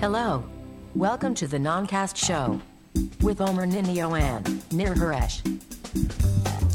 [0.00, 0.42] Hello.
[0.94, 2.60] Welcome to the Noncast Show
[3.20, 5.42] with Omer Ninio and Nir Haresh.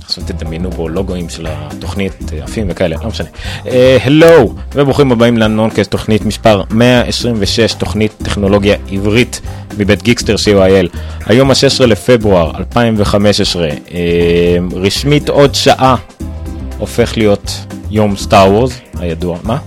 [0.02, 3.28] עכשיו תדמיינו בו לוגוים של התוכנית עפים וכאלה, לא משנה.
[4.04, 9.42] הלו, וברוכים הבאים לנונקאסט, תוכנית מספר 126, תוכנית טכנולוגיה עברית
[9.78, 10.98] מבית גיקסטר co.il.
[11.26, 13.78] היום ה-16 לפברואר 2015, אה,
[14.74, 15.96] רשמית עוד שעה
[16.78, 17.52] הופך להיות
[17.90, 19.58] יום סטאר וורס הידוע, מה?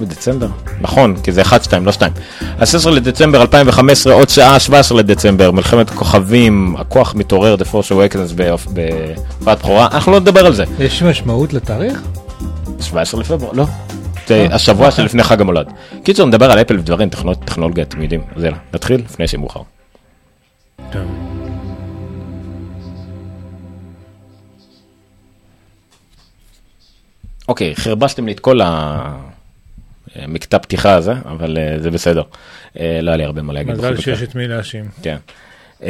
[0.00, 0.48] בדצמבר?
[0.80, 1.44] נכון, כי זה 1-2,
[1.82, 2.12] לא 2.
[2.58, 9.58] ה-16 לדצמבר 2015, עוד שעה, 17 לדצמבר, מלחמת הכוכבים, הכוח מתעורר, The Force Awakens בהופעת
[9.58, 10.64] בכורה, אנחנו לא נדבר על זה.
[10.78, 12.02] יש משמעות לתאריך?
[12.80, 13.64] 17 לפברואר, לא.
[14.26, 15.66] זה השבוע שלפני חג המולד.
[16.04, 17.08] קיצור, נדבר על אפל ודברים,
[17.44, 18.20] טכנולוגיה, אתם יודעים.
[18.36, 19.60] אז יאללה, נתחיל לפני שמאוחר.
[27.48, 28.60] אוקיי, חרבשתם לי את כל
[30.14, 32.22] המקטע פתיחה הזה, אבל uh, זה בסדר.
[32.22, 33.72] Uh, לא היה לי הרבה מה להגיד.
[33.72, 34.22] מזל שיש.
[34.22, 34.88] את מי להאשים.
[35.02, 35.16] כן.
[35.80, 35.84] Uh,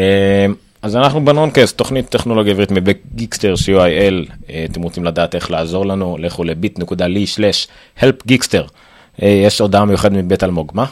[0.83, 6.17] אז אנחנו בנונקאסט, תוכנית טכנולוגיה עברית מבגיקסטר co.il, uh, אתם רוצים לדעת איך לעזור לנו,
[6.19, 8.67] לכו לביט.לי/help גיקסטר.
[8.67, 10.87] Uh, יש הודעה מיוחדת מבית אלמוג, מה?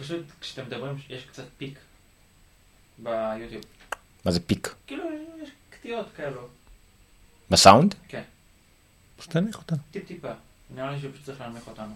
[0.00, 1.78] פשוט כשאתם מדברים יש קצת פיק
[2.98, 3.62] ביוטיוב.
[4.24, 4.74] מה זה פיק?
[4.86, 5.02] כאילו
[5.42, 6.40] יש קטיעות כאלו.
[7.50, 7.94] בסאונד?
[8.08, 8.22] כן.
[9.20, 9.74] אז תניח אותה.
[9.90, 10.28] טיפ טיפה.
[10.74, 11.94] נראה לי שפשוט צריך להנמיך אותנו.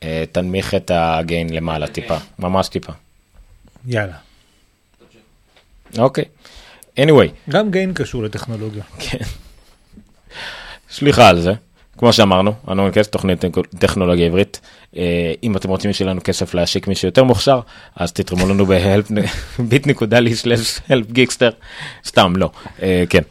[0.00, 2.16] Uh, תנמיך את הגיין למעלה טיפה.
[2.38, 2.92] ממש טיפה.
[3.86, 4.12] יאללה.
[5.98, 6.24] אוקיי.
[7.00, 8.82] anyway, גם גיין קשור לטכנולוגיה.
[8.98, 9.24] כן.
[10.90, 11.52] סליחה על זה.
[11.98, 13.44] כמו שאמרנו, הנונקאסט תוכנית
[13.78, 14.60] טכנולוגיה עברית.
[14.96, 17.60] אה, אם אתם רוצים שיהיה לנו כסף להשיק מישהו יותר מוכשר,
[17.96, 21.50] אז תתרמו לנו ב-bit.ly/help גיקסטר.
[22.06, 22.50] סתם, לא.
[22.82, 23.22] אה, כן.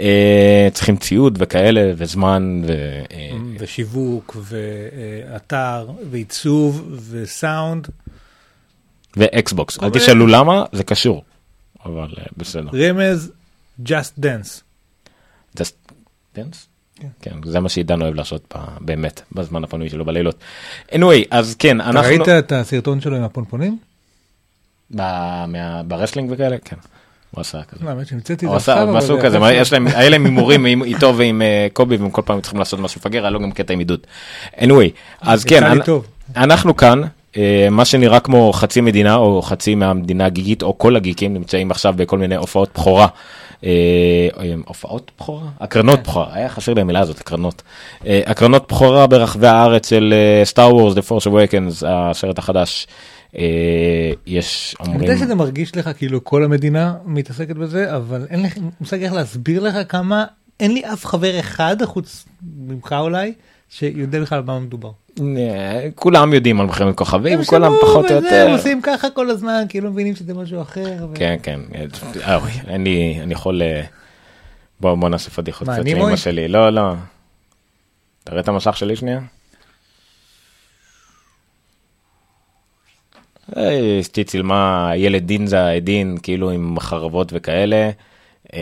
[0.00, 2.72] אה, צריכים ציוד וכאלה, וזמן, ו...
[3.12, 7.88] אה, ושיווק, ואתר, ועיצוב, וסאונד.
[9.16, 9.78] ואקסבוקס.
[9.82, 9.90] אל.
[9.90, 11.24] תשאלו למה, זה קשור.
[11.84, 12.70] אבל אה, בסדר.
[12.72, 13.32] רמז,
[13.86, 14.62] just dance.
[15.58, 15.92] Just
[16.36, 16.56] dance?
[17.00, 17.08] כן.
[17.22, 20.38] כן, זה מה שעידן אוהב לעשות באמת, בזמן הפנוי שלו בלילות.
[20.90, 22.08] anyway, אז כן, אנחנו...
[22.08, 23.78] ראית את הסרטון שלו עם הפונפונים?
[25.86, 26.56] wrestling וכאלה?
[26.64, 26.76] כן.
[27.36, 27.84] הוא עשה כזה.
[27.84, 28.90] לא, האמת שהמצאתי את זה עכשיו.
[28.90, 32.40] אבל זה כזה, יש להם, היה להם הימורים איתו ועם אה, קובי והם כל פעם
[32.40, 34.00] צריכים לעשות משהו מפגר, היה לו גם קטע עם עידוד.
[34.56, 35.62] anyway, אז כן.
[36.36, 37.02] אנחנו כאן,
[37.36, 41.94] אה, מה שנראה כמו חצי מדינה או חצי מהמדינה הגיקית או כל הגיקים נמצאים עכשיו
[41.96, 43.06] בכל מיני הופעות בכורה.
[43.64, 43.70] אה,
[44.66, 45.46] הופעות בכורה?
[45.60, 47.62] הקרנות בכורה, היה חסר לי המילה הזאת, הקרנות.
[48.04, 50.14] הקרנות בכורה ברחבי הארץ של
[50.44, 52.86] סטאר וורס, The Force Awakens, הסרט החדש.
[53.38, 58.42] אה, יש אני אומרים, יודע שזה מרגיש לך כאילו כל המדינה מתעסקת בזה, אבל אין
[58.42, 58.48] לי
[58.80, 60.24] מושג איך להסביר לך כמה,
[60.60, 62.26] אין לי אף חבר אחד, חוץ
[62.56, 63.32] ממך אולי,
[63.68, 64.90] שיודע בכלל על מה מדובר.
[65.94, 68.46] כולם יודעים על מלחמת כוכבים, כולם פחות או יותר.
[68.46, 71.06] הם עושים ככה כל הזמן, כאילו מבינים שזה משהו אחר.
[71.14, 72.38] כן, כן, אה,
[72.68, 73.82] אני יכול, אה,
[74.80, 76.16] בוא בוא נעשה פדיחות קצת אני לאמא?
[76.16, 76.94] שלי, לא, לא.
[78.24, 79.20] תראה את המסך שלי שנייה.
[83.54, 87.90] אשתי צילמה ילד דין זה העדין, כאילו עם חרבות וכאלה.
[88.54, 88.60] אה,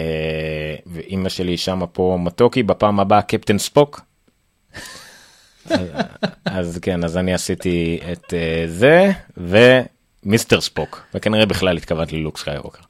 [0.87, 4.01] ואימא שלי שמה פה מתוקי, בפעם הבאה קפטן ספוק.
[5.71, 5.89] אז-
[6.45, 12.83] אז כן, אז אני עשיתי את אה, זה ומיסטר ספוק, וכנראה בכלל התכוונתי ללוק סקייווקר.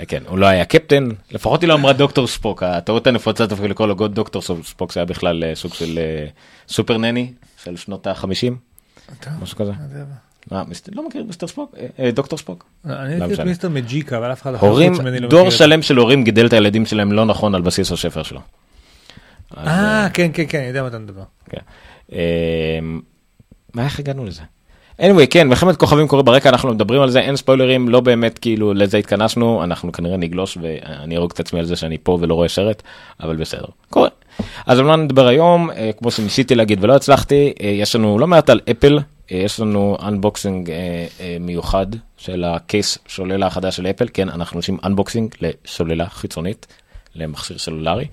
[0.00, 3.64] אה, כן, הוא לא היה קפטן, לפחות היא לא אמרה דוקטור ספוק, הטעות הנפוצה דווקא
[3.66, 5.98] לקרוא לו דוקטור ספוק, זה היה בכלל סוג של
[6.68, 7.32] סופר נני
[7.64, 8.52] של שנות ה-50,
[9.42, 9.72] משהו כזה.
[10.68, 11.74] מיסטר- לא מכיר מיסטר ספוק?
[11.78, 12.64] אה, אה, דוקטור ספוק.
[12.86, 13.46] אני לא מכיר את.
[13.46, 15.56] מיסטר מג'יקה, אבל אף אחד אחר הורים, חוץ ממני לא דור מכיר זה.
[15.56, 18.40] שלם של הורים גידל את הילדים שלהם לא נכון על בסיס הספר שלו.
[19.56, 21.22] אז, אה, כן, כן, כן, אני יודע מה אתה מדבר.
[21.50, 21.60] כן.
[22.12, 23.00] אמ,
[23.74, 24.42] מה איך הגענו לזה?
[25.00, 28.74] anyway כן מלחמת כוכבים קורה ברקע אנחנו מדברים על זה אין ספוילרים לא באמת כאילו
[28.74, 32.48] לזה התכנסנו אנחנו כנראה נגלוש ואני אהרוג את עצמי על זה שאני פה ולא רואה
[32.48, 32.82] סרט
[33.20, 34.08] אבל בסדר קורה.
[34.66, 38.26] אז על מה נדבר היום אה, כמו שניסיתי להגיד ולא הצלחתי אה, יש לנו לא
[38.26, 39.02] מעט על אפל אה,
[39.36, 40.76] יש לנו unboxing אה,
[41.20, 41.86] אה, מיוחד
[42.16, 46.66] של ה case סוללה החדש של אפל כן אנחנו עושים unboxing לסוללה חיצונית
[47.14, 48.06] למכשיר סלולרי.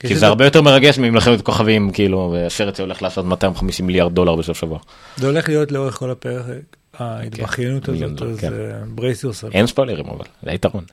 [0.00, 4.36] כי שזה- זה הרבה יותר מרגש ממלחמת כוכבים כאילו והסרט שהולך לעשות 250 מיליארד דולר
[4.36, 4.78] בסוף שבוע.
[5.16, 8.52] זה הולך להיות לאורך כל הפרק, ההתבכיינות מיליון הזאת, אז כן.
[8.88, 9.48] brace yourself.
[9.52, 10.84] אין ספוילרים אבל זה היתרון.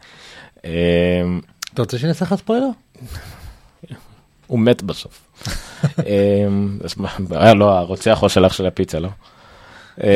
[0.65, 0.71] אמ,
[1.73, 2.67] אתה רוצה שאני אעשה לך ספוילר?
[4.47, 5.21] הוא מת בסוף.
[5.99, 6.77] אמ,
[7.35, 9.09] אה, לא הרוצח או השליח של הפיצה לא.
[10.03, 10.07] אמ,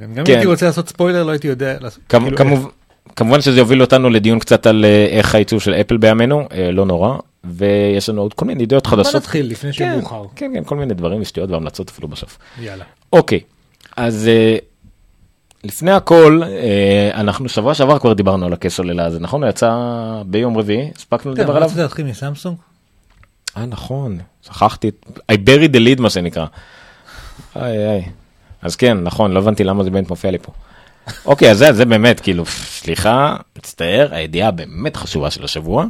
[0.00, 0.32] גם אם כן.
[0.32, 1.76] הייתי רוצה לעשות ספוילר לא הייתי יודע
[2.08, 2.70] כאילו, כמוב-
[3.16, 6.84] כמובן שזה יוביל אותנו לדיון קצת על אה, איך העיצוב של אפל בימינו אה, לא
[6.86, 9.14] נורא ויש לנו עוד כל מיני דעות בוא חדשות.
[9.14, 10.24] נתחיל לפני כן, שמאוחר.
[10.36, 12.38] כן כן כל מיני דברים ושטויות והמלצות אפילו בסוף.
[12.60, 12.84] יאללה.
[13.12, 13.40] אוקיי
[13.96, 14.56] אז אה,
[15.64, 19.42] לפני הכל, אה, אנחנו שבוע שעבר כבר דיברנו על הכס סוללה הזה, נכון?
[19.42, 19.72] הוא יצא
[20.26, 21.66] ביום רביעי, הספקנו כן, לדבר עליו?
[21.68, 22.56] רצית להתחיל מסמסונג?
[23.56, 24.90] אה, נכון, שכחתי,
[25.32, 26.46] I buried the lead מה שנקרא.
[27.56, 28.04] איי איי.
[28.64, 30.52] אז כן, נכון, לא הבנתי למה זה באמת מופיע לי פה.
[31.26, 35.84] אוקיי, אז זה, זה באמת, כאילו, סליחה, מצטער, הידיעה הבאמת חשובה של השבוע.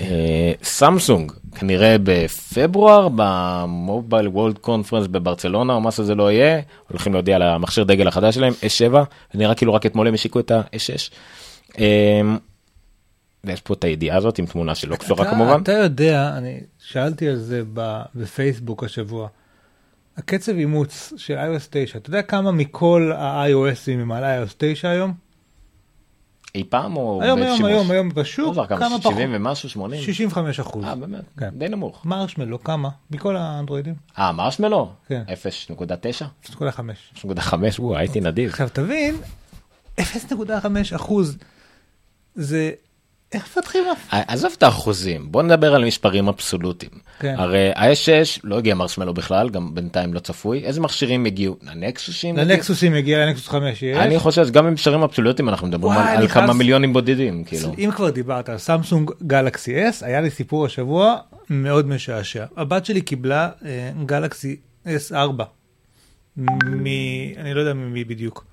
[0.00, 7.36] אה, סמסונג, כנראה בפברואר, במובייל וולד קונפרנס בברצלונה, או מה שזה לא יהיה, הולכים להודיע
[7.36, 8.94] על המכשיר דגל החדש שלהם, S7,
[9.34, 11.12] ונראה כאילו רק אתמול הם השיקו את ה-S6.
[11.78, 12.20] אה,
[13.44, 15.62] ויש פה את הידיעה הזאת עם תמונה שלא קשורה כמובן.
[15.62, 17.62] אתה יודע, אני שאלתי על זה
[18.14, 19.28] בפייסבוק השבוע.
[20.16, 25.14] הקצב אימוץ של iOS 9, אתה יודע כמה מכל ה-iOSים הם על iOS 9 היום?
[26.54, 27.70] אי פעם או היום, היום, שימוש?
[27.72, 29.12] היום, היום בשוק, כמה כמה, פחות?
[29.12, 30.02] 70 ומשהו, 80?
[30.02, 30.84] 65 אחוז.
[30.84, 31.24] אה, באמת?
[31.38, 31.48] כן.
[31.58, 32.06] די נמוך.
[32.06, 32.88] מרשמלו, כמה?
[33.10, 33.94] מכל האנדרואידים?
[34.18, 34.92] אה, מרשמלו?
[35.08, 35.22] כן.
[36.44, 36.50] 0.9?
[36.50, 36.58] 0.5.
[37.16, 38.50] 0.5, וואו, הייתי נדיב.
[38.50, 39.16] עכשיו תבין,
[40.00, 40.02] 0.5
[40.94, 41.36] אחוז
[42.34, 42.70] זה,
[43.32, 44.08] איך מפתחים אף?
[44.28, 46.90] עזוב את האחוזים, בוא נדבר על מספרים אבסולוטיים.
[47.18, 47.34] כן.
[47.38, 50.64] הרי ה-S6 לא הגיע מרשמלו בכלל, גם בינתיים לא צפוי.
[50.64, 51.56] איזה מכשירים הגיעו?
[51.66, 52.36] הנקסוסים?
[52.36, 53.96] לנקסוסים הגיע לנקסוס 5 יש.
[53.98, 57.74] אני חושב שגם במספרים אבסולוטיים אנחנו מדברים וואי, על- על כמה חייב- מיליונים בודדים, כאילו.
[57.78, 61.16] אם כבר דיברת על סמסונג גלקסי S, היה לי סיפור השבוע
[61.50, 62.44] מאוד משעשע.
[62.56, 64.56] הבת שלי קיבלה אה, גלקסי
[64.86, 65.20] S4,
[66.36, 66.86] מ...
[67.36, 68.44] אני לא יודע ממי בדיוק.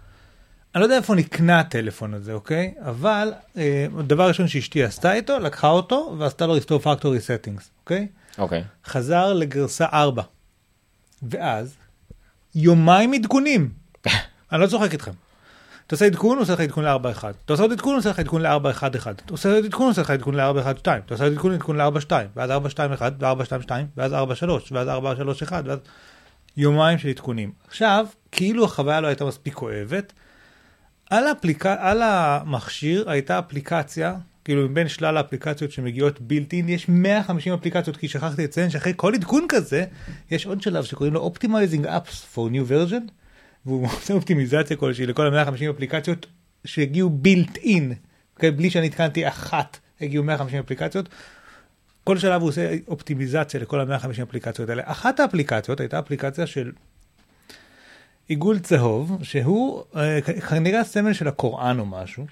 [0.75, 2.73] אני לא יודע איפה נקנה הטלפון הזה, אוקיי?
[2.79, 8.07] אבל אה, הדבר הראשון שאשתי עשתה איתו, לקחה אותו ועשתה לו restore factory settings, אוקיי?
[8.37, 8.63] אוקיי.
[8.85, 10.23] חזר לגרסה 4.
[11.23, 11.75] ואז,
[12.55, 13.69] יומיים עדכונים.
[14.51, 15.11] אני לא צוחק איתכם.
[15.87, 17.19] אתה עושה עדכון, הוא עושה לך עדכון ל-4.1.
[17.45, 19.09] אתה עושה עוד עדכון, הוא עושה לך עדכון ל-4.1.1.
[19.25, 20.81] אתה עושה עוד עדכון, הוא עושה לך עדכון ל-4.1.2.
[20.81, 25.79] אתה עושה עוד עדכון, עדכון ל-4.2, ואז 4.2.1, ו-4.2.2, ואז 4.3, ואז 4.3.1, ואז
[26.57, 27.51] יומיים של עדכונים.
[27.67, 30.13] עכשיו, כאילו החוויה לא הייתה מספיק כואבת,
[31.13, 34.15] על, האפליקה, על המכשיר הייתה אפליקציה,
[34.45, 39.13] כאילו מבין שלל האפליקציות שמגיעות בילט אין, יש 150 אפליקציות, כי שכחתי לציין שאחרי כל
[39.15, 39.85] עדכון כזה,
[40.31, 43.11] יש עוד שלב שקוראים לו Optimizing Apps for New Version,
[43.65, 46.25] והוא עושה אופטימיזציה כלשהי לכל ה-150 אפליקציות
[46.65, 47.93] שהגיעו בילט אין,
[48.39, 51.09] okay, בלי שאני התקנתי אחת, הגיעו 150 אפליקציות.
[52.03, 54.83] כל שלב הוא עושה אופטימיזציה לכל ה-150 אפליקציות האלה.
[54.85, 56.71] אחת האפליקציות הייתה אפליקציה של
[58.27, 62.25] עיגול צהוב, שהוא אה, כנראה הסמל של הקוראן או משהו.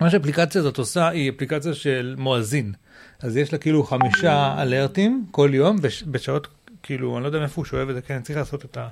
[0.00, 2.72] מה שהאפליקציה הזאת עושה היא אפליקציה של מואזין.
[3.20, 6.46] אז יש לה כאילו חמישה אלרטים כל יום בש, בשעות,
[6.82, 8.88] כאילו, אני לא יודע מאיפה הוא שואב את זה, כן, אני צריך לעשות את ה...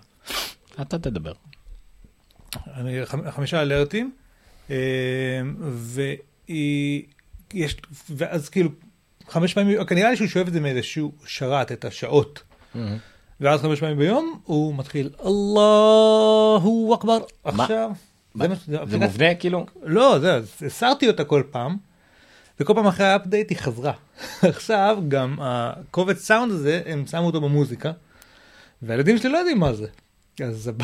[0.81, 1.33] אתה תדבר.
[2.75, 4.13] אני, חמ- חמישה אלרטים,
[4.71, 4.77] אה,
[5.71, 7.03] והיא,
[7.55, 7.77] יש,
[8.11, 8.71] ואז כאילו,
[9.29, 12.43] חמש פעמים, כנראה לי שהוא שואב את זה מאיזשהו שרת, את השעות.
[13.41, 17.19] ואז חמש פעמים ביום הוא מתחיל אללהו אכבר.
[17.45, 17.91] עכשיו,
[18.35, 18.49] מה?
[18.49, 19.67] מה- זה מובנה כאילו?
[19.83, 21.77] לא, זה, הסרתי אותה כל פעם,
[22.61, 23.93] וכל פעם אחרי האפדייט היא חזרה.
[24.43, 27.93] עכשיו גם הקובץ סאונד הזה, הם שמו אותו במוזיקה,
[28.83, 29.87] והילדים שלי לא יודעים מה זה.
[30.45, 30.83] אז הב-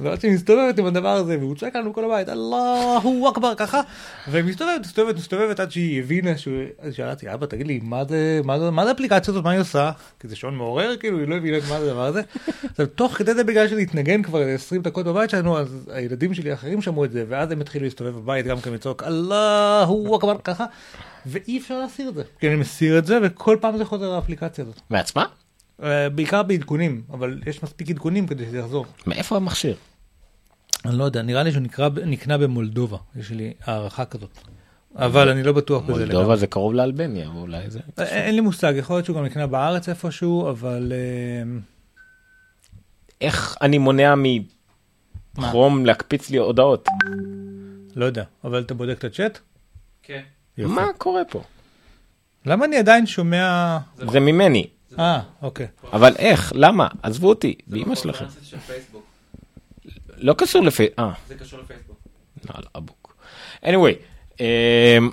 [0.00, 3.80] הבת שלי מסתובבת עם הדבר הזה, והוא צועק לנו כל הבית, אללהו אכבר, ככה,
[4.30, 6.30] והיא מסתובבת, מסתובבת, עד שהיא הבינה
[7.10, 9.90] אותי, אבא, תגיד לי, מה זה, מה זה, מה זה האפליקציה הזאת, מה היא עושה?
[10.20, 12.22] כי זה שעון מעורר, כאילו, היא לא הבינה מה זה הדבר הזה.
[12.70, 16.50] עכשיו, תוך כדי זה, בגלל שזה התנגן כבר 20 דקות בבית שלנו, אז הילדים שלי
[16.50, 20.64] האחרים שמעו את זה, ואז הם התחילו להסתובב בבית גם כן לצעוק, אללהו אכבר, ככה,
[21.26, 22.22] ואי אפשר להסיר את זה.
[22.40, 24.80] כי אני מסיר את זה, וכל פעם זה חוזר לאפליקציה הזאת.
[24.90, 25.24] מעצמה?
[25.82, 28.86] אה, בעיקר בעדכונים, אבל יש מספיק עדכונים כדי שזה יחזור.
[29.06, 29.76] מאיפה המכשיר?
[30.84, 34.38] אני לא יודע, נראה לי שהוא נקרא, נקנה במולדובה, יש לי הערכה כזאת.
[34.96, 36.36] אבל אני לא בטוח בזה מולדובה.
[36.36, 37.80] זה קרוב לאלבניה, ואולי זה...
[37.98, 41.58] אה, אין לי מושג, יכול להיות שהוא גם נקנה בארץ איפשהו, אבל אה,
[43.20, 44.14] איך אני מונע
[45.38, 46.88] מכרום להקפיץ לי הודעות?
[47.96, 48.24] לא יודע.
[48.44, 49.38] אבל אתה בודק את הצ'אט?
[50.02, 50.22] כן.
[50.58, 51.42] מה קורה פה?
[52.46, 53.78] למה אני עדיין שומע...
[53.96, 54.66] זה ממני.
[54.98, 55.66] אה, אוקיי.
[55.92, 56.52] אבל איך?
[56.56, 56.88] למה?
[57.02, 58.24] עזבו אותי, זה באמא שלכם.
[60.16, 60.86] לא קשור לפי...
[60.98, 61.96] אה, זה קשור לפייסבוק.
[62.50, 63.16] נעל אבוק.
[63.64, 63.94] anyway,
[64.40, 65.10] אמ,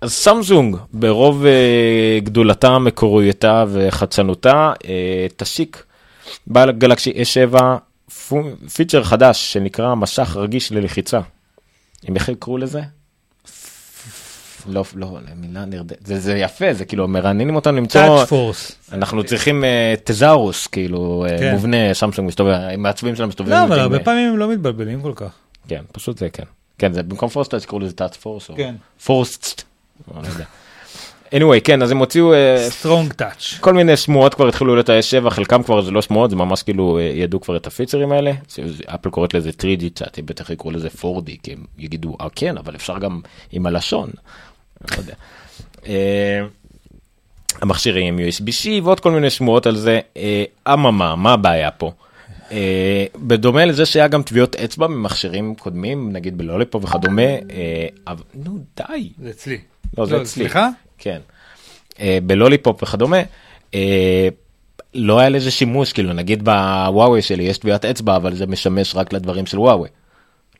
[0.00, 5.84] אז סמסונג ברוב אה, גדולתה, מקוריותה וחדשנותה אה, תשיק
[6.48, 7.56] בגלקסי S7
[8.28, 8.42] פו-
[8.74, 11.20] פיצ'ר חדש שנקרא משך רגיש ללחיצה.
[12.08, 12.80] אם איך יקראו לזה?
[14.68, 18.24] לא, לא, מילה נרדפת, זה, זה יפה, זה כאילו מרעננים אותנו למצוא.
[18.92, 21.52] אנחנו צריכים אה, תזאורוס, כאילו אה, כן.
[21.52, 23.56] מובנה, סמסונג מסתובב, המעצבים שלהם מסתובבים.
[23.56, 25.30] לא, אבל עם, הרבה אה, פעמים הם לא מתבלבלים כל כך.
[25.68, 26.44] כן, פשוט זה כן.
[26.78, 28.74] כן, זה במקום force touch אז יקראו לזה touch force, או כן.
[29.04, 29.62] force touch,
[30.14, 30.44] לא יודע.
[31.34, 32.32] anyway, כן, אז הם הוציאו
[32.68, 33.54] strong touch.
[33.60, 37.00] כל מיני שמועות כבר התחילו להיות ה-S7, חלקם כבר זה לא שמועות, זה ממש כאילו
[37.00, 38.32] ידעו כבר את הפיצ'רים האלה.
[38.86, 42.58] אפל קוראת לזה 3D touch, הם בטח יקראו לזה 4D, כי הם יגידו, אה כן,
[42.58, 43.20] אבל אפשר גם
[43.52, 44.10] עם הלשון.
[44.92, 45.14] לא יודע.
[45.86, 46.40] אה,
[47.60, 50.00] המכשיר יהיה עם USB-C ועוד כל מיני שמועות על זה.
[50.16, 51.92] אה, אממה, מה הבעיה פה?
[52.52, 57.22] אה, בדומה לזה שהיה גם טביעות אצבע ממכשירים קודמים, נגיד בלוליפופ וכדומה,
[58.34, 59.58] נו די, זה אצלי.
[59.98, 60.32] לא, זה לא, אצלי.
[60.32, 60.68] סליחה?
[60.98, 61.20] כן.
[62.26, 63.22] בלוליפופ וכדומה,
[64.94, 69.12] לא היה לזה שימוש, כאילו נגיד בוואוי שלי יש טביעת אצבע, אבל זה משמש רק
[69.12, 69.88] לדברים של וואוי.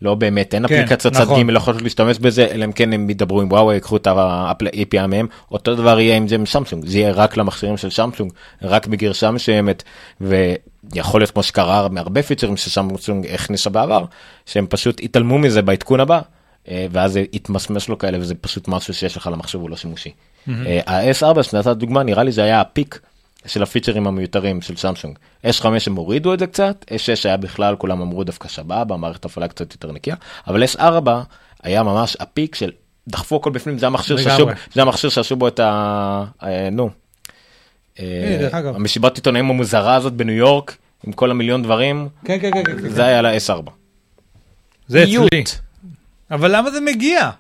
[0.03, 1.47] לא באמת, אין כן, אפליקציות צד נכון.
[1.47, 5.07] ג' לא יכולות להשתמש בזה, אלא אם כן הם ידברו עם וואוי, ייקחו את ה-API
[5.07, 8.87] מהם, אותו דבר יהיה עם זה עם סמסונג, זה יהיה רק למכשירים של סמסונג, רק
[8.87, 9.83] בגרשה מסוימת,
[10.21, 14.05] ויכול להיות כמו שקרה מהרבה פיצ'רים שסמסונג הכניסה בעבר,
[14.47, 16.21] שהם פשוט התעלמו מזה בעדכון הבא,
[16.69, 20.11] אה, ואז זה התמסמס לו כאלה, וזה פשוט משהו שיש לך למחשב הוא לא שימושי.
[20.49, 23.01] אה, ה-S4 שנתת דוגמה, נראה לי זה היה הפיק
[23.47, 25.19] של הפיצ'רים המיותרים של סמסונג.
[25.47, 29.49] S5 הם הורידו את זה קצת, S6 היה בכלל, כולם אמרו דווקא סבבה, מערכת הפעלה
[29.49, 31.09] קצת יותר נקייה, אבל S4
[31.63, 32.71] היה ממש הפיק של
[33.09, 34.17] דחפו הכל בפנים, זה המכשיר.
[34.17, 36.25] שעשו, זה המכשיר שעשו בו את ה...
[36.43, 36.91] אה, נו.
[38.01, 38.49] אה.
[38.53, 40.77] המסיבת עיתונאים המוזרה הזאת בניו יורק,
[41.07, 42.89] עם כל המיליון דברים, כן, כן, כן, כן, כן.
[42.89, 43.71] זה היה ל-S4.
[44.89, 45.43] זה אצלי.
[46.31, 47.31] אבל למה זה מגיע?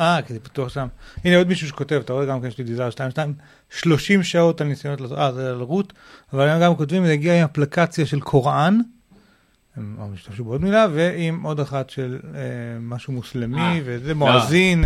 [0.00, 0.86] אה, כי זה פתוח שם.
[1.24, 3.34] הנה עוד מישהו שכותב, אתה רואה גם כן יש לי דיזר 22,
[3.70, 5.92] 30 שעות על ניסיונות אה, זה על רות,
[6.32, 8.78] אבל הם גם כותבים, זה הגיע עם אפליקציה של קוראן,
[9.76, 12.40] הם השתמשו בעוד מילה, ועם עוד אחת של אה,
[12.80, 14.84] משהו מוסלמי, אה, וזה מואזין.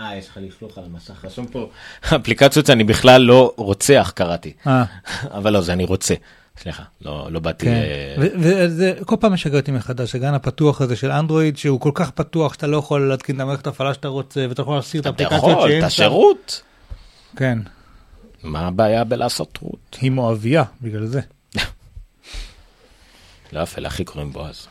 [0.00, 1.70] אה, יש לך לכלוך על המסך, רשום פה,
[2.16, 4.84] אפליקציות אני בכלל לא רוצח קראתי, אה,
[5.30, 6.14] אבל לא, זה אני רוצה.
[6.62, 7.66] סליחה, לא, לא באתי...
[7.66, 7.72] כן.
[7.72, 12.10] אה, וזה כל פעם משגע אותי מחדש, הגן הפתוח הזה של אנדרואיד, שהוא כל כך
[12.10, 15.24] פתוח שאתה לא יכול להתקין את המערכת ההפעלה שאתה רוצה, ואתה יכול להסיר את אתה
[15.24, 16.02] האפליקציות יכול, שאין את שם.
[16.02, 16.62] השירות.
[17.36, 17.58] כן,
[18.42, 19.98] מה הבעיה בלעשות רות?
[20.00, 21.20] היא מואביה, בגלל זה.
[23.52, 24.66] לא יפה, לאחי קוראים בועז.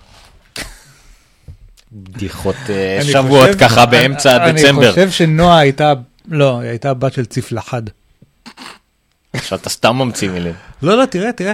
[1.91, 4.81] בדיחות אה, שבועות ככה באמצע דצמבר.
[4.81, 5.93] אני חושב שנועה הייתה,
[6.27, 7.81] לא, היא הייתה בת של צפלחד.
[9.33, 10.53] עכשיו אתה סתם ממציא מילים.
[10.81, 11.53] לא, לא, תראה, תראה.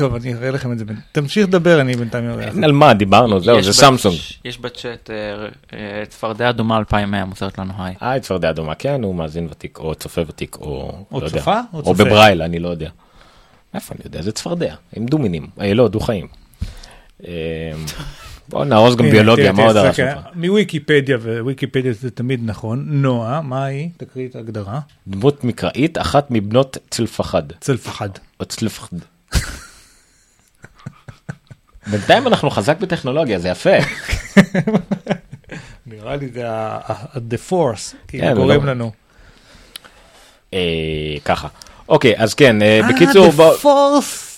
[0.00, 0.84] טוב, אני אראה לכם את זה.
[1.12, 2.64] תמשיך לדבר, אני בינתיים אראה לכם.
[2.64, 4.16] על מה, דיברנו, זהו, זה סמסונג.
[4.44, 7.94] יש בצ'אט אה, אה, צפרדע אדומה 2100 מוסרת לנו היי.
[8.02, 10.92] אה, צפרדע אדומה, כן, הוא מאזין ותיק, או צופה ותיק, או...
[11.12, 11.38] או לא יודע.
[11.38, 12.04] צופה, או או צופה.
[12.04, 12.90] בברייל, אני לא יודע.
[13.74, 14.22] איפה אני יודע?
[14.22, 16.26] זה צפרדע, עם דו מינים, אה, לא, דו חיים.
[17.26, 17.32] אה,
[18.48, 20.20] בוא נהרוס גם ביולוגיה, מה עוד תסתכל, פה?
[20.34, 22.84] מוויקיפדיה, וויקיפדיה זה תמיד נכון.
[22.88, 23.88] נועה, מה היא?
[23.96, 24.80] תקריא את ההגדרה.
[25.08, 27.42] דמות מקראית, אחת מבנות צלפחד.
[27.60, 28.10] צלפחד.
[28.40, 28.96] או צלפחד.
[31.90, 33.70] בינתיים אנחנו חזק בטכנולוגיה, זה יפה.
[35.86, 38.90] נראה לי זה ה-the force, כאילו כן, גורם לנו.
[40.54, 40.60] אה,
[41.24, 41.48] ככה.
[41.88, 44.30] אוקיי, אז כן, אה, בקיצור, אה, the force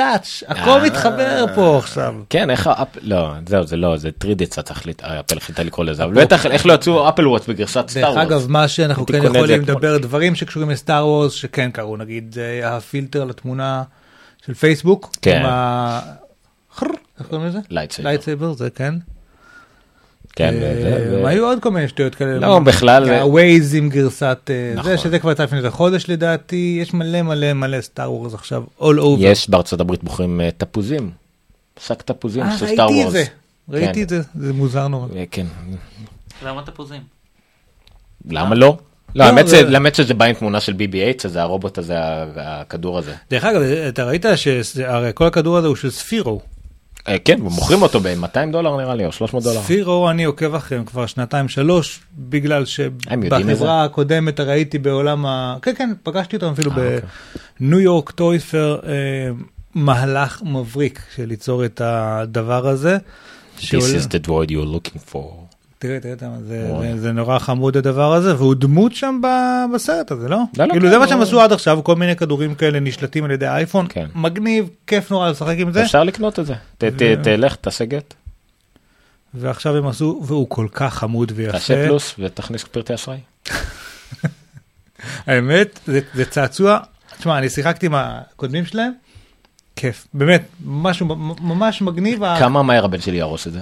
[0.00, 0.84] touch, הכל אה.
[0.84, 2.14] מתחבר פה עכשיו.
[2.30, 2.88] כן, איך האפ...
[3.02, 6.66] לא, זהו, זה לא, זה 3D קצת החליט, אפל החליטה לקרוא לזה, אבל בטח איך
[6.66, 8.46] לא יצאו אפל וואט בגרסת סטאר דרך אגב, וורס.
[8.46, 9.60] מה שאנחנו כן יכולים.
[9.60, 13.82] לדבר, דברים שקשורים ל Star Wars שכן קרו, נגיד הפילטר לתמונה
[14.46, 15.10] של פייסבוק.
[15.22, 15.42] כן.
[17.18, 17.58] איך קוראים לזה?
[17.70, 18.10] lightsaber.
[18.10, 18.94] לייטסייבר, זה כן.
[20.36, 22.38] כן, אה, היו עוד כל מיני שטויות כאלה.
[22.38, 24.90] לא, בכלל הווייז עם גרסת אה, נכון.
[24.90, 28.64] זה, שזה כבר יצא לפני איזה חודש לדעתי, יש מלא מלא מלא Star Wars עכשיו,
[28.80, 29.16] all over.
[29.18, 31.10] יש בארצות הברית מוכרים אה, תפוזים.
[31.80, 33.12] שק תפוזים של Star ראיתי את Wars.
[33.12, 33.24] זה,
[33.68, 34.02] ראיתי כן.
[34.02, 35.06] את זה, זה מוזר נורא.
[35.16, 35.46] אה, כן,
[36.44, 37.02] למה תפוזים?
[38.30, 38.76] למה לא?
[39.14, 41.94] לא, לא, האמת שזה בא עם תמונה של BB-8, זה הרובוט הזה,
[42.36, 43.14] הכדור הזה.
[43.30, 46.40] דרך אגב, אתה ראית שהרי כל הכדור הזה הוא של ספירו.
[47.08, 49.60] אה, כן, ומוכרים אותו ב-200 דולר נראה לי, או 300 דולר.
[49.62, 52.64] ספירו אני עוקב אחריהם כבר שנתיים שלוש בגלל?
[52.64, 55.56] שבחברה הקודמת הרי הייתי בעולם ה...
[55.62, 57.08] כן כן פגשתי אותם אפילו אה, אוקיי.
[57.60, 58.80] בניו יורק טוי פייר
[59.74, 62.98] מהלך מבריק של ליצור את הדבר הזה.
[63.58, 65.41] This is the droid you're looking for.
[65.82, 66.70] תראה תראה תראה, זה.
[66.82, 70.36] זה, זה נורא חמוד הדבר הזה והוא דמות שם ב- בסרט הזה לא?
[70.58, 71.08] לא, לא, כאילו כן, זה מה.
[71.08, 74.06] שהם עשו עד עכשיו כל מיני כדורים כאלה נשלטים על ידי האייפון כן.
[74.14, 76.54] מגניב כיף נורא לשחק עם זה אפשר לקנות את זה.
[76.78, 78.14] ת- ת- תלך, תעשה גט,
[79.34, 81.52] ועכשיו הם עשו והוא כל כך חמוד ויפה.
[81.52, 83.18] תעשה פלוס ותכניס פרטי אשראי.
[85.26, 86.78] האמת, זה, זה צעצוע,
[87.18, 88.92] תשמע, אני שיחקתי עם הקודמים שלהם,
[89.76, 91.06] כיף, באמת, משהו
[91.40, 92.20] ממש מגניב.
[92.38, 93.60] כמה מהר הבן שלי יהרוס את זה?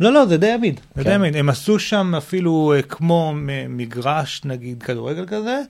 [0.00, 1.14] לא, לא, זה די עמיד, זה די כן.
[1.14, 1.36] עמיד.
[1.36, 3.32] הם עשו שם אפילו אה, כמו
[3.68, 5.60] מגרש, נגיד, כדורגל כזה,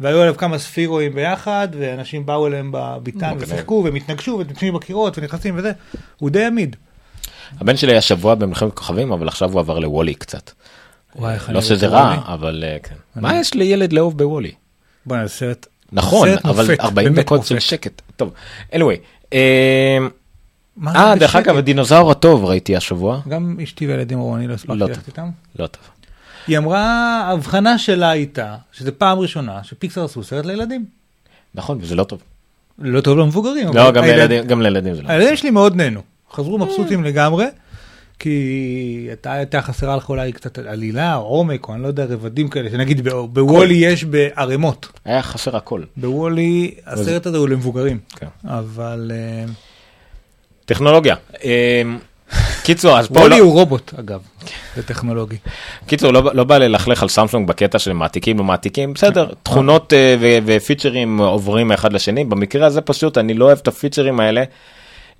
[0.00, 3.42] והיו עליו כמה ספירואים ביחד, ואנשים באו אליהם בביתן מגניב.
[3.42, 5.72] ושיחקו, והם התנגשו, ונכנסים בקירות, ונכנסים וזה,
[6.18, 6.76] הוא די עמיד.
[7.60, 10.50] הבן שלי היה שבוע במלחמת כוכבים, אבל עכשיו הוא עבר לוולי קצת.
[11.16, 12.16] וואי, איך אני לא שזה רע.
[12.26, 12.94] אבל אה, כן.
[13.16, 14.52] אני- מה יש לילד לאהוב בוולי?
[15.06, 15.66] בוא'נה, סרט.
[15.92, 17.58] נכון, אבל מופת, 40 באמת דקות של.
[17.58, 18.02] שקט.
[18.16, 18.32] טוב,
[18.72, 19.32] anyway.
[20.86, 21.36] אה, אה, דרך?
[21.36, 23.20] אגב, הדינוזאור הטוב ראיתי השבוע.
[23.28, 25.04] גם אשתי וילדים אמרו, אני לא הספקתי לא ללכת טוב.
[25.08, 25.28] איתם.
[25.58, 25.82] לא טוב.
[26.46, 26.82] היא אמרה,
[27.28, 30.84] ההבחנה שלה הייתה, שזו פעם ראשונה שפיקסר עשו סרט לילדים.
[31.54, 32.22] נכון, וזה לא טוב.
[32.78, 33.68] לא טוב למבוגרים.
[33.74, 35.08] לא, גם הילד- לילדים- גם לילדים זה לא.
[35.08, 36.00] הילדים שלי מאוד נהנו,
[36.32, 37.46] חזרו מבסוטים לגמרי,
[38.18, 38.30] כי
[39.08, 42.70] הייתה הייתה חסרה לך אולי קצת עלילה, או עומק, או אני לא יודע, רבדים כאלה,
[42.70, 44.88] שנגיד בוולי יש בערימות.
[45.04, 45.82] היה חסר הכל.
[45.96, 48.26] בוולי הסרט הזה הוא למבוגרים, כן.
[48.44, 49.44] אבל אה,
[50.72, 51.16] טכנולוגיה.
[51.44, 51.82] אה,
[52.62, 54.20] קיצור, אז פה וולי לא, הוא רובוט אגב,
[54.76, 55.36] זה טכנולוגי.
[55.86, 60.16] קיצור, לא, לא בא ללכלך על סמסונג בקטע של מעתיקים לא מעתיקים, בסדר, תכונות אה,
[60.20, 64.44] ו- ופיצ'רים עוברים מאחד לשני, במקרה הזה פשוט אני לא אוהב את הפיצ'רים האלה.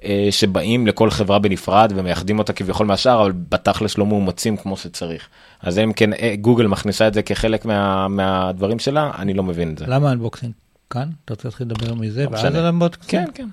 [0.04, 5.28] אה, שבאים לכל חברה בנפרד ומייחדים אותה כביכול מהשאר, אבל בתכלס לא מאומצים כמו שצריך.
[5.62, 9.72] אז אם כן אה, גוגל מכניסה את זה כחלק מה, מהדברים שלה, אני לא מבין
[9.72, 9.84] את זה.
[9.88, 10.52] למה unboxing
[10.90, 11.08] כאן?
[11.24, 12.24] אתה רוצה להתחיל לדבר מזה?
[12.24, 12.44] לא ואז.
[12.44, 13.26] על אנבוקסינג?
[13.26, 13.48] כן, כן.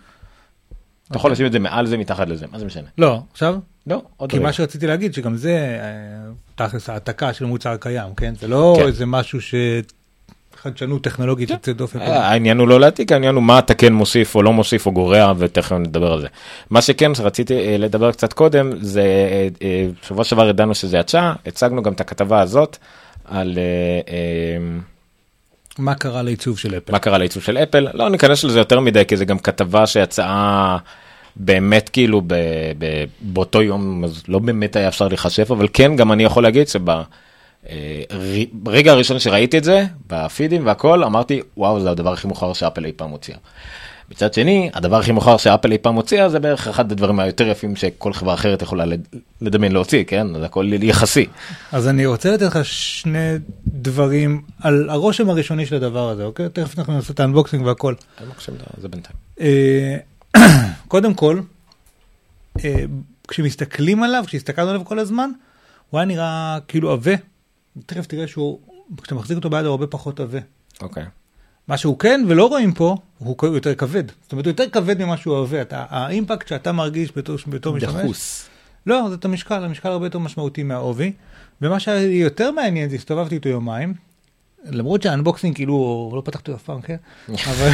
[1.09, 2.87] אתה יכול לשים את זה מעל זה, מתחת לזה, מה זה משנה?
[2.97, 3.55] לא, עכשיו?
[3.87, 4.45] לא, עוד כי רגע.
[4.45, 8.33] מה שרציתי להגיד שגם זה אה, תכלס העתקה של מוצר קיים, כן?
[8.39, 8.87] זה לא כן.
[8.87, 9.55] איזה משהו ש...
[10.61, 11.99] חדשנות טכנולוגית יוצאת דופן.
[12.01, 14.91] אה, העניין הוא לא להעתיק, העניין הוא מה אתה כן מוסיף או לא מוסיף או
[14.91, 16.27] גורע, ותכף נדבר על זה.
[16.69, 19.03] מה שכן רציתי אה, לדבר קצת קודם, זה
[20.01, 22.77] שבוע שעבר ידענו שזה יצא, הצגנו גם את הכתבה הזאת
[23.25, 23.57] על
[25.79, 26.91] מה קרה לעיצוב של אפל?
[26.91, 27.87] מה קרה לעיצוב של אפל.
[27.93, 30.77] לא ניכנס לזה יותר מדי, כי זה גם כתבה שיצאה
[31.35, 32.33] באמת כאילו ב,
[32.77, 36.67] ב, באותו יום, אז לא באמת היה אפשר להיחשף, אבל כן, גם אני יכול להגיד
[36.67, 36.89] שב...
[37.69, 38.03] אה,
[38.85, 43.09] הראשון שראיתי את זה, בפידים והכל, אמרתי, וואו, זה הדבר הכי מאוחר שאפל אי פעם
[43.09, 43.37] הוציאה.
[44.11, 47.75] מצד שני, הדבר הכי מאוחר שאפל אי פעם הוציאה, זה בערך אחד הדברים היותר יפים
[47.75, 49.07] שכל חברה אחרת יכולה לד-
[49.41, 50.27] לדמיין להוציא, כן?
[50.39, 51.25] זה הכל יחסי.
[51.71, 53.19] אז אני רוצה לתת לך שני
[53.67, 56.49] דברים על הרושם הראשוני של הדבר הזה, אוקיי?
[56.49, 57.93] תכף אנחנו נעשה את האנבוקסינג והכל.
[58.81, 59.15] זה בינתיים.
[59.41, 59.97] אה,
[60.87, 61.39] קודם כל,
[62.65, 62.83] אה,
[63.27, 65.29] כשמסתכלים עליו, כשהסתכלנו עליו כל הזמן,
[65.89, 67.13] הוא היה נראה כאילו עבה.
[67.85, 68.59] תכף תראה שהוא,
[69.01, 70.39] כשאתה מחזיק אותו ביד הוא הרבה פחות עבה.
[70.81, 71.03] אוקיי.
[71.69, 74.03] מה שהוא כן ולא רואים פה, הוא יותר כבד.
[74.21, 75.61] זאת אומרת, הוא יותר כבד ממה שהוא עבה.
[75.61, 78.49] אתה, האימפקט שאתה מרגיש בתור, בתור משתמש, דחוס.
[78.85, 81.11] לא, זה את המשקל, המשקל הרבה יותר משמעותי מהעובי.
[81.61, 83.93] ומה שהיה לי יותר מעניין זה הסתובבתי איתו יומיים,
[84.65, 86.95] למרות שהאנבוקסינג כאילו לא פתחתי אף פעם, כן?
[87.51, 87.71] אבל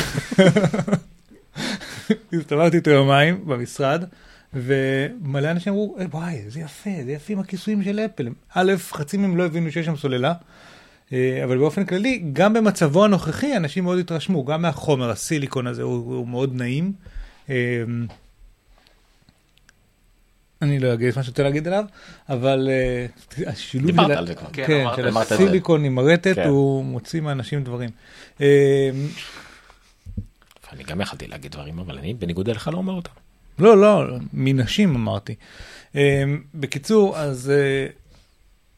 [2.34, 4.04] הסתובבתי איתו יומיים במשרד,
[4.54, 8.30] ומלא אנשים אמרו, "אה, וואי, זה יפה, זה יפים הכיסויים של אפל.
[8.54, 10.34] א', חצי מהם לא הבינו שיש שם סוללה.
[11.14, 16.16] אה, אבל באופן כללי, גם במצבו הנוכחי, אנשים מאוד התרשמו, גם מהחומר, הסיליקון הזה הוא,
[16.16, 16.94] הוא מאוד נעים.
[17.50, 17.84] אה,
[20.62, 21.86] אני לא אגיד את מה שאתה להגיד עליו,
[22.30, 23.06] אבל אה,
[23.52, 24.48] השילוב של, על זה כבר.
[24.54, 25.32] כן, כן, אמרת- של אמרת.
[25.32, 26.48] הסיליקון עם הרטט, כן.
[26.48, 27.90] הוא מוציא מאנשים דברים.
[28.42, 28.90] אה,
[30.74, 33.12] אני גם יכלתי להגיד דברים, אבל אני בניגוד אליך לא אומר אותם.
[33.60, 35.36] לא, לא, מנשים אמרתי.
[35.96, 36.24] אה,
[36.56, 37.88] בקיצור, אז אה,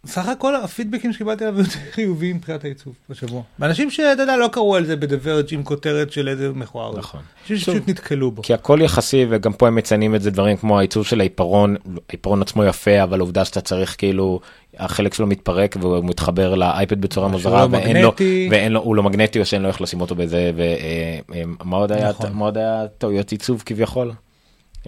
[0.08, 3.42] סך הכל הפידבקים שקיבלתי עליו יותר חיוביים מבחינת העיצוב בשבוע.
[3.60, 6.98] ואנשים שאתה יודע לא קראו על זה בדברג' עם כותרת של איזה מכוער.
[6.98, 7.22] נכון.
[7.42, 8.42] אנשים שפשוט נתקלו בו.
[8.42, 11.76] כי הכל יחסי וגם פה הם מציינים את זה דברים כמו העיצוב של העיפרון,
[12.10, 14.40] העיפרון עצמו יפה אבל עובדה שאתה צריך כאילו
[14.78, 18.14] החלק שלו מתפרק והוא מתחבר לאייפד בצורה מוזרה לא ואין לו.
[18.52, 22.10] ואין לו, הוא לא מגנטי או שאין לו איך לשים אותו בזה ומה עוד היה,
[22.10, 22.34] נכון.
[22.34, 24.12] מה עוד היה טעויות עיצוב כביכול.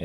[0.00, 0.04] אה,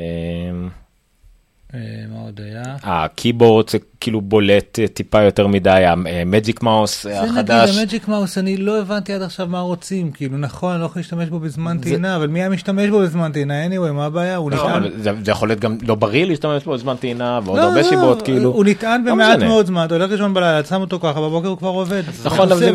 [1.74, 2.76] אה, מה עוד היה?
[2.82, 7.76] הקיבורד זה כאילו בולט אה, טיפה יותר מדי, המג'יק מאוס זה נגיד החדש.
[7.78, 10.10] המג'יק מאוס, אני לא הבנתי עד עכשיו מה רוצים.
[10.10, 12.98] כאילו נכון, אני לא יכול להשתמש בו בזמן זה- טעינה, אבל מי היה משתמש בו
[13.00, 13.54] בזמן טעינה?
[13.66, 14.36] anyway, מה הבעיה?
[14.36, 14.82] הוא לא, נטען.
[15.02, 17.88] זה זה יכול להיות גם לא בריא להשתמש בו בזמן טעינה ועוד לא, הרבה לא,
[17.88, 18.50] סיבות כאילו.
[18.52, 19.38] הוא נטען לא במעט.
[19.38, 22.02] מאוד זמן, אתה הולך לישון בלילה, שם אותו ככה, בבוקר הוא כבר עובד.
[22.24, 22.70] נכון, אבל זה,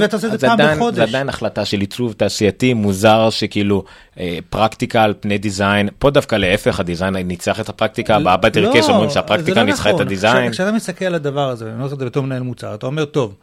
[0.52, 1.00] עדיין, זה בחודש.
[1.00, 3.84] עדיין החלטה של עיצוב תעשייתי מוזר שכאילו
[4.20, 9.10] אה, פרקטיקה על פני דיזיין, פה דווקא להפך הדיזיין ניצח את הפרקטיקה, באבא תרקס אומרים
[9.10, 10.06] שהפרקטיקה ניצחה את נכון.
[10.06, 10.52] הדיזיין.
[10.52, 12.86] כש- כשאתה מסתכל על הדבר הזה, ואני אומר לך את זה בתור מנהל מוצר, אתה
[12.86, 13.36] אומר, טוב,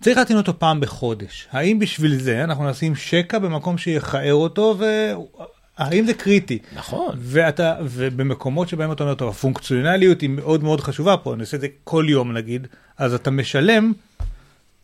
[0.00, 1.48] צריך להטעין אותו פעם בחודש.
[1.50, 4.78] האם בשביל זה אנחנו נשים שקע במקום שיכער אותו,
[5.78, 6.58] והאם זה קריטי?
[6.76, 7.16] נכון.
[7.18, 11.60] ואתה, ובמקומות שבהם אתה אומר, טוב, הפונקציונליות היא מאוד מאוד חשובה פה, אני עושה את
[11.60, 12.66] זה כל יום נגיד,
[12.98, 13.92] אז אתה משלם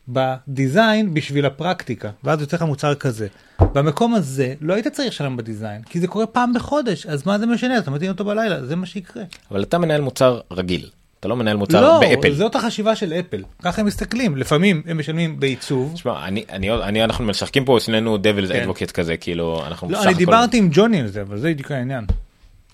[0.09, 3.27] בדיזיין בשביל הפרקטיקה, ואז יוצא לך מוצר כזה.
[3.61, 7.47] במקום הזה לא היית צריך לשלם בדיזיין, כי זה קורה פעם בחודש, אז מה זה
[7.47, 7.79] משנה?
[7.79, 9.23] אתה מטעין אותו בלילה, זה מה שיקרה.
[9.51, 12.35] אבל אתה מנהל מוצר רגיל, אתה לא מנהל מוצר לא, באפל.
[12.35, 15.93] זאת החשיבה של אפל, ככה הם מסתכלים, לפעמים הם משלמים בעיצוב.
[15.95, 18.61] תשמע, אני, אני, אני, אנחנו משחקים פה שנינו דבלס כן.
[18.61, 21.49] אדבוקט כזה, כאילו, אנחנו לא, בסך אני הכל- דיברתי עם ג'וני על זה, אבל זה
[21.51, 22.05] בדיוק העניין.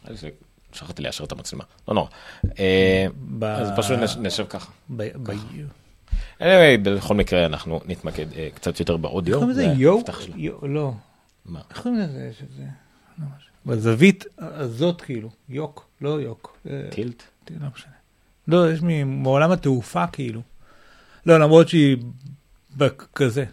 [0.05, 0.29] אז זה-
[0.73, 2.09] שכחתי לאשר את המצלמה, לא נורא.
[2.59, 3.07] אה,
[3.39, 4.71] ב- אז פשוט נש- נשב ככה.
[4.97, 5.31] ב- ב-
[6.41, 6.45] anyway,
[6.83, 9.35] בכל מקרה אנחנו נתמקד אה, קצת יותר באודיו.
[9.35, 9.75] איך קוראים לזה?
[9.75, 10.01] זה יו?
[10.37, 10.93] יו- לא.
[11.47, 11.61] מה?
[11.71, 12.29] איך קוראים לזה?
[12.31, 12.63] יש את זה?
[13.19, 13.25] לא.
[13.67, 16.57] בזווית הזאת כאילו, יוק, לא יוק.
[16.71, 17.23] אה, טילט?
[17.51, 17.93] לא משנה.
[18.49, 20.41] לא, יש מ- מעולם התעופה כאילו.
[21.27, 21.97] לא, למרות שהיא
[23.15, 23.45] כזה.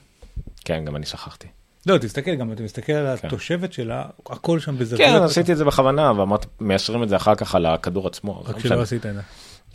[0.65, 1.47] כן, גם אני שכחתי.
[1.85, 3.27] לא, תסתכל גם, אתה מסתכל על כן.
[3.27, 5.07] התושבת שלה, הכל שם בזווית.
[5.07, 8.41] כן, עשיתי את זה בכוונה, ואמרתי, מיישרים את זה אחר כך על הכדור עצמו.
[8.41, 8.81] רק לא שלא משנה.
[8.81, 9.21] עשית את זה.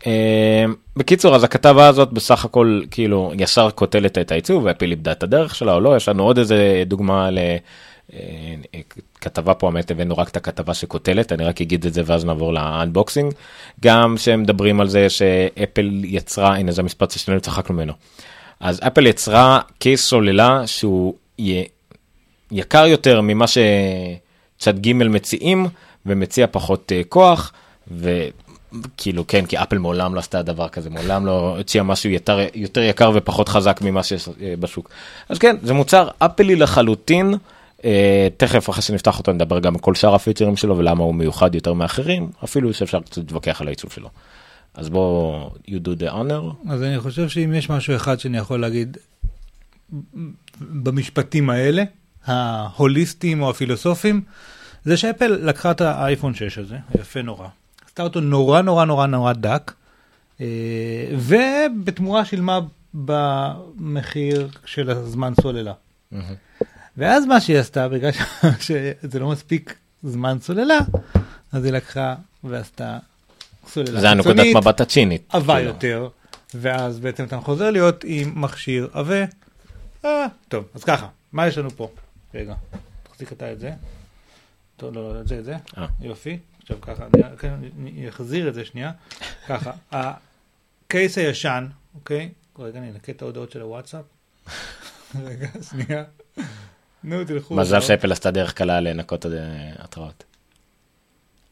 [0.07, 0.65] אה,
[0.97, 5.55] בקיצור, אז הכתבה הזאת בסך הכל, כאילו, ישר קוטלת את העיצוב, ואפיל איבדה את הדרך
[5.55, 7.29] שלה או לא, יש לנו עוד איזה דוגמה
[9.21, 12.53] כתבה פה, האמת, הבאנו רק את הכתבה שקוטלת, אני רק אגיד את זה ואז נעבור
[12.53, 13.33] לאנבוקסינג.
[13.81, 17.93] גם שהם מדברים על זה שאפל יצרה, הנה זה המשפט ששנינו צחקנו ממנו.
[18.61, 21.63] אז אפל יצרה קייס סוללה שהוא י...
[22.53, 25.67] יקר יותר ממה שצד ג' מציעים,
[26.07, 27.53] ומציע פחות אה, כוח,
[27.91, 32.83] וכאילו כן, כי אפל מעולם לא עשתה דבר כזה, מעולם לא הציעה משהו יותר, יותר
[32.83, 34.91] יקר ופחות חזק ממה שיש אה, בשוק.
[35.29, 37.35] אז כן, זה מוצר אפלי לחלוטין.
[37.85, 41.55] אה, תכף אחרי שנפתח אותו נדבר גם על כל שאר הפיצ'רים שלו ולמה הוא מיוחד
[41.55, 44.09] יותר מאחרים, אפילו שאפשר קצת להתווכח על העיצוב שלו.
[44.75, 46.71] אז בוא, you do the honor.
[46.71, 48.97] אז אני חושב שאם יש משהו אחד שאני יכול להגיד
[50.61, 51.83] במשפטים האלה,
[52.25, 54.23] ההוליסטיים או הפילוסופיים,
[54.85, 57.49] זה שאפל לקחה את האייפון 6 הזה, יפה נורא,
[57.87, 59.73] עשתה אותו נורא נורא נורא נורא דק,
[60.41, 60.47] אה,
[61.19, 62.61] ובתמורה שילמה
[62.95, 65.73] במחיר של הזמן סוללה.
[66.99, 68.21] ואז מה שהיא עשתה, בגלל ש-
[68.61, 70.79] שזה לא מספיק זמן סוללה,
[71.53, 72.99] אז היא לקחה ועשתה
[73.69, 74.57] סוללה זה הנקודת חיצונית.
[74.57, 75.23] מבט הצ'ינית.
[75.29, 75.69] עבה כאילו.
[75.71, 76.09] יותר,
[76.55, 79.25] ואז בעצם אתה חוזר להיות עם מכשיר עבה.
[80.05, 81.89] אה, טוב, אז ככה, מה יש לנו פה?
[82.35, 82.55] רגע,
[83.03, 83.71] תחזיק אתה את זה.
[84.77, 85.57] טוב, לא, לא, את זה, את זה.
[85.79, 85.87] אה.
[86.01, 86.39] יופי.
[86.63, 88.93] עכשיו ככה, אני כן, אני אחזיר את זה שנייה.
[89.49, 89.71] ככה,
[90.87, 92.29] הקייס הישן, אוקיי?
[92.59, 94.05] רגע, אני אנקה את ההודעות של הוואטסאפ.
[95.25, 96.05] רגע, שנייה.
[97.05, 97.55] נו, תלכו.
[97.55, 99.31] מזל שאפל עשתה דרך קלה לנקות אה,
[99.79, 100.25] התראות.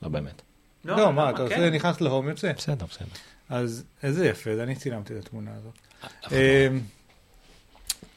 [0.02, 0.42] לא באמת.
[0.84, 1.42] לא, מה, אתה כן.
[1.42, 2.52] עושה, נכנס להום יוצא.
[2.52, 3.06] בסדר, בסדר.
[3.48, 5.74] אז איזה יפה, אני צילמתי את התמונה הזאת.
[6.04, 6.36] לא.
[6.36, 6.80] אמ,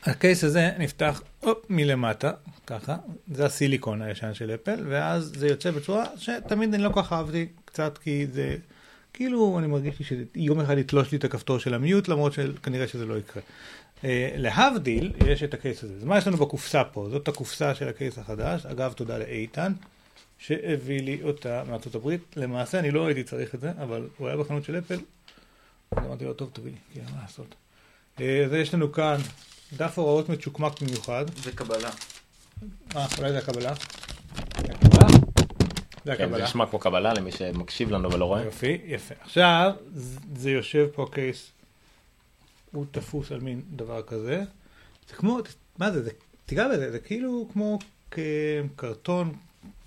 [0.04, 1.22] הקייס הזה נפתח
[1.70, 2.32] מלמטה,
[2.68, 2.96] ככה,
[3.34, 7.48] זה הסיליקון הישן של אפל, ואז זה יוצא בצורה שתמיד אני לא כל כך אהבתי,
[7.66, 8.56] קצת כי זה,
[9.14, 13.06] כאילו אני מרגיש לי שיום אחד יתלוש לי את הכפתור של המיוט, למרות שכנראה שזה
[13.06, 13.44] לא יקרה.
[14.04, 15.94] אה, להבדיל, יש את הקייס הזה.
[15.94, 17.08] אז מה יש לנו בקופסה פה?
[17.12, 19.74] זאת הקופסה של הקייס החדש, אגב, תודה לאיתן.
[20.40, 22.22] שהביא לי אותה מארצות הברית.
[22.36, 25.00] למעשה אני לא הייתי צריך את זה, אבל הוא היה בחנות של אפל.
[25.92, 27.56] אז אמרתי לו, טוב, תביא לי, כי אין מה לעשות.
[28.20, 29.18] אה, אז יש לנו כאן
[29.78, 31.26] דף הוראות מצ'וקמק במיוחד.
[31.44, 31.90] זה קבלה.
[32.96, 33.74] אה, אולי זה הקבלה?
[33.74, 35.08] זה הקבלה?
[35.10, 36.44] זה כן, זה הקבלה.
[36.44, 38.44] נשמע כמו קבלה למי שמקשיב לנו ולא רואה.
[38.44, 39.16] יופי, יפה.
[39.22, 39.72] עכשיו,
[40.36, 41.52] זה יושב פה קייס,
[42.72, 44.44] הוא תפוס על מין דבר כזה.
[45.10, 45.40] זה כמו,
[45.78, 46.12] מה זה, זה,
[46.46, 47.80] תיגע בזה, זה כאילו כמו
[48.76, 49.34] קרטון,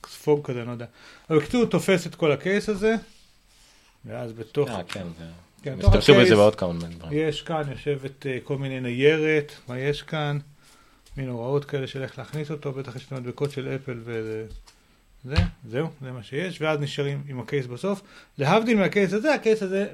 [0.06, 0.86] ספוג כזה, אני לא יודע.
[1.30, 2.94] אבל בקיצור, הוא תופס את כל הקייס הזה,
[4.04, 5.24] ואז בתוך, אה, כן, זה...
[5.62, 7.28] כן, השתמשו בזה בעוד כמה דברים.
[7.28, 10.38] יש כאן, יושבת אה, כל מיני ניירת, מה יש כאן?
[11.16, 14.46] מין הוראות כאלה של איך להכניס אותו, בטח יש את המדבקות של אפל וזה.
[15.24, 15.34] זה,
[15.68, 18.02] זהו, זה מה שיש, ואז נשארים עם ה case בסוף.
[18.38, 19.86] להבדיל מה case הזה, ה case הזה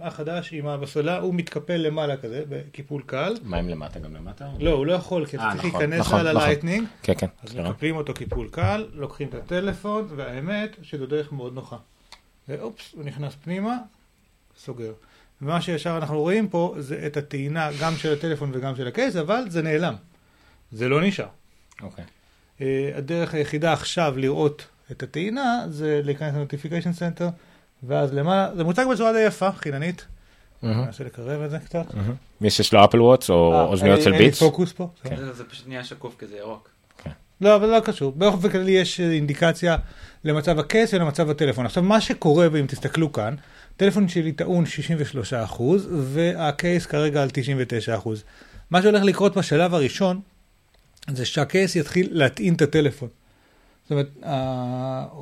[0.00, 3.34] החדש עם הסוללה, הוא מתקפל למעלה כזה, בקיפול קל.
[3.42, 4.48] מה עם למטה גם למטה?
[4.60, 6.42] לא, הוא לא יכול, כי אתה אה, צריך נכון, להיכנס נכון, על נכון.
[6.42, 7.26] ה Lightning, כן, כן.
[7.42, 7.56] אז.
[7.56, 11.76] מקפלים אותו קיפול קל, לוקחים את הטלפון, והאמת שזו דרך מאוד נוחה.
[12.48, 13.76] ואופס, הוא נכנס פנימה,
[14.58, 14.92] סוגר.
[15.42, 19.16] ומה שישר אנחנו רואים פה זה את הטעינה גם של הטלפון וגם של ה case,
[19.16, 19.94] אבל זה נעלם.
[20.72, 21.26] זה לא נשאר.
[21.82, 22.04] אוקיי.
[22.60, 27.24] אה, הדרך היחידה עכשיו לראות את הטעינה זה להיכנס ל-Notification Center,
[27.82, 30.06] ואז למעלה, זה מוצג בצורה די יפה, חיננית.
[30.62, 31.84] מהמם, ננסה לקרב את זה קצת.
[32.40, 34.38] מי שיש לו אפל וואטס או אה, אוזניות של לי- אין לי ביטס?
[34.38, 34.88] פוקוס פה.
[35.02, 35.16] כן.
[35.16, 36.70] זה- זה פשוט נהיה שקוף כזה ירוק.
[37.40, 38.12] לא, אבל לא קשור.
[38.12, 39.76] באופן כללי יש אינדיקציה
[40.24, 41.66] למצב הקייס ולמצב הטלפון.
[41.66, 43.34] עכשיו, מה שקורה, ואם תסתכלו כאן,
[43.76, 48.08] הטלפון שלי טעון 63% והקייס כרגע על 99%.
[48.70, 50.20] מה שהולך לקרות בשלב הראשון,
[51.10, 53.08] זה שהקייס יתחיל להטעין את הטלפון.
[53.88, 54.16] זאת אומרת,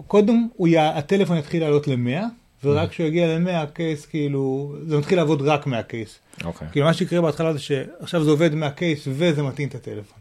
[0.07, 0.79] קודם י...
[0.79, 2.24] הטלפון יתחיל לעלות ל-100,
[2.64, 6.18] ורק כשהוא יגיע ל-100 הקייס כאילו, זה מתחיל לעבוד רק מהקייס.
[6.44, 6.68] אוקיי.
[6.72, 10.18] כאילו מה שיקרה בהתחלה זה שעכשיו זה עובד מהקייס וזה מטעין את הטלפון.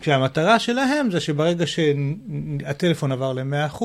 [0.00, 3.82] כשהמטרה שלהם זה שברגע שהטלפון עבר ל-100%,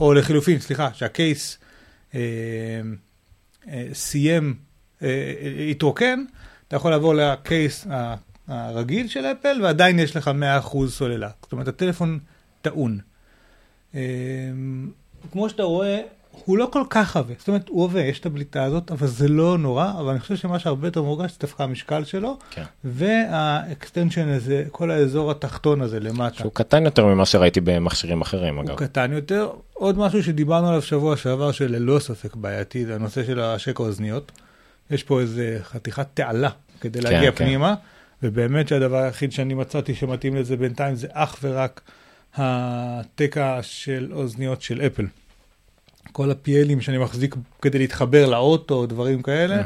[0.00, 1.58] או לחילופין, סליחה, שהקייס
[2.14, 2.20] אה,
[3.68, 4.54] אה, סיים,
[5.02, 6.24] אה, אה, התרוקן,
[6.68, 7.86] אתה יכול לעבור ל case
[8.48, 10.30] הרגיל של אפל, ועדיין יש לך
[10.64, 11.30] 100% סוללה.
[11.42, 12.18] זאת אומרת, הטלפון
[12.62, 12.98] טעון.
[13.94, 14.00] אה,
[15.32, 16.00] כמו שאתה רואה,
[16.44, 19.28] הוא לא כל כך עבה, זאת אומרת, הוא עבה, יש את הבליטה הזאת, אבל זה
[19.28, 22.62] לא נורא, אבל אני חושב שמה שהרבה יותר מורגש זה דווקא המשקל שלו, כן.
[22.84, 26.38] וה extension הזה, כל האזור התחתון הזה למטה.
[26.38, 28.76] שהוא קטן יותר ממה שראיתי במכשירים אחרים הוא אגב.
[28.76, 29.50] קטן יותר.
[29.74, 34.32] עוד משהו שדיברנו עליו שבוע שעבר, שללא ספק בעייתי, זה הנושא של השק האוזניות.
[34.90, 37.44] יש פה איזה חתיכת תעלה כדי כן, להגיע כן.
[37.44, 37.74] פנימה,
[38.22, 41.80] ובאמת שהדבר היחיד שאני מצאתי שמתאים לזה בינתיים זה אך ורק
[42.38, 45.06] התקע של אוזניות של אפל.
[46.12, 49.62] כל הפיאלים שאני מחזיק כדי להתחבר לאוטו, דברים כאלה,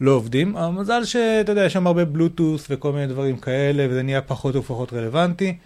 [0.00, 0.56] לא עובדים.
[0.56, 4.92] המזל שאתה יודע, יש שם הרבה בלוטוס וכל מיני דברים כאלה, וזה נהיה פחות ופחות
[4.92, 5.56] רלוונטי.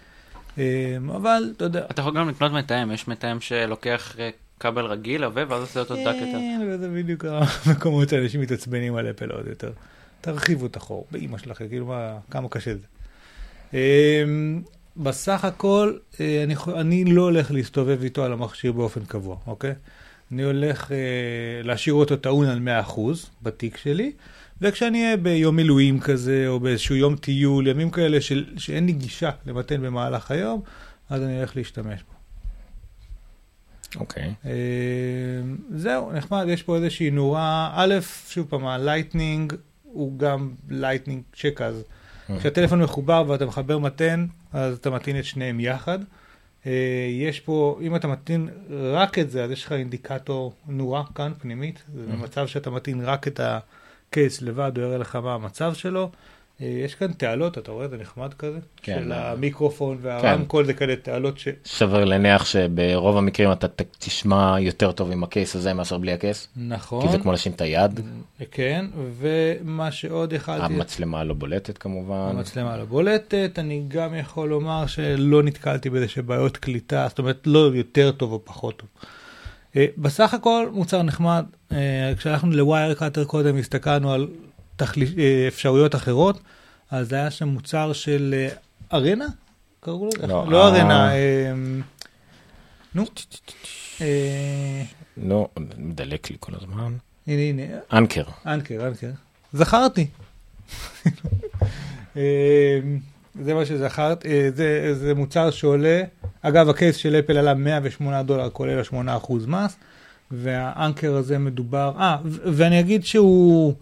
[0.57, 0.63] אמ,
[1.09, 5.41] אבל, אתה יודע, אתה יכול גם לקנות מתאם, יש מתאם שלוקח אה, כבל רגיל, עבה,
[5.49, 6.39] ואז עושה אותו דק יותר.
[6.39, 7.25] כן, וזה בדיוק
[7.65, 9.71] המקומות שאנשים מתעצבנים על אפל עוד יותר.
[10.21, 13.77] תרחיבו את החור, באימא שלכם, כאילו מה, כמה קשה זה.
[14.99, 19.73] בסך הכל, אה, אני, אני לא הולך להסתובב איתו על המכשיר באופן קבוע, אוקיי?
[20.31, 20.97] אני הולך אה,
[21.63, 22.99] להשאיר אותו טעון על 100%
[23.41, 24.11] בתיק שלי,
[24.61, 29.29] וכשאני אהיה ביום מילואים כזה, או באיזשהו יום טיול, ימים כאלה של, שאין לי גישה
[29.45, 30.61] למטען במהלך היום,
[31.09, 32.13] אז אני הולך להשתמש בו.
[33.99, 34.33] אוקיי.
[34.45, 34.51] אה,
[35.75, 37.95] זהו, נחמד, יש פה איזושהי נורה, א',
[38.29, 41.83] שוב פעם, ה Lightning הוא גם Lightning ג'ק אז.
[42.39, 45.99] כשהטלפון מחובר ואתה מחבר מטען, אז אתה מטעין את שניהם יחד.
[46.65, 51.31] אה, יש פה, אם אתה מטעין רק את זה, אז יש לך אינדיקטור נורה כאן,
[51.39, 51.83] פנימית.
[51.95, 56.11] זה במצב שאתה מטעין רק את הקייס לבד, הוא יראה לך מה המצב שלו.
[56.61, 57.87] אה, יש כאן תעלות, אתה רואה?
[57.87, 58.59] זה נחמד כזה.
[58.81, 58.99] כן.
[58.99, 61.47] של המיקרופון והרמקול, זה כאלה תעלות ש...
[61.65, 63.67] סביר להניח שברוב המקרים אתה
[63.99, 66.47] תשמע יותר טוב עם הקייס הזה מאשר בלי הקייס.
[66.55, 67.01] נכון.
[67.01, 67.99] כי זה כמו לשים את היד.
[68.51, 68.85] כן,
[69.19, 70.65] ומה שעוד יכלתי...
[70.65, 72.29] המצלמה לא בולטת כמובן.
[72.29, 77.71] המצלמה לא בולטת, אני גם יכול לומר שלא נתקלתי באיזה שבעיות קליטה, זאת אומרת לא
[77.73, 78.89] יותר טוב או פחות טוב.
[79.75, 84.27] אה, בסך הכל מוצר נחמד, אה, כשהלכנו ל Wirecutter קודם הסתכלנו על
[84.79, 86.39] תכל'ס, אה, אפשרויות אחרות,
[86.91, 88.55] אז היה שם מוצר של אה,
[88.93, 89.25] ארנה,
[89.79, 90.27] קראו לזה?
[90.27, 90.67] לא, לא.
[90.67, 91.53] ארנה, אה,
[92.95, 93.05] נו,
[94.01, 94.83] אה,
[95.17, 96.93] לא, מדלק לי כל הזמן.
[97.27, 98.23] הנה הנה, אנקר.
[98.45, 99.09] אנקר, אנקר.
[99.53, 100.07] זכרתי.
[102.17, 102.79] אה,
[103.43, 106.03] זה מה שזכרת, זה, זה מוצר שעולה,
[106.41, 109.75] אגב הקייס של אפל עלה 108 דולר כולל ה-8% מס,
[110.31, 113.73] והאנקר הזה מדובר, אה, ואני אגיד שהוא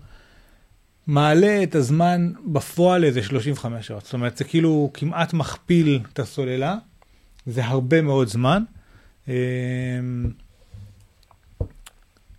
[1.07, 6.77] מעלה את הזמן בפועל לאיזה 35 שעות, זאת אומרת זה כאילו כמעט מכפיל את הסוללה,
[7.45, 8.63] זה הרבה מאוד זמן.
[9.29, 9.33] אה,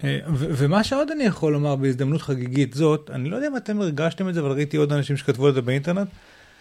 [0.05, 4.29] אה, ומה שעוד אני יכול לומר בהזדמנות חגיגית זאת, אני לא יודע אם אתם הרגשתם
[4.29, 6.09] את זה, אבל ראיתי עוד אנשים שכתבו על זה באינטרנט,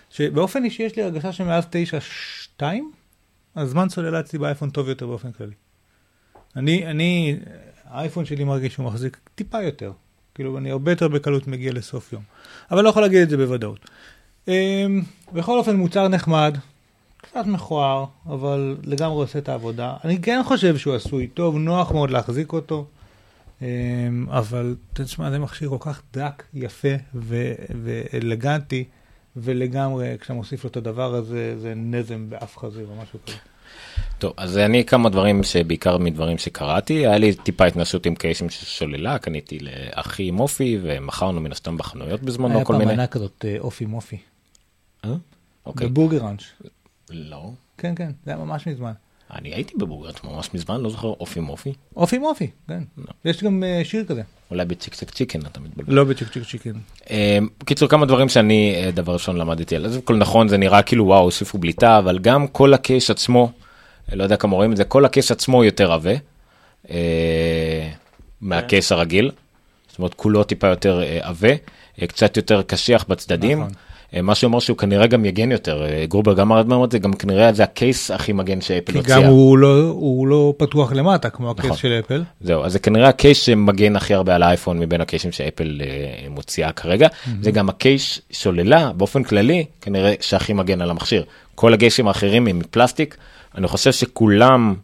[0.09, 1.63] שבאופן אישי יש לי הרגשה שמאז
[2.59, 2.63] 9.2,
[3.55, 5.55] הזמן סוללה אצלי באייפון טוב יותר באופן כללי.
[6.55, 7.39] אני, אני,
[7.83, 9.91] האייפון שלי מרגיש שהוא מחזיק טיפה יותר.
[10.37, 12.21] כאילו, אני הרבה יותר בקלות מגיע לסוף יום.
[12.71, 13.89] אבל לא יכול להגיד את זה בוודאות.
[14.47, 15.01] אמ,
[15.33, 16.57] בכל אופן, מוצר נחמד,
[17.17, 19.93] קצת מכוער, אבל לגמרי עושה את העבודה.
[20.03, 22.85] אני כן חושב שהוא עשוי טוב, נוח מאוד להחזיק אותו.
[23.61, 23.67] אמ,
[24.29, 28.83] אבל תשמע, זה מכשיר כל כך דק, יפה ו- ואלגנטי,
[29.35, 33.37] ולגמרי, כשאתה מוסיף לו את הדבר הזה, זה נזם באף חזיר או משהו כזה.
[34.19, 38.65] טוב, אז אני כמה דברים שבעיקר מדברים שקראתי, היה לי טיפה התנסות עם קייסים של
[38.65, 42.91] סוללה, קניתי לאחי עם אופי ומכרנו מן הסתם בחנויות בזמנו היה כל פעם מיני.
[42.91, 44.17] עונה כזאת, אה, אופי מופי.
[45.05, 45.13] אה?
[45.65, 45.87] אוקיי.
[45.87, 46.43] בבורגראנץ'.
[47.09, 47.51] לא.
[47.77, 48.91] כן, כן, זה היה ממש מזמן.
[49.35, 51.73] אני הייתי בבוגרת ממש מזמן, לא זוכר אופי מופי.
[51.95, 52.83] אופי מופי, כן.
[52.97, 53.03] לא.
[53.25, 54.21] יש גם אה, שיר כזה.
[54.51, 55.93] אולי ב chick chick chicken אתה מתבלבל.
[55.93, 56.71] לא ב chick chick chicken.
[57.09, 60.81] אה, בקיצור כמה דברים שאני אה, דבר ראשון למדתי על זה, כל נכון זה נראה
[60.81, 63.51] כאילו וואו הוסיפו בליטה אבל גם כל הקייס עצמו,
[64.11, 66.13] אה, לא יודע כמה רואים את זה, כל הקייס עצמו יותר עבה
[66.89, 67.89] אה,
[68.41, 69.31] מהקייס הרגיל,
[69.89, 71.49] זאת אומרת כולו טיפה יותר אה, עבה,
[72.07, 73.59] קצת יותר קשיח בצדדים.
[73.59, 73.73] נכון.
[74.15, 77.13] אה, מה שאומר שהוא כנראה גם יגן יותר, אה, גרובר גם אמר את זה, גם
[77.13, 79.21] כנראה זה הקייס הכי מגן שאפל כי הוציאה.
[79.21, 81.77] גם הוא לא, הוא לא פתוח למטה, כמו הקייס נכון.
[81.77, 82.23] של אפל.
[82.41, 86.71] זהו, אז זה כנראה הקייס שמגן הכי הרבה על האייפון מבין הקייסים שאפל אה, מוציאה
[86.71, 87.07] כרגע.
[87.41, 91.23] זה גם הקייס סוללה באופן כללי, כנראה שהכי מגן על המכשיר.
[91.55, 93.17] כל הקייסים האחרים הם מפלסטיק,
[93.57, 94.75] אני חושב שכולם,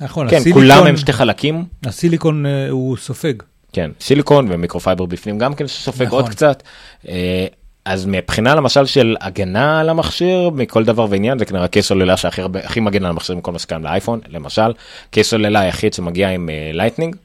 [0.00, 1.64] נכון, כן, הסיליקון, כולם הם שתי חלקים.
[1.84, 3.34] הסיליקון אה, הוא סופג.
[3.72, 6.20] כן, סיליקון ומיקרופייבר בפנים גם כן שסופג נכון.
[6.20, 6.62] עוד קצת.
[7.08, 7.46] אה,
[7.84, 12.42] אז מבחינה למשל של הגנה על המכשיר מכל דבר ועניין זה כנראה קייס סוללה שהכי
[12.42, 14.72] הרבה- הכי מגן על המכשיר מכל מה שקיים לאייפון למשל
[15.10, 17.16] קייס סוללה היחיד שמגיע עם Lightning.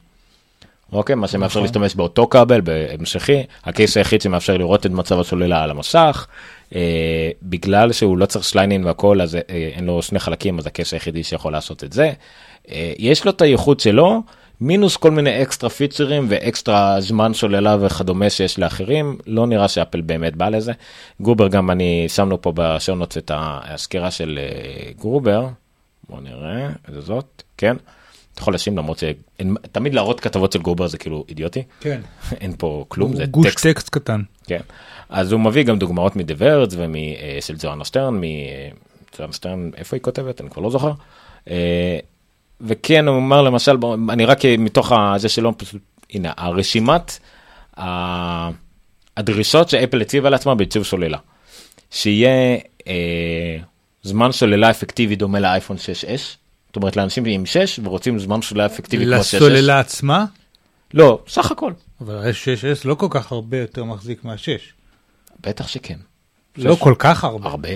[0.92, 1.62] אוקיי מה שמאפשר נכון.
[1.62, 6.26] להשתמש באותו כבל בהמשכי הקייס היחיד שמאפשר לראות את מצב הסוללה על המסך
[6.74, 10.92] אה, בגלל שהוא לא צריך Lightning והכל אז אה, אין לו שני חלקים אז הקייס
[10.92, 12.12] היחידי שיכול לעשות את זה.
[12.70, 14.22] אה, יש לו את הייחוד שלו
[14.60, 20.36] מינוס כל מיני אקסטרה פיצ'רים ואקסטרה זמן סוללה וכדומה שיש לאחרים, לא נראה שאפל באמת
[20.36, 20.72] בא לזה.
[21.22, 25.48] גרובר גם אני שמנו פה ב show notes את הסקירה של אה, גרובר,
[26.08, 27.76] בוא נראה, איזה זאת, כן.
[28.34, 32.00] אתה יכול לשים למרות שתמיד להראות כתבות של גרובר זה כאילו אידיוטי, כן.
[32.40, 34.22] אין פה כלום, זה גוש טקסט טקסט קטן.
[34.46, 34.60] כן.
[35.08, 38.20] אז הוא מביא גם דוגמאות מדברד ושל ג'ואנה שטרן,
[39.18, 40.40] ג'ואנה שטרן, איפה היא כותבת?
[40.40, 40.92] אני כבר לא זוכר.
[42.62, 43.76] אה, וכן, הוא אומר למשל,
[44.10, 47.18] אני רק מתוך זה שלא, פשוט, הנה, הרשימת
[49.16, 51.18] הדרישות שאפל הציבה לעצמה בעיצוב סוללה.
[51.90, 52.56] שיהיה
[52.88, 53.56] אה,
[54.02, 56.20] זמן סוללה אפקטיבי דומה לאייפון 6S,
[56.66, 59.18] זאת אומרת לאנשים עם 6 ורוצים זמן סוללה אפקטיבי כמו 6S.
[59.18, 60.24] לסוללה עצמה?
[60.94, 61.72] לא, סך הכל.
[62.00, 64.48] אבל ה-6S לא כל כך הרבה יותר מחזיק מה-6.
[65.40, 65.98] בטח שכן.
[66.56, 67.48] לא שש- כל כך הרבה.
[67.50, 67.68] הרבה.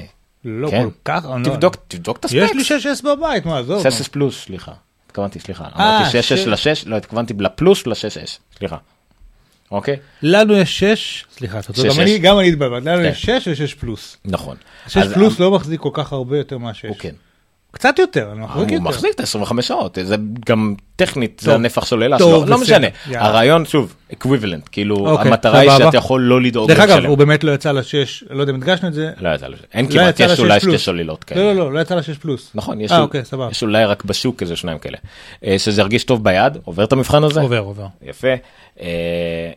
[0.44, 0.82] לא כן.
[0.84, 1.24] כל כך.
[1.34, 2.86] אני לא- תבדוק, תבדוק את יש לי הספקס.
[2.86, 3.86] 6S בבית, מה, עזוב.
[3.86, 4.72] 6S פלוס, סליחה.
[5.06, 5.64] התכוונתי, סליחה.
[5.64, 6.46] אה, אמרתי 6S שש.
[6.46, 8.76] ל-6, לא, התכוונתי לפלוס ל-6S, סליחה.
[9.70, 9.96] אוקיי?
[10.22, 12.20] לנו יש 6, סליחה, אתה צודק, גם אני- שש.
[12.20, 13.08] גם אני התבלבלתי, לנו כן.
[13.08, 14.16] יש 6 ו-6 פלוס.
[14.24, 14.56] נכון.
[14.88, 16.88] 6S פלוס המ- לא מחזיק כל כך הרבה יותר מה-6.
[16.88, 17.14] הוא כן.
[17.72, 18.84] קצת יותר, אני מחזיק הוא יותר.
[18.84, 21.54] מחזיק את ה-25 שעות, זה גם טכנית, זה טוב.
[21.54, 22.86] הנפח סוללה טוב, שלו, לא בסדר, משנה.
[23.06, 23.26] יאללה.
[23.26, 25.70] הרעיון, שוב, equivalent, כאילו, אוקיי, המטרה היא.
[25.78, 27.04] שאתה יכול לא לדאוג דרך אגב.
[27.04, 27.82] הוא באמת לא יצא ל-6,
[28.30, 29.10] לא יודע אם הדגשנו את זה.
[29.20, 29.62] לא יצא לזה.
[29.74, 30.84] אין לא כמעט, יש ל-6 אולי שתי פלוס.
[30.84, 31.42] סוללות כאלה.
[31.42, 32.50] לא, לא, לא, לא יצא ל-6 פלוס.
[32.54, 33.22] נכון, יש אה, אוקיי.
[33.50, 34.98] יש אולי רק בשוק איזה שניים כאלה.
[35.44, 37.40] אה, שזה ירגיש טוב ביד, עובר את המבחן הזה?
[37.40, 37.86] עובר, עובר.
[38.02, 38.34] יפה.
[38.80, 39.50] אה,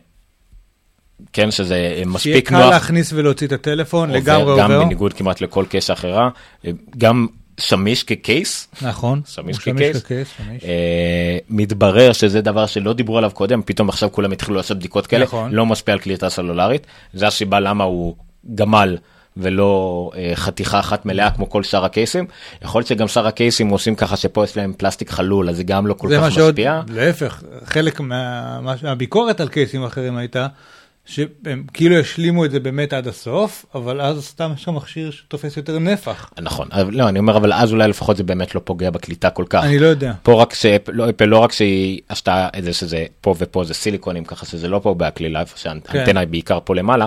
[1.32, 2.70] כן, שזה אה, שיהיה מספיק קל נוח.
[2.70, 4.84] להכניס ולהוציא את הטלפון, עובר, לגמרי גם עובר.
[4.84, 6.28] בניגוד כמעט לכל קייס אחרה.
[6.98, 7.26] גם
[7.60, 8.68] שמיש כקייס.
[8.82, 9.20] נכון.
[9.26, 10.02] שמיש כקייס.
[10.02, 10.64] כקייס, שמיש.
[10.64, 15.24] אה, מתברר שזה דבר שלא דיברו עליו קודם, פתאום עכשיו כולם התחילו לעשות בדיקות כאלה,
[15.24, 15.52] נכון.
[15.52, 18.16] לא משפיע על קליטה סלולרית, זה הסיבה למה הוא
[18.54, 18.96] גמל
[19.36, 22.26] ולא אה, חתיכה אחת מלאה כמו כל שאר הקייסים.
[22.62, 25.86] יכול להיות שגם שאר הקייסים עושים ככה שפה יש להם פלסטיק חלול, אז זה גם
[25.86, 26.80] לא כל זה מה כך שעוד, משפיע.
[26.88, 30.46] להפך, חלק מה- מה- מהביקורת על קייסים אחרים הייתה,
[31.06, 35.56] שהם כאילו השלימו את זה באמת עד הסוף, אבל אז סתם יש לך מכשיר שתופס
[35.56, 36.30] יותר נפח.
[36.40, 39.44] נכון, אבל לא, אני אומר, אבל אז אולי לפחות זה באמת לא פוגע בקליטה כל
[39.48, 39.64] כך.
[39.64, 40.12] אני לא יודע.
[40.22, 44.24] פה רק שאפל לא, לא רק שהיא עשתה את זה שזה פה ופה זה סיליקונים
[44.24, 46.16] ככה שזה לא פה בהקלילה איפה שהאנטנה כן.
[46.16, 47.06] היא בעיקר פה למעלה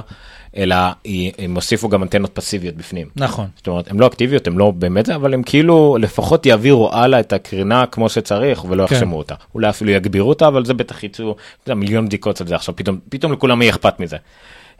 [0.58, 3.08] אלא היא- הם הוסיפו גם אנטנות פסיביות בפנים.
[3.16, 3.48] נכון.
[3.58, 7.34] זאת אומרת הן לא אקטיביות הם לא באמת אבל הם כאילו לפחות יעבירו הלאה את
[7.34, 8.96] הקרינה כמו שצריך ולא כן.
[8.96, 11.36] יחשמו אותה אולי אפילו יגבירו אותה אבל זה בטח יצאו
[11.76, 14.18] מיליון בדיקות על זה עכשיו פתאום פתאום לכולם יהיה אכפת מזה.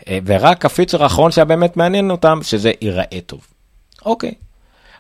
[0.08, 3.40] אה, ורק הפיצ'ר האחרון שהיה באמת מעניין אותם שזה ייראה טוב.
[4.06, 4.32] אוקיי.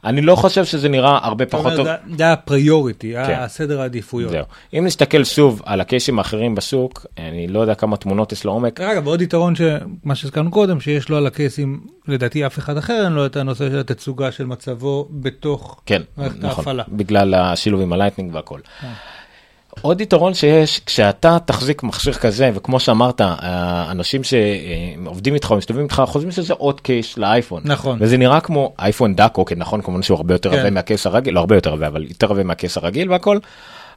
[0.03, 1.87] אני לא חושב שזה נראה הרבה פחות טוב.
[2.17, 3.35] זה- הפריוריטי, כן.
[3.39, 4.31] הסדר העדיפויות.
[4.31, 4.43] זהו.
[4.73, 8.81] אם נסתכל שוב על הקייסים האחרים בשוק, אני לא יודע כמה תמונות יש לעומק.
[8.81, 13.13] אגב, עוד יתרון שמה שהזכרנו קודם, שיש לו על הקייסים, לדעתי אף אחד אחר אין
[13.13, 16.83] לו את הנושא של התצוגה של מצבו בתוך כן, מערכת נכון, ההפעלה.
[16.89, 18.59] בגלל השילוב עם ה Lightning והכל.
[19.75, 19.81] כן.
[19.81, 26.03] עוד יתרון שיש, כשאתה תחזיק מכשיר כזה, וכמו שאמרת, האנשים שעובדים איתך או מסתובבים איתך,
[26.07, 27.61] חושבים שזה עוד קייס לאייפון.
[27.65, 27.97] נכון.
[28.01, 30.59] וזה נראה כמו אייפון דאק, אוקיי, נכון, כמובן שהוא הרבה יותר כן.
[30.59, 33.39] עבה מהקייס הרגיל, לא הרבה יותר עבה, אבל יותר עבה מהקייס הרגיל והכל,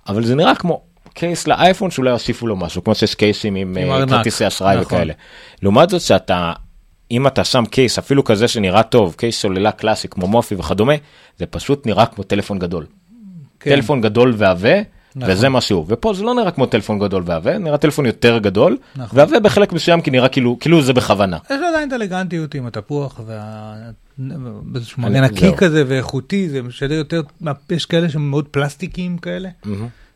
[0.09, 0.81] אבל זה נראה כמו
[1.15, 4.07] קייס לאייפון שאולי יוסיפו לו משהו, כמו שיש קייסים עם, עם אה.
[4.07, 4.87] כרטיסי אשראי נכון.
[4.87, 5.15] וכאלה.
[5.63, 6.53] לעומת זאת שאתה,
[7.11, 10.95] אם אתה שם קייס, אפילו כזה שנראה טוב, קייס סוללה קלאסי כמו מופי וכדומה,
[11.39, 12.87] זה פשוט נראה כמו טלפון גדול.
[13.61, 13.71] כן.
[13.71, 14.75] טלפון גדול ועבה,
[15.17, 15.31] נכון.
[15.35, 15.85] וזה מה שהוא.
[15.89, 19.19] ופה זה לא נראה כמו טלפון גדול ועבה, נראה טלפון יותר גדול, נכון.
[19.19, 21.39] ועבה בחלק מסוים כי נראה כאילו, כאילו זה בכוונה.
[21.51, 23.75] יש לו עדיין את האלגנטיות עם התפוח וה...
[24.21, 24.35] אני-
[24.99, 25.57] מגן נקי זהו.
[25.57, 27.23] כזה ואיכותי, זה משדר יותר,
[27.71, 29.49] יש כאלה שהם מאוד פלסטיקים כאלה.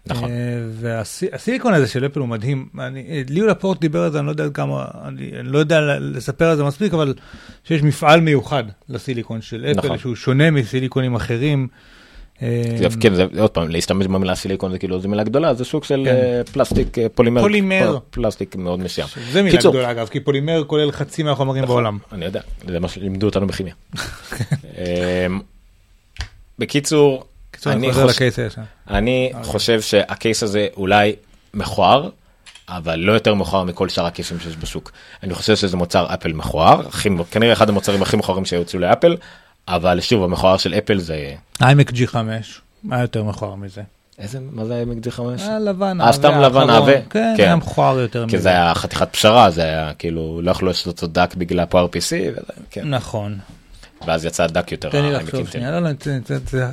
[0.07, 0.31] נכון.
[0.73, 2.67] והסיליקון הזה של אפל הוא מדהים.
[2.79, 5.81] אני- אה, ליאו לפורט דיבר על זה, אני לא יודע כמה, אני אני לא יודע
[6.01, 7.15] לספר על זה מספיק, אבל
[7.65, 9.99] שיש מפעל מיוחד לסיליקון של אפל, נכון.
[9.99, 11.69] שהוא שונה מסיליקונים אחרים.
[12.43, 12.49] אה,
[13.01, 16.03] כן, זה עוד פעם, להשתמש במילה סיליקון זה כאילו, זו מילה גדולה, זה סוג של
[16.05, 16.15] כן.
[16.17, 17.99] אה, פלסטיק, אה, פולימר, פולימר.
[18.11, 19.09] פלסטיק מאוד מסוים.
[19.33, 21.99] זה מילה גדולה אגב, כי פולימר כולל חצי מהחומרים בעולם.
[22.13, 23.75] אני יודע, זה מה שלימדו אותנו בכימיה.
[23.97, 25.41] אמ,
[26.59, 28.09] בקיצור, קיצור, אני חוזר
[29.43, 31.17] חושב- שהקייס הזה אולי
[31.55, 32.09] מכוער,
[32.69, 34.93] אבל לא יותר מכוער מכל שאר הקייסים שיש בשוק.
[35.23, 36.83] אני חושב שזה מוצר אפל מכוער,
[37.31, 39.17] כנראה אחד המוצרים הכי מכוערים שיוצאו לאפל,
[39.69, 42.15] אבל שוב המכוער של אפל זה איימק G5,
[42.85, 43.83] מה יותר מכוער מזה?
[44.19, 45.43] איזה מה זה היה מגדי 5?
[45.43, 46.89] הלבן, אה, סתם לבן האחרון.
[46.89, 47.01] עבה?
[47.11, 47.43] כן, כן.
[47.43, 51.07] היה מכוער יותר כי זה היה חתיכת פשרה זה היה כאילו לא יכלו לעשות אותו
[51.07, 52.41] דק בגלל פאוור PC
[52.71, 52.89] כן.
[52.91, 53.39] נכון.
[54.07, 54.91] ואז יצא דק יותר.
[54.91, 55.49] תן לי העמקים לחשוב.
[55.49, 55.89] שנייה, לא, לא,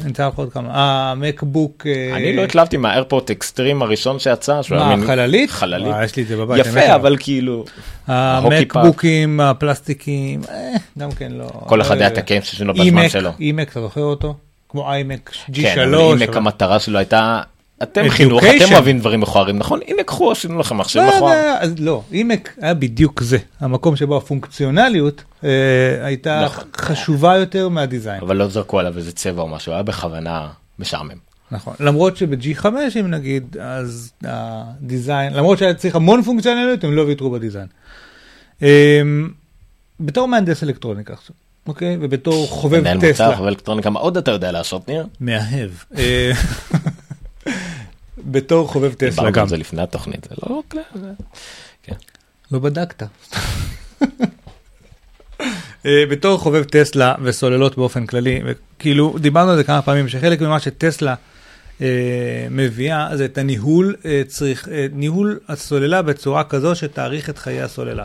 [0.05, 0.69] נמצא לך עוד כמה.
[1.11, 1.87] המקבוק.
[2.15, 4.61] אני לא התלהבתי מהאיירפורט אקסטרים הראשון שיצא.
[4.61, 5.51] שהוא היה מה, מין- חללית?
[5.51, 5.95] חללית.
[6.03, 6.65] יש לי את זה בבית.
[6.65, 6.95] יפה.
[6.95, 7.65] אבל כאילו.
[8.07, 11.49] המקבוקים, הפלסטיקים, אה, גם כן לא.
[11.65, 13.29] כל אחד היה לא- את הקיימפ שלו בזמן אימק, שלו.
[13.39, 14.35] אימק, אתה זוכר אותו?
[14.69, 15.83] כמו איימק כן, G3.
[15.83, 17.41] אבל אימק המטרה שלו הייתה
[17.83, 18.43] אתם חינוך.
[18.43, 19.79] אתם אוהבים דברים מכוערים, נכון?
[19.87, 21.33] הנה קחו, עשינו לכם מחשב לא, מכוער.
[21.35, 22.03] זה- אז לא,
[22.61, 25.49] היה בדיוק זה, המקום שבו הפונקציונליות אה,
[26.05, 26.63] הייתה נכון.
[26.77, 28.21] חשובה יותר מהדיזיין.
[28.21, 30.47] אבל לא זרקו עליו איזה צבע או משהו, היה בכוונה
[30.79, 31.17] משעמם.
[31.51, 32.65] נכון, למרות שב-G5
[32.99, 37.67] אם נגיד, אז הדיזיין, למרות שהיה צריך המון פונקציונליות, הם לא ויתרו בדיזיין.
[38.61, 38.67] אמ,
[39.99, 41.35] בתור מהנדס אלקטרוניקה עכשיו,
[41.67, 41.97] אוקיי?
[42.01, 43.35] ובתור חובב מנהל מוצר, טסלה.
[43.35, 45.07] חבר אלקטרוניקה, מה עוד אתה יודע לעשות, ניר?
[45.21, 45.69] מאהב.
[48.17, 49.41] בתור חובב טסלה דיברנו גם.
[49.43, 50.63] על זה לפני התוכנית, זה לא...
[50.95, 51.11] זה-
[52.51, 53.03] לא בדקת.
[55.85, 58.41] אה, בתור חובב טסלה וסוללות באופן כללי,
[58.79, 61.15] כאילו דיברנו על זה כמה פעמים, שחלק ממה שטסלה
[61.81, 61.87] אה,
[62.51, 68.03] מביאה זה את הניהול, אה, צריך, אה, ניהול הסוללה בצורה כזו שתאריך את חיי הסוללה.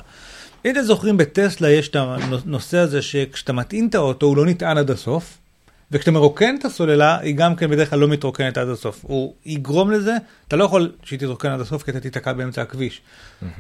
[0.65, 4.79] אם אתם זוכרים בטסלה יש את הנושא הזה שכשאתה מטעין את האוטו הוא לא נטען
[4.79, 5.39] עד הסוף,
[5.93, 9.01] וכשאתה מרוקן את הסוללה היא גם כן בדרך כלל לא מתרוקנת עד הסוף.
[9.03, 10.17] הוא יגרום לזה,
[10.49, 13.01] אתה לא יכול שהיא תתרוקן עד הסוף כי אתה תיתקע באמצע הכביש.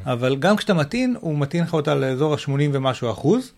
[0.04, 3.52] אבל גם כשאתה מטעין, הוא מטעין לך אותה לאזור ה-80 ומשהו אחוז.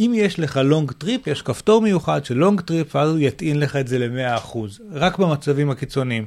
[0.00, 3.76] אם יש לך long trip, יש כפתור מיוחד של long trip, ואז הוא יטעין לך
[3.76, 4.80] את זה ל-100 אחוז.
[4.92, 6.24] רק במצבים הקיצוניים.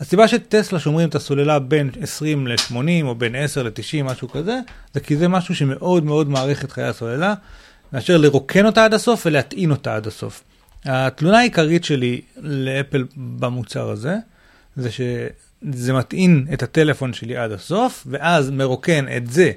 [0.00, 4.60] הסיבה שטסלה שומרים את הסוללה בין 20 ל-80 או בין 10 ל-90, משהו כזה,
[4.94, 7.34] זה כי זה משהו שמאוד מאוד מעריך את חיי הסוללה,
[7.92, 10.42] מאשר לרוקן אותה עד הסוף ולהטעין אותה עד הסוף.
[10.84, 14.16] התלונה העיקרית שלי לאפל במוצר הזה,
[14.76, 19.52] זה שזה מטעין את הטלפון שלי עד הסוף, ואז מרוקן את זה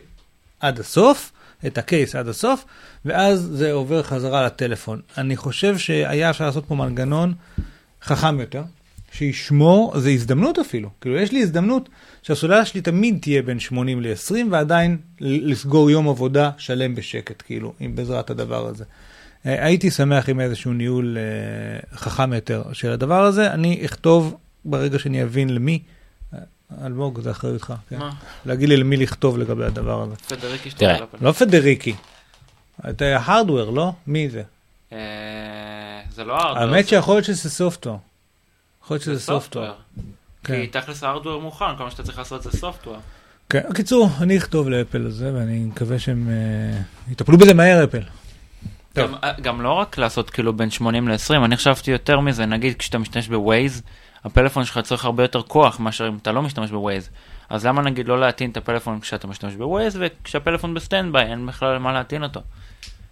[0.60, 1.32] עד הסוף,
[1.68, 2.66] את הקייס עד הסוף,
[3.06, 5.02] ואז זה עובר חזרה לטלפון.
[5.18, 7.34] אני חושב שהיה אפשר לעשות פה מנגנון
[8.04, 8.64] חכם יותר,
[9.12, 11.90] שישמור, זה הזדמנות אפילו, כאילו יש לי הזדמנות
[12.24, 17.96] שהסוללה שלי תמיד תהיה בין 80 ל-20 ועדיין לסגור יום עבודה שלם בשקט, כאילו, עם
[17.96, 18.84] בעזרת הדבר הזה.
[19.46, 24.36] אה, הייתי שמח עם איזשהו ניהול אה, חכם יותר של הדבר הזה, אני אכתוב
[24.66, 25.80] ברגע שאני אבין למי,
[26.34, 26.40] אה,
[26.86, 27.98] אלמוג זה אחריותך, כן?
[27.98, 28.10] מה?
[28.46, 30.16] להגיד לי למי לכתוב לגבי הדבר הזה.
[30.16, 31.18] פדריקי תראה, שטרלפל.
[31.22, 31.96] לא פדריקי,
[32.90, 33.92] אתה הארדוור, לא?
[34.08, 34.44] מי זה?
[36.16, 36.64] זה לא hardware.
[36.64, 38.00] האמת זה- שיכול להיות שזה software.
[38.84, 39.66] יכול להיות זה שזה software.
[39.96, 40.04] כי
[40.44, 40.80] כן.
[40.80, 42.98] תכלס ה hardware מוכן, כל מה שאתה צריך לעשות זה software.
[43.50, 46.30] כן, בקיצור, אני אכתוב לאפל הזה, ואני מקווה שהם
[47.12, 48.02] יטפלו בזה מהר, אפל.
[48.98, 52.98] גם, גם לא רק לעשות כאילו בין 80 ל-20, אני חשבתי יותר מזה, נגיד כשאתה
[52.98, 53.82] משתמש בווייז,
[54.24, 57.10] הפלאפון שלך צריך הרבה יותר כוח מאשר אם אתה לא משתמש בווייז.
[57.50, 61.78] אז למה נגיד לא להטעין את הפלאפון כשאתה משתמש בווייז, וכשהפלאפון ב standby אין בכלל
[61.78, 62.42] מה להטעין אותו.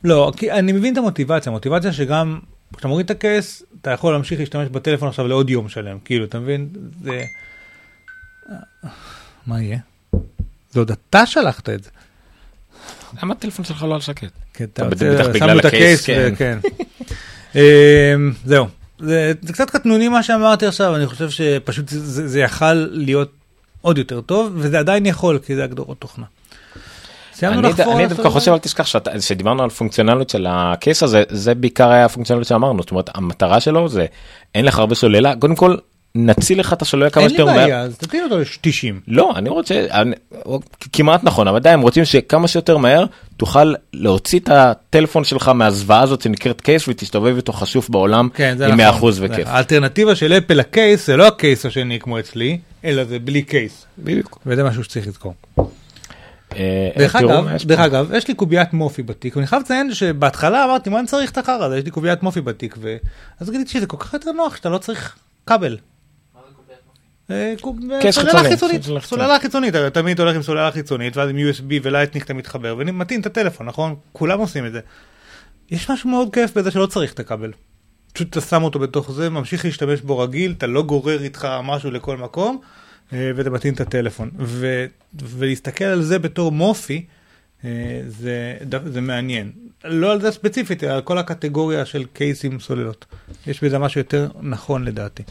[0.04, 2.40] לא, כי אני מבין את המוטיבציה, המוטיבציה שגם
[2.74, 6.40] כשאתה מוריד את הקייס, אתה יכול להמשיך להשתמש בטלפון עכשיו לעוד יום שלם, כאילו, אתה
[6.40, 6.70] מבין?
[7.04, 7.24] זה...
[9.48, 9.78] מה יהיה?
[10.70, 11.90] זה עוד אתה שלחת את זה.
[13.24, 14.32] למה הטלפון שלך לא על שקט?
[14.76, 16.30] כן, בטח בגלל הקייס, הקייס, כן.
[16.34, 16.57] וכן.
[17.55, 18.68] אמ, זהו.
[18.99, 23.32] זה זה קצת קטנוני מה שאמרתי עכשיו, אני חושב שפשוט זה זה יכל להיות
[23.82, 26.26] עוד יותר טוב, וזה עדיין יכול, כי זה הגדרות תוכנה.
[27.34, 28.30] סיימנו אני לחפור אני דווקא?
[28.30, 28.88] חושב, אל תשכח
[29.20, 33.89] שדיברנו על פונקציונליות של הקייס הזה, זה בעיקר היה הפונקציונליות שאמרנו, זאת אומרת, המטרה שלו
[33.89, 34.05] זה,
[34.55, 35.76] אין לך הרבה סוללה, קודם כל,
[36.16, 37.64] נציל לך את הסוללה כמה אין לי שיותר מהר.
[37.66, 38.93] בעיה, אז תטיל אותו ל-90.
[39.07, 40.16] לא, אני רוצה, אני-
[40.93, 43.05] כמעט נכון, אבל עדיין רוצים שכמה שיותר מהר
[43.38, 48.68] תוכל להוציא את הטלפון שלך מהזוועה הזאת שנקראת קייס ותסתובב איתו חשוף בעולם כן, זה
[48.68, 49.12] עם נכון.
[49.12, 49.47] 100% וכיף.
[49.47, 53.86] האלטרנטיבה של אפל לקייס זה לא הקייס השני כמו אצלי, אלא זה בלי קייס.
[53.97, 54.39] בדיוק.
[54.45, 55.34] וזה משהו שצריך לזכור.
[56.55, 57.80] אה, דרך אגב, דרך.
[57.80, 61.38] אגב, יש לי קוביית מופי בתיק, ואני חייב לציין שבהתחלה אמרתי, מה אני צריך את
[61.38, 61.78] החרא הזה?
[61.78, 65.16] יש לי קוביית מופי בתיק, ואז גיליתי שזה כל כך יותר נוח שאתה לא צריך
[65.47, 65.78] כבל.
[67.32, 67.54] אה,
[68.02, 69.76] קייס סוללה חיצוני, חיצונית, סוללה חיצונית.
[69.76, 73.26] אתה תמיד הולך עם סוללה חיצונית, ואז עם USB ו Lightning אתה מתחבר, ומטעין את
[73.26, 73.96] הטלפון, נכון?
[74.14, 74.80] כולם עושים את זה.
[75.72, 77.52] יש משהו מאוד כיף בזה שלא צריך את הכבל.
[78.14, 81.92] פשוט אתה שם אותו בתוך זה, ממשיך להשתמש בו רגיל, אתה לא גורר איתך משהו
[81.92, 82.60] לכל מקום,
[83.14, 84.32] אה, ואתה מטעין את הטלפון.
[84.40, 84.86] ו-
[85.24, 87.20] ולהסתכל על זה בתור מופי, אה,
[88.07, 89.51] זה, ד- זה מעניין.
[89.84, 93.05] לא על זה ספציפית, אלא על כל הקטגוריה של קייסים סוללות.
[93.47, 95.24] יש בזה משהו יותר נכון לדעתי.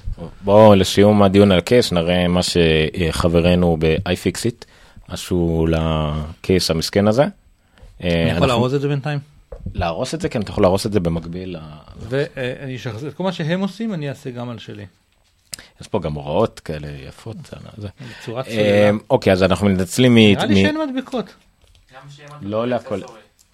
[0.44, 4.64] בואו לסיום הדיון על קייס נראה מה שחברנו ב-iFixit
[5.08, 7.24] עשו לקייס המסכן הזה.
[8.00, 9.18] אני יכול לארוז את זה בינתיים?
[9.74, 11.56] להרוס את זה כן אתה יכול להרוס את זה במקביל.
[12.08, 14.86] ואני אשחזר את כל מה שהם עושים, אני אעשה גם על שלי.
[15.80, 17.36] יש פה גם הוראות כאלה יפות.
[17.76, 17.88] זה.
[18.48, 18.90] אה.
[19.10, 20.18] אוקיי אז אנחנו מנצלים מ...
[20.18, 21.34] נראה לי שאין מדבקות.
[22.42, 23.00] לא להכל.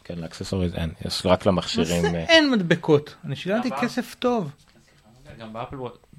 [0.05, 2.03] כן לאקססוריז אין יש רק למכשירים.
[2.03, 3.15] מה זה אה, אין מדבקות?
[3.25, 4.51] אני שילמתי כסף טוב.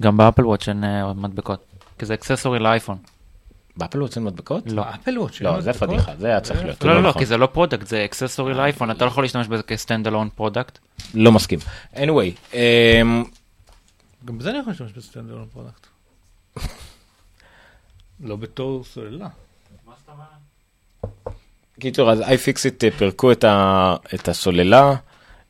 [0.02, 1.66] גם באפל וואט אין אה, מדבקות.
[2.00, 2.98] כי זה אקססורי לאייפון.
[3.78, 4.64] באפל רוצים מדבקות?
[4.72, 4.84] לא.
[4.96, 5.42] Apple Watch.
[5.42, 6.84] לא זה פדיחה זה היה צריך להיות.
[6.84, 7.22] לא, לא, לא, נכון.
[7.22, 10.78] כי זה לא product, זה accessory לאייפון, אתה לא יכול להשתמש בזה כ standalone product.
[11.14, 11.60] לא מסכים.
[11.94, 12.54] anyway.
[12.54, 13.24] אמ,
[14.26, 15.88] גם בזה אני יכול להשתמש כ standalone product.
[18.20, 19.28] לא בתור סוללה.
[21.80, 24.96] קיצור, אז iFixit אה, פירקו את, ה, את הסוללה,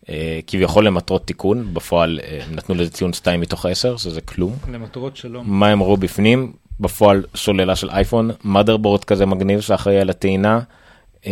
[0.10, 4.56] אה, כביכול למטרות תיקון, בפועל אה, הם נתנו לזה ציון 2 מתוך 10, שזה כלום.
[4.72, 5.44] למטרות שלום.
[5.48, 6.54] מה הם ראו בפנים?
[6.80, 10.60] בפועל סוללה של אייפון, motherboard כזה מגניב שאחראי על הטעינה,
[11.26, 11.32] או,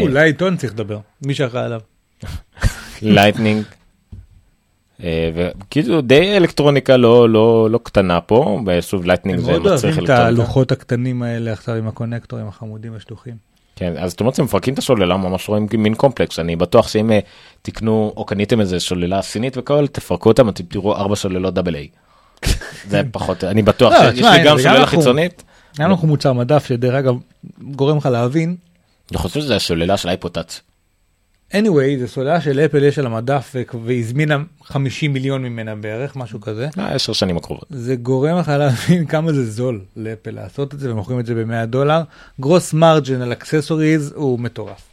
[0.00, 1.80] אולי עיתון צריך לדבר, מי שאחראי עליו.
[3.02, 3.64] לייטנינג.
[5.34, 10.04] וכאילו די אלקטרוניקה לא לא לא קטנה פה ושוב לייטנינג הם זה מאוד מצריך אוהבים
[10.04, 10.26] את אלקטרוניקה.
[10.26, 13.49] הלוחות הקטנים האלה עכשיו עם הקונקטורים החמודים השטוחים.
[13.80, 17.18] כן, אז אומרת שהם מפרקים את הסוללה ממש רואים מין קומפלקס אני בטוח שאם אה,
[17.62, 21.88] תקנו או קניתם איזה סוללה סינית וכל תפרקו אותם אתם תראו ארבע סוללות double A.
[22.90, 25.42] זה פחות אני בטוח לא, שיש לי גם סוללה אנחנו- חיצונית.
[25.78, 27.14] היה לנו מוצר מדף שדרך אגב
[27.62, 28.56] גורם לך להבין
[29.10, 30.60] אני חושב שזה הסוללה של אייפוטאץ.
[31.52, 36.68] Anyway זה סוללה של אפל יש על המדף והזמינה 50 מיליון ממנה בערך משהו כזה
[36.76, 37.64] עשר שנים הקרובות.
[37.70, 41.66] זה גורם לך להבין כמה זה זול לאפל לעשות את זה ומוכרים את זה ב-100
[41.66, 42.02] דולר
[42.40, 44.90] gross margin על accessories הוא מטורף.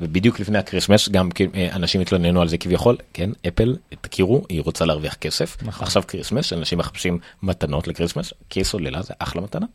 [0.00, 4.62] ובדיוק לפני ה Christmas גם אה, אנשים התלוננו על זה כביכול כן אפל תכירו היא
[4.62, 5.86] רוצה להרוויח כסף נכון.
[5.86, 9.66] עכשיו Christmas אנשים מחפשים מתנות ל Christmas כי סוללה זה אחלה מתנה.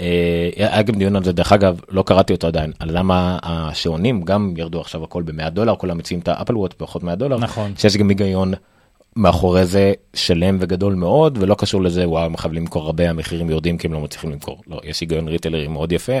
[0.00, 4.22] אה, היה גם דיון על זה דרך אגב לא קראתי אותו עדיין על למה השעונים
[4.22, 7.72] גם ירדו עכשיו הכל ב-100 דולר כולם מציעים את האפל ווטש פחות 100 דולר נכון.
[7.76, 8.54] שיש גם היגיון
[9.16, 13.78] מאחורי זה שלם וגדול מאוד ולא קשור לזה וואו הם חייבים למכור הרבה המחירים יורדים
[13.78, 16.12] כי הם לא מצליחים למכור לא יש היגיון ריטיילרי מאוד יפה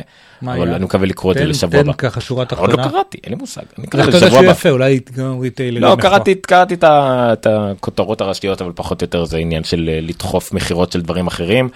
[0.42, 0.76] אבל היה?
[0.76, 1.92] אני מקווה לקרוא את זה לשבוע הבא.
[1.92, 2.72] תן ככה שורה עוד תחתונה.
[2.76, 3.62] לא קראתי, אין לי מושג.
[3.78, 4.70] אני אקרא את זה שבוע הבא.
[4.70, 5.80] אולי גם retailer.
[5.80, 10.52] לא, קראתי, קראתי את הכותרות הראשיות, אבל פחות או יותר זה עניין של אה, לדחוף
[10.52, 11.68] מכירות של דברים אחרים.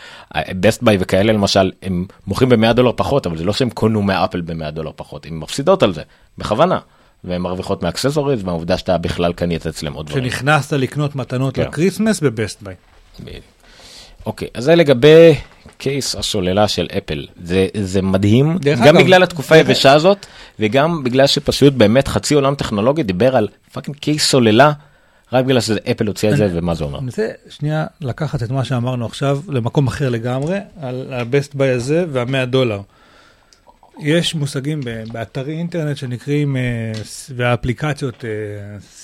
[0.50, 4.40] Best Buy וכאלה למשל, הם מוכרים ב-100 דולר פחות, אבל זה לא שהם קונות מאפל
[4.40, 6.02] ב-100 דולר פחות, הן מפסידות על זה,
[6.38, 6.78] בכוונה.
[7.26, 10.24] והן מרוויחות מ accessories, והעובדה שאתה בכלל קנית אצלם עוד דברים.
[10.24, 11.62] שנכנסת לקנות מתנות כן.
[11.62, 12.74] ל Christmas ב Best Buy.
[14.26, 15.34] אוקיי, אז זה לגבי
[15.78, 17.26] case הסוללה של אפל.
[17.44, 20.26] זה, זה מדהים, גם אגב, בגלל התקופה היבשה הזאת,
[20.60, 24.72] וגם בגלל שפשוט באמת חצי עולם טכנולוגי דיבר על fucking case סוללה,
[25.32, 26.98] רק בגלל שזה אפל הוציא את זה ומה זה אומר.
[26.98, 32.04] אני רוצה שנייה לקחת את מה שאמרנו עכשיו למקום אחר לגמרי, על הבסט ביי הזה
[32.12, 32.80] והמאה דולר.
[34.00, 34.80] יש מושגים
[35.12, 36.92] באתרי אינטרנט שנקראים, אה,
[37.36, 38.30] והאפליקציות אה,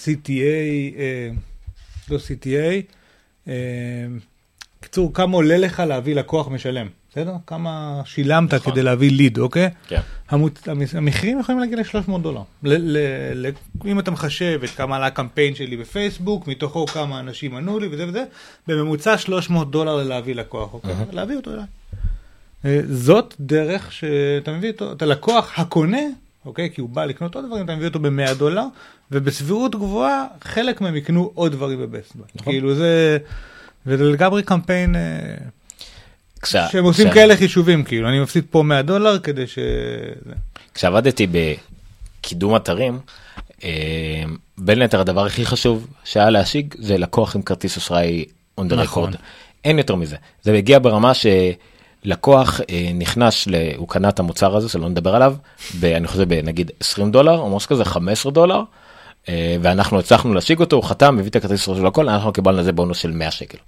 [0.04, 0.30] CTA,
[0.98, 1.30] אה,
[2.10, 2.82] לא CTA,
[4.80, 7.34] קיצור, כמה עולה לך להביא לקוח משלם, בסדר?
[7.46, 8.72] כמה שילמת נכון.
[8.72, 9.68] כדי להביא ליד, אוקיי?
[9.88, 10.00] כן.
[10.28, 12.42] המות- המחירים יכולים להגיע ל-300 דולר.
[12.62, 13.50] ל- ל- ל-
[13.86, 18.08] אם אתה מחשב את כמה עלה הקמפיין שלי בפייסבוק, מתוכו כמה אנשים ענו לי וזה
[18.08, 18.24] וזה,
[18.66, 20.94] בממוצע 300 דולר ללהביא לקוח, אוקיי?
[21.12, 21.64] להביא אותו אליי.
[22.64, 25.98] אה, זאת דרך שאתה מביא אותו, את הלקוח הקונה,
[26.46, 26.70] אוקיי?
[26.74, 28.64] כי הוא בא לקנות עוד דברים, אתה מביא אותו ב-100 דולר,
[29.10, 32.24] ובסבירות גבוהה חלק מהם יקנו עוד דברים בבסט ביי.
[32.34, 32.52] נכון.
[32.52, 33.18] כאילו זה,
[33.86, 34.96] וזה לגמרי קמפיין...
[34.96, 35.00] אה,
[36.42, 39.58] כשה- שהם עושים כשה- כאלה חישובים, כאילו, אני מפסיד פה 100 דולר כדי ש...
[40.74, 42.98] כשעבדתי בקידום אתרים,
[43.64, 43.70] אה,
[44.58, 48.24] בין היתר הדבר הכי חשוב שהיה להשיג זה לקוח עם כרטיס אשראי
[48.60, 49.12] on the נכון.
[49.12, 49.16] record.
[49.64, 50.16] אין יותר מזה.
[50.42, 51.32] זה מגיע ברמה שלקוח
[52.10, 52.14] אה,
[52.94, 53.54] נכנס, ל...
[53.76, 55.34] הוא קנה את המוצר הזה שלא נדבר עליו,
[55.80, 58.62] ב, אני חושב בנגיד 20 דולר או משהו כזה 15 דולר.
[59.28, 62.64] אה, ואנחנו הצלחנו להשיג אותו, הוא חתם, הביא את הכרטיס שלו הכל, אנחנו קיבלנו על
[62.64, 63.58] זה בונוס של 100 שקל,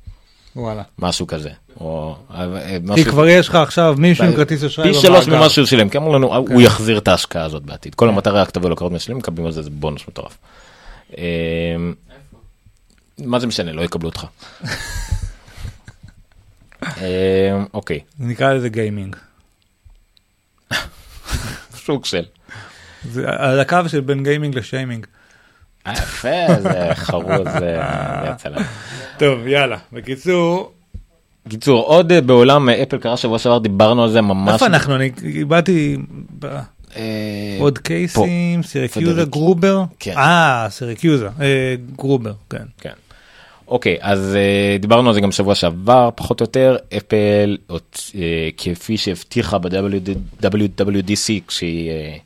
[0.57, 0.82] וואלה.
[0.99, 1.51] משהו כזה.
[1.80, 5.49] או, אה, כי משהו- כבר יש לך עכשיו מישהו עם כרטיס אשראי פי שלוש ממה
[5.49, 7.95] שהוא שילם, כי אמרו לנו, הוא יחזיר את ההשקעה הזאת בעתיד.
[7.95, 10.39] כל המטרה רק תבוא לקוחות משלמים, מקבלים על זה בונוס מטורף.
[11.18, 11.22] אמ,
[13.18, 14.24] מה זה משנה, לא יקבלו אותך.
[16.97, 19.16] אמ, אוקיי, נקרא לזה גיימינג.
[21.74, 22.22] סוג של.
[23.11, 25.07] זה על הקו של בין גיימינג לשיימינג.
[25.87, 28.64] אה, יפה, זה חרוז, זה זה יצא לנו.
[29.18, 29.78] טוב, יאללה.
[29.93, 30.72] בקיצור,
[31.49, 34.53] קיצור, עוד אה, בעולם אה, אפל קרה שבוע שעבר, דיברנו על זה ממש.
[34.53, 34.97] איפה אנחנו?
[34.97, 35.11] אני
[35.49, 35.97] באתי
[36.97, 39.25] אה, עוד קייסים, סירקוזה.
[39.24, 39.85] גרובר.
[39.99, 40.16] כן.
[40.16, 42.64] אה, סירקוזה, אה, גרובר, כן.
[43.69, 48.49] אוקיי, אז אה, דיברנו על זה גם שבוע שעבר, פחות או יותר, אפל, הוצ- אה,
[48.57, 52.17] כפי שהבטיחה ב-WWDC כשהיא אה,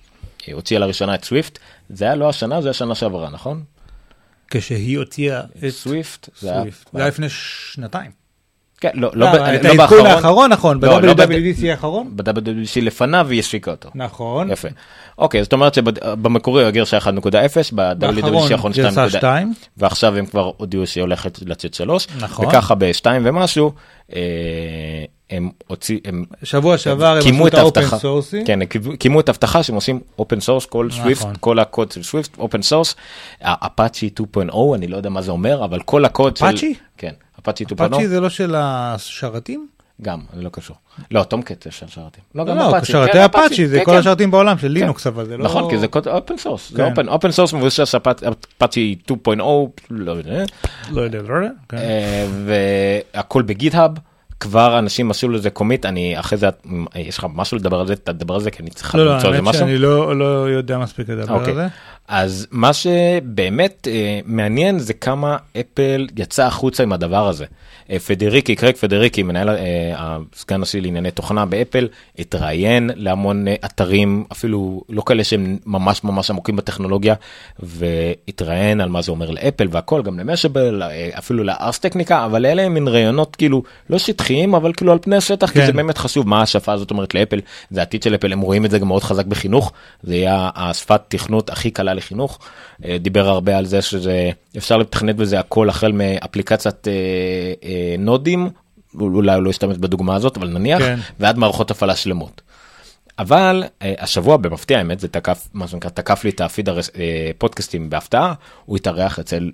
[0.52, 1.58] הוציאה לראשונה את סוויפט,
[1.90, 3.62] זה היה לא השנה, זה השנה שעברה, נכון?
[4.50, 5.70] כשהיא הוציאה את היה...
[5.70, 6.28] סוויפט.
[6.40, 6.54] זה
[6.94, 8.10] היה לפני שנתיים.
[8.80, 12.10] כן, לא, לא, ב- לא, את לא העדכון באחרון, האחרון, נכון, לא, לא ב-WWDC האחרון.
[12.16, 13.90] ב-WWDC לפניו היא השיקה אותו.
[13.94, 14.50] נכון.
[14.50, 14.68] יפה.
[15.18, 17.04] אוקיי, זאת אומרת שבמקורי הוא הגרסה 1.0,
[17.74, 19.54] ב-WWDC האחרון גרסה 2.0, 2.
[19.76, 22.46] ועכשיו הם כבר הודיעו שהיא הולכת לצאת 3, נכון.
[22.46, 23.72] וככה ב-2 ומשהו,
[24.16, 24.20] אה,
[25.30, 28.44] הם הוציאו, הם שבוע שעבר הם עשו את ה open source.
[28.44, 28.66] כן, הם
[28.98, 31.02] קיימו את ההבטחה שהם עושים open source, כל נכון.
[31.02, 32.96] סוויפט, כל הקוד של סוויפט, open source,
[33.42, 36.44] Apache 2.0, אני לא יודע מה זה אומר, אבל כל הקוד של...
[36.44, 36.74] אפאצ'י?
[36.98, 37.12] כן,
[37.48, 37.76] אפאצ'י 2.0.
[37.76, 39.68] פאצ'י זה לא של השרתים?
[40.02, 40.76] גם, זה לא קשור.
[41.10, 42.24] לא, Tomcat זה של שרתים.
[42.34, 43.98] לא, גם לא, אפאצ'י, שרתי כן, אפאצ'י, זה כן, כל כן.
[43.98, 45.44] השרתים בעולם של לינוקס, אבל זה לא...
[45.44, 46.88] נכון, כי זה open source, זה.
[47.08, 49.42] open, source מבוסס אפאצ'י 2.0,
[49.90, 50.44] לא יודע,
[50.90, 51.50] לא יודע, לא יודע.
[51.74, 52.26] אה,
[53.14, 53.90] והכל ב GitHub,
[54.40, 56.48] כבר אנשים עשו לזה commit, אני אחרי זה,
[56.94, 59.28] יש לך משהו לדבר על זה, תדבר על זה, כי אני צריך לא, לא, למצוא
[59.28, 59.60] על זה האמת משהו.
[59.60, 61.50] שאני לא לא יודע מספיק לדבר אוקיי.
[61.50, 61.66] על זה.
[62.08, 67.44] אז מה שבאמת אה, מעניין זה כמה אפל יצא החוצה עם הדבר הזה.
[67.90, 69.56] אה, פדריקי, קרק פדריקי, מנהל, אה,
[69.96, 71.88] הסגן השלי לענייני תוכנה באפל,
[72.18, 77.14] התראיין להמון אה, אתרים, אפילו לא כאלה שהם ממש ממש עמוקים בטכנולוגיה,
[77.58, 82.62] והתראיין על מה זה אומר לאפל והכל, גם למשאבל, אה, אפילו לארס טכניקה, אבל אלה
[82.62, 85.66] הם מין רעיונות כאילו לא שטחיים, אבל כאילו על פני השטח, כי כן.
[85.66, 87.40] זה באמת חשוב מה השפה הזאת אומרת לאפל,
[87.70, 91.00] זה העתיד של אפל, הם רואים את זה גם מאוד חזק בחינוך, זה יהיה השפת
[91.08, 92.38] תכנות הכי קלה לחינוך.
[92.84, 96.92] אה, דיבר הרבה על זה שזה אפשר לתכנת בזה הכל החל מאפליקציית אה,
[97.64, 98.50] אה, נודים,
[99.00, 100.98] אולי הוא לא ישתמש בדוגמה הזאת, אבל נניח, כן.
[101.20, 102.42] ועד מערכות הפעלה שלמות.
[103.18, 108.34] אבל השבוע במפתיע האמת זה תקף מה שנקרא תקף לי את הפיד הפודקאסטים בהפתעה
[108.64, 109.50] הוא התארח אצל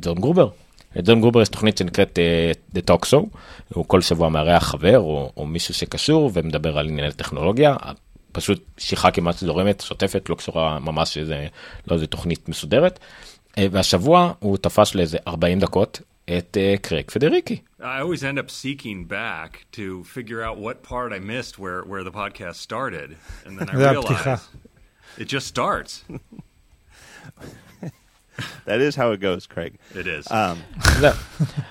[0.00, 0.48] ג'ון גרובר.
[0.96, 3.26] לג'ון גרובר יש תוכנית שנקראת אה, The Talk Show
[3.74, 7.76] הוא כל שבוע מארח חבר או, או מישהו שקשור ומדבר על ענייני טכנולוגיה
[8.32, 11.46] פשוט שיחה כמעט זורמת שוטפת לא קשורה ממש איזה
[11.86, 12.98] לא איזה תוכנית מסודרת.
[13.58, 16.00] אה, והשבוע הוא תפס לאיזה 40 דקות
[16.38, 17.58] את אה, קרק פדריקי.
[17.80, 22.04] I always end up seeking back to figure out what part I missed where, where
[22.04, 23.16] the podcast started.
[23.46, 24.34] And then I זה הפתיחה.
[24.34, 26.04] realize it just starts.
[28.68, 29.72] That is how it goes, Craig.
[29.94, 30.32] It is.
[30.32, 30.34] Um,
[31.00, 31.12] זהו.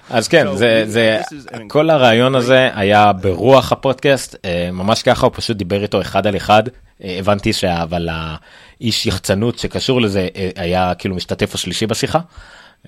[0.10, 4.70] אז כן, So, זה, זה, this is an כל הרעיון הזה היה ברוח הפודקאסט, אה,
[4.74, 6.64] ממש ככה, הוא פשוט דיבר איתו אחד על אחד.
[7.04, 7.84] אה, הבנתי שה...
[7.84, 12.20] אבל האיש יחצנות שקשור לזה אה, היה כאילו משתתף השלישי בשיחה.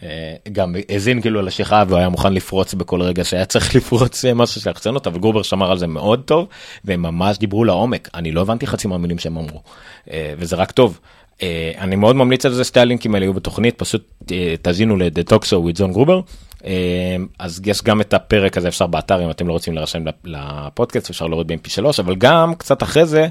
[0.04, 4.34] אה, גם האזין כאילו לשיחה והוא היה מוכן לפרוץ בכל רגע שהיה צריך לפרוץ אה,
[4.34, 6.48] משהו של יחצנות, אבל גרובר שמר על זה מאוד טוב,
[6.86, 8.10] והם ממש דיברו לעומק.
[8.14, 9.62] אני לא הבנתי חצי מהמילים שהם אמרו,
[10.12, 11.00] אה, וזה רק טוב.
[11.42, 14.98] אה, אני מאוד ממליץ על זה שתי הלינקים האלה יהיו בתוכנית פשוט אה, תאזינו
[15.44, 16.22] Show with ג'ון גרובר.
[16.66, 16.72] אה,
[17.40, 21.10] אז יש גם את הפרק הזה אפשר באתר אם אתם לא רוצים להירשם לפ- לפודקאסט
[21.10, 23.28] אפשר להוריד ב-mp3 אבל גם קצת אחרי זה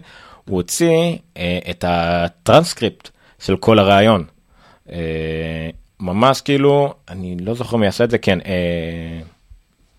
[0.48, 3.08] הוא הוציא אה, את הטרנסקריפט
[3.44, 4.24] של כל הראיון.
[6.00, 8.38] ממש כאילו אני לא זוכר מי עשה את זה כן.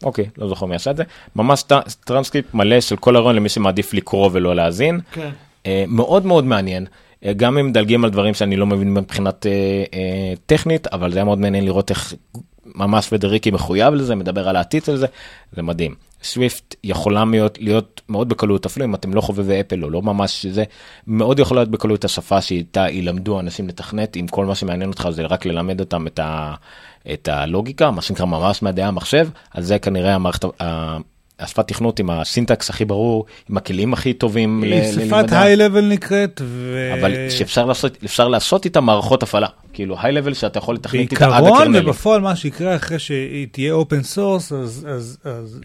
[0.04, 1.04] אוקיי לא זוכר מי עשה את זה
[1.36, 1.64] ממש
[2.06, 5.00] טרנסקריפט מלא של כל הראיון למי שמעדיף לקרוא ולא להאזין.
[5.12, 5.30] כן.
[5.66, 6.86] אה, מאוד מאוד מעניין.
[7.26, 9.52] אה, גם אם מדלגים על דברים שאני לא מבין מבחינת אה,
[9.94, 12.14] אה, טכנית, אבל זה היה מאוד מעניין לראות איך
[12.76, 15.08] ממש פדריגי מחויב לזה, מדבר על העתיד של זה,
[15.52, 15.96] זה מדהים.
[16.24, 20.46] סוויפט יכולה להיות, להיות מאוד בקלות, אפילו אם אתם לא חובבי אפל או לא ממש
[20.46, 20.64] זה,
[21.08, 25.24] מאוד יכולה להיות בקלות השפה שאיתה ילמדו אנשים לתכנת, אם כל מה שמעניין אותך זה
[25.24, 26.54] רק ללמד אותם את, ה,
[27.14, 30.46] את הלוגיקה, מה שנקרא ממש מדעי המחשב, אז זה כנראה המערכת,
[31.42, 35.26] השפת תכנות עם הסינטקס הכי ברור, עם הכלים הכי טובים ל- היא שפת.
[35.32, 36.90] היי-לבל נקראת, ו...
[37.00, 41.26] אבל שאפשר לעשות אפשר לעשות איתה מערכות הפעלה כאילו היי לבל שאתה יכול לתכנת איתה
[41.26, 41.86] עד בעיקרון הקרנלים.
[41.86, 45.60] ובפועל מה שיקרה אחרי שהיא תהיה open source אז, אז, אז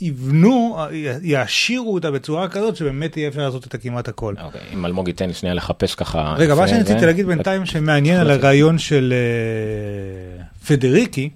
[0.00, 0.76] יבנו,
[1.22, 4.34] יעשירו אותה בצורה כזאת שבאמת יהיה אפשר לעשות איתה כמעט הכל.
[4.44, 6.34] אוקיי, אם אלמוג ייתן לי שנייה לחפש ככה.
[6.38, 7.06] רגע, מה שאני רציתי.
[7.06, 11.30] להגיד בינתיים שמעניין על הראיון של אה, פדריגי,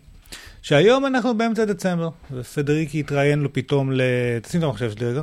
[0.64, 4.00] שהיום אנחנו באמצע דצמבר, ופדריגי התראיין לו פתאום, ל...
[4.42, 5.22] תשים את המחשב שלי רגע,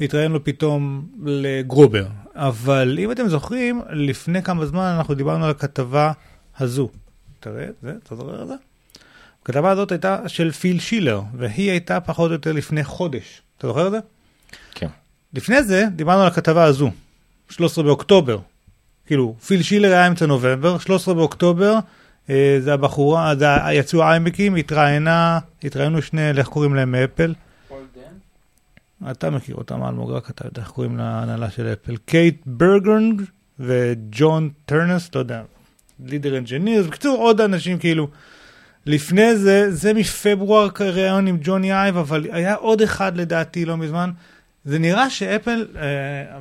[0.00, 2.06] התראיין לו פתאום לגרובר.
[2.34, 6.12] אבל אם אתם זוכרים, לפני כמה זמן אנחנו דיברנו על הכתבה
[6.58, 6.88] הזו.
[7.40, 8.54] תראה את זה, אתה זוכר את זה?
[9.42, 13.42] הכתבה הזאת הייתה של פיל שילר, והיא הייתה פחות או יותר לפני חודש.
[13.58, 13.98] אתה זוכר את זה?
[14.74, 14.88] כן.
[15.34, 16.90] לפני זה דיברנו על הכתבה הזו,
[17.48, 18.38] 13 באוקטובר.
[19.06, 21.78] כאילו, פיל שילר היה אמצע נובמבר, 13 באוקטובר,
[22.58, 27.34] זה הבחורה, זה יצאו איימקים, התראיינה, התראיינו שני, איך קוראים להם מאפל?
[29.10, 31.96] אתה מכיר אותם, אלמוג, רק אתה יודע איך קוראים להנהלה של אפל.
[31.96, 33.22] קייט ברגרון
[33.60, 35.42] וג'ון טרנוס, לא יודע,
[36.04, 38.08] leader engineers, בקיצור עוד אנשים כאילו.
[38.86, 44.10] לפני זה, זה מפברואר ראיון עם ג'וני אייב, אבל היה עוד אחד לדעתי לא מזמן.
[44.64, 45.82] זה נראה שאפל, אה,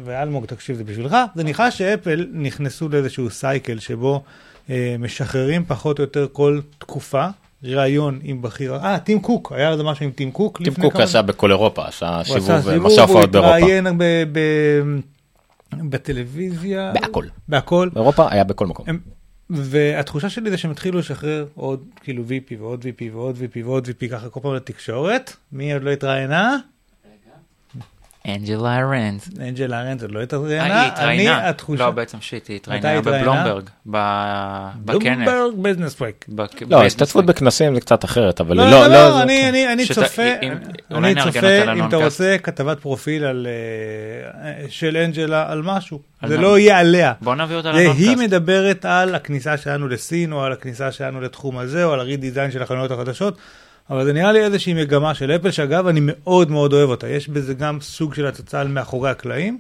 [0.04, 4.53] ואלמוג תקשיב זה בשבילך, זה נראה שאפל נכנסו לאיזשהו cycle שבו אה,
[5.00, 7.28] משחררים פחות או יותר כל תקופה,
[7.64, 10.62] ראיון עם בכיר, אה, טים קוק, היה איזה משהו עם טים קוק.
[10.64, 13.56] טים קוק עשה בכל אירופה, עשה הוא סיבוב, מסע הוא הופעות באירופה.
[13.58, 15.00] התראיין ב- ב-
[15.90, 16.92] בטלוויזיה.
[16.94, 17.26] בהכל.
[17.48, 17.90] בהכל.
[17.94, 18.86] באירופה היה בכל מקום.
[19.50, 24.08] והתחושה שלי זה שהם התחילו לשחרר עוד כאילו VP ועוד VP ועוד VP ועוד VP
[24.12, 25.34] ככה כל פעם לתקשורת.
[25.52, 26.58] מי עוד לא התראיינה?
[28.28, 29.30] אנג'לה ארנס.
[29.42, 31.84] אנג'ל ארנס עוד לא היא התראיינה, אני התראיינה, התחושה...
[31.86, 33.02] לא בעצם שיט, היא התראיינה?
[33.02, 35.28] בבלומברג, בכנס.
[35.28, 36.26] בלומברג ביזנס פרק.
[36.70, 39.86] לא, השתתפות בכנסים זה קצת אחרת, אבל לא, לא, לא, לא, לא, אני, אני, אני
[39.86, 40.22] שת- צופה,
[40.92, 42.04] אני צופה, אם אתה לנונקאסט.
[42.04, 43.48] רוצה כתבת פרופיל על,
[44.44, 46.38] אה, של אנג'לה על משהו, על זה?
[46.38, 47.14] לא יהיה עליה.
[47.22, 48.18] בוא נביא אותה זה היא לנונקאסט.
[48.20, 52.62] מדברת על הכניסה שלנו לסין, או על הכניסה שלנו לתחום הזה, או על הרידיזיין של
[52.64, 53.38] החנויות החדשות,
[53.90, 57.08] אבל זה נראה לי איזושהי מגמה של אפל, שאגב, אני מאוד מאוד אוהב אותה.
[57.08, 59.58] יש בזה גם סוג של הצצה על מאחורי הקלעים.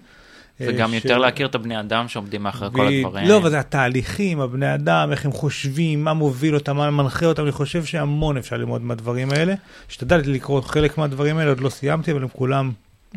[0.60, 3.28] וגם אה, יותר להכיר את הבני אדם שעומדים מאחורי כל ב- הדברים.
[3.28, 7.44] לא, אבל זה התהליכים, הבני אדם, איך הם חושבים, מה מוביל אותם, מה מנחה אותם,
[7.44, 9.54] אני חושב שהמון אפשר ללמוד מהדברים האלה.
[9.90, 12.72] השתדלתי לקרוא חלק מהדברים האלה, עוד לא סיימתי, אבל הם כולם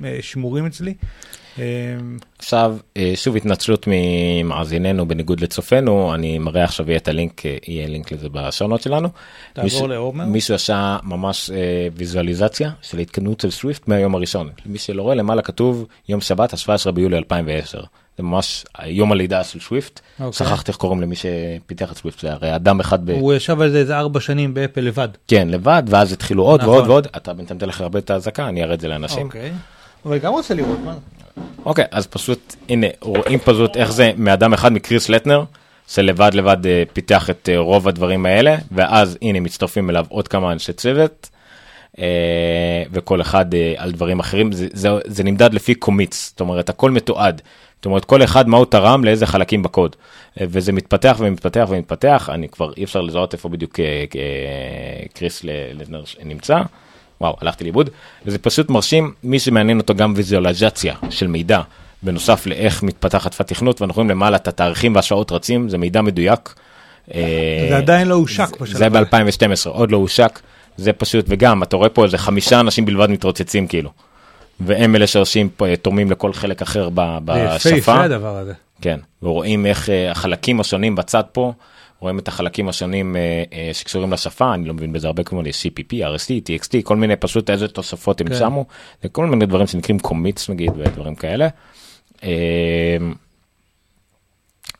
[0.05, 0.95] אה, שמורים אצלי.
[1.59, 1.65] אה,
[2.39, 7.89] עכשיו, אה, שוב התנצלות ממאזיננו בניגוד לצופינו, אני מראה עכשיו יהיה את הלינק, אה, יהיה
[7.89, 9.09] לינק לזה ב show notes שלנו.
[9.53, 10.25] תעבור לעומר.
[10.25, 11.51] מישהו עשה ממש
[11.97, 14.49] ויזואליזציה של ההתקדמות של Swift מהיום הראשון.
[14.67, 17.81] מי שלא רואה, למעלה כתוב יום שבת, ה-17 ביולי 2010.
[18.17, 20.01] זה ממש יום הלידה של Swift.
[20.21, 20.33] אוקיי.
[20.33, 23.11] שכחתי איך קוראים למי שפיתח את Swift, זה הרי אדם אחד ב...
[23.11, 25.09] הוא ישב על זה איזה ארבע שנים באפל לבד.
[25.29, 26.75] כן, לבד, ואז התחילו עוד נכון.
[26.75, 27.07] ועוד ועוד.
[27.17, 29.27] אתה בינתיים תלך לאבד את האזעקה, אני אראה את זה לאנשים.
[29.27, 29.53] אוקיי.
[30.07, 30.95] אבל גם רוצה לראות מה.
[31.65, 35.45] אוקיי, אז פשוט, הנה, רואים פשוט איך זה מאדם אחד, מקריס לטנר,
[35.89, 40.53] שלבד לבד אה, פיתח את אה, רוב הדברים האלה, ואז הנה מצטרפים אליו עוד כמה
[40.53, 41.31] אנשי צוות,
[41.99, 46.91] אה, וכל אחד על דברים אחרים, זה, זה, זה נמדד לפי קומיץ, זאת אומרת, הכל
[46.91, 47.43] מתועד.
[47.77, 49.97] זאת אומרת, כל אחד מה הוא תרם לאיזה חלקים בקוד.
[50.41, 53.81] וזה מתפתח ומתפתח ומתפתח, אני כבר אי אפשר לזהות איפה בדיוק
[55.15, 56.59] קריס לטנר נמצא.
[57.21, 57.91] וואו, הלכתי לאיבוד.
[58.27, 61.61] וזה פשוט מרשים, מי שמעניין אותו גם ויזואליזציה של מידע,
[62.03, 66.55] בנוסף לאיך מתפתחת שפת תכנות, ואנחנו רואים למעלה את התאריכים והשעות רצים, זה מידע מדויק.
[67.15, 69.01] אה, זה עדיין לא הושק זה- בשלב זה הזה.
[69.01, 70.41] ב-2012, עוד לא הושק.
[70.77, 73.91] זה פשוט, וגם, אתה רואה פה איזה חמישה אנשים בלבד מתרוצצים כאילו.
[74.61, 77.77] והם אלה שעושים, פה, תורמים לכל חלק אחר ב- זה יפה, בשפה.
[77.77, 78.53] יפה הדבר הזה.
[78.81, 81.53] כן, ורואים איך אה, החלקים השונים בצד פה,
[82.01, 83.21] רואים את החלקים השונים אה,
[83.53, 87.51] אה, שקשורים לשפה, אני לא מבין בזה הרבה כמו CPP, RST, TXT, כל מיני פשוט
[87.51, 88.35] איזה תוספות הם כן.
[88.39, 88.65] שמו,
[89.03, 91.49] זה כל מיני דברים שנקראים קומיץ נגיד ודברים כאלה.
[92.25, 92.97] אה,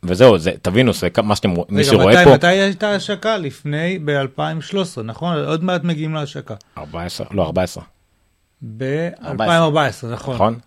[0.03, 3.37] וזהו, זה, תבינו, זה מה שאתם, רואים- מי שרואה מתי- פה, מתי הייתה השקה?
[3.37, 5.37] לפני, ב-2013, נכון?
[5.45, 6.55] עוד מעט מגיעים להשקה.
[6.79, 7.85] 14, לא 14,
[8.63, 10.35] ב-2014, נכון.
[10.35, 10.59] נכון?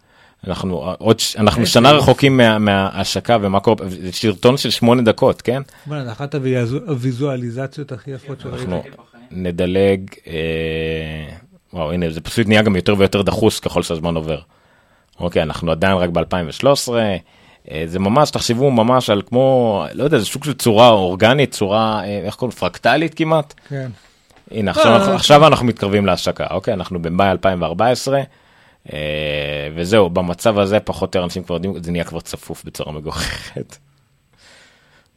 [0.48, 1.92] אנחנו אה, עוד, אנחנו שנה.
[1.92, 5.62] רחוקים מה- מההשקה ומה קורה, זה סרטון של שמונה דקות, כן?
[5.86, 8.62] בוא'נה, זה אחת הוויז- הוויזואליזציות הכי יפות שראיתי.
[8.62, 8.84] אנחנו
[9.32, 10.34] נדלג, אה,
[11.74, 14.40] וואו הנה זה פשוט נהיה גם יותר ויותר דחוס ככל שהזמן עובר.
[15.20, 16.92] אוקיי אנחנו עדיין רק ב-2013,
[17.86, 22.20] זה ממש תחשבו ממש על כמו לא יודע זה סוג של צורה אורגנית צורה אה,
[22.26, 23.54] איך קוראים פרקטלית כמעט.
[23.70, 23.90] כן.
[24.52, 28.24] הנה עכשיו, אה, אנחנו, עכשיו אנחנו מתקרבים להשקה אוקיי אנחנו במאי 2014 אה,
[29.76, 33.78] וזהו במצב הזה פחות או יותר אנשים כבר יודעים זה נהיה כבר צפוף בצורה מגוחכת.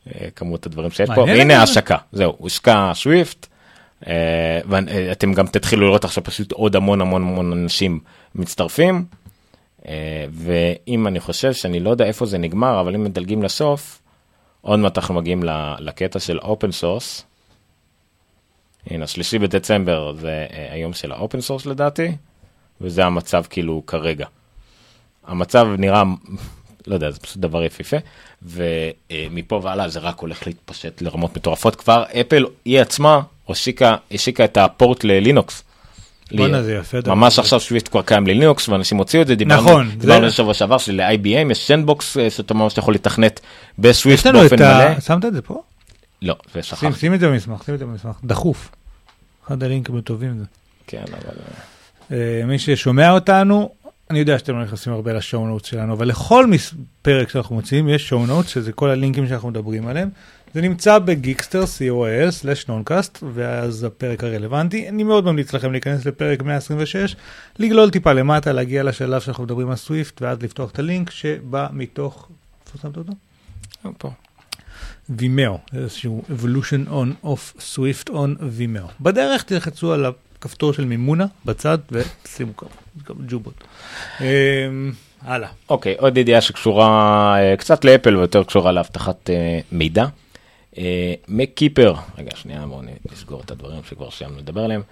[0.07, 1.61] אה, כמות הדברים שיש פה והנה.
[1.61, 3.47] ההשקה זהו הושק ה Swift.
[4.67, 8.01] ואתם גם תתחילו לראות עכשיו פשוט עוד המון המון המון אנשים
[8.35, 9.05] מצטרפים.
[9.89, 14.03] אה, ואם אני חושב שאני לא יודע איפה זה נגמר אבל אם מדלגים לסוף
[14.61, 15.43] עוד מעט אנחנו מגיעים
[15.79, 17.24] לקטע של open source.
[18.87, 22.13] הנה שלישי בדצמבר זה אה, היום של ה open source לדעתי
[22.83, 24.26] וזה המצב כאילו כרגע.
[25.26, 26.03] המצב נראה
[26.87, 27.97] לא יודע זה פשוט דבר יפהפה
[28.43, 34.57] ומפה והלאה זה רק הולך להתפשט לרמות מטורפות כבר Apple היא עצמה השיקה השיקה את
[34.57, 35.62] ה port ל Linux.
[36.37, 37.41] בואנה, זה יפה דבר ממש כזה.
[37.43, 40.78] עכשיו Swift כבר קיים ללינוקס ואנשים הוציאו את זה דיברנו נכון, דיברנו זה- בשבוע שעבר
[40.78, 43.41] של-IBM יש sandbox אה, שאתה ממש יכול לתכנת
[43.78, 45.01] ב Swift לנו באופן מלא.
[45.01, 45.62] שמת את זה פה?
[46.22, 48.16] לא שים ושכחתי שים את זה במסמך, שים את זה במסמך.
[48.24, 48.70] דחוף.
[49.47, 50.45] אחד הלינקים הטובים זה.
[50.87, 51.62] כן אבל אה,
[52.46, 53.70] מי ששומע אותנו,
[54.11, 57.55] אני יודע שאתם לא נכנסים הרבה ל show notes שלנו, אבל לכל מס- פרק שאנחנו
[57.55, 60.09] מוציאים יש show notes, שזה כל הלינקים שאנחנו מדברים עליהם.
[60.55, 64.88] זה נמצא ב Geekster, co.il/noncast, ואז הפרק הרלוונטי.
[64.88, 67.16] אני מאוד ממליץ לכם להיכנס לפרק 126,
[67.59, 72.28] לגלול טיפה למטה, להגיע לשלב שאנחנו מדברים על Swift, ואז לפתוח את הלינק שבא מתוך,
[72.66, 73.12] איפה שמת אותו?
[73.98, 74.11] פה.
[75.09, 78.86] וימאו, איזשהו evolution on of swift on וימאו.
[79.00, 80.07] בדרך תלחצו על
[80.43, 82.68] הכפתור של מימונה בצד ושימו כמה
[83.28, 83.64] ג'ובות.
[84.20, 84.26] אמ,
[85.22, 85.49] הלאה.
[85.70, 90.07] אוקיי עוד ידיעה שקשורה אה, קצת לאפל ויותר קשורה לאבטחת אה, מידע.
[91.28, 92.80] מקיפר רגע שנייה בואו
[93.12, 94.82] נסגור את הדברים שכבר סיימנו לדבר עליהם.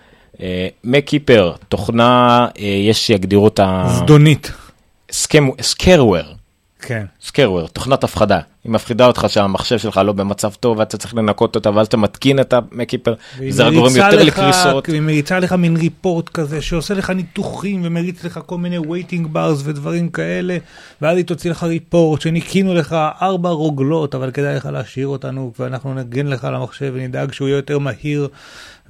[0.85, 4.53] מקיפר תוכנה אה, יש שיגדירו אותה זדונית.
[5.61, 6.25] סקרוור
[6.83, 7.05] כן.
[7.23, 8.39] סקרוויר, תוכנת הפחדה.
[8.65, 12.41] היא מפחידה אותך שהמחשב שלך לא במצב טוב ואתה צריך לנקות אותה ואז אתה מתקין
[12.41, 13.15] את המקיפר,
[13.49, 14.87] זה רק גורם יותר לך- לקריסות.
[14.87, 19.61] היא מריצה לך מין ריפורט כזה שעושה לך ניתוחים ומריץ לך כל מיני waiting bars
[19.65, 20.57] ודברים כאלה
[21.03, 25.95] ואז היא תוציא לך ריפורט שניקינו לך ארבע רוגלות אבל כדאי לך להשאיר אותנו ואנחנו
[25.95, 28.29] נגן לך על המחשב ונדאג שהוא יהיה יותר מהיר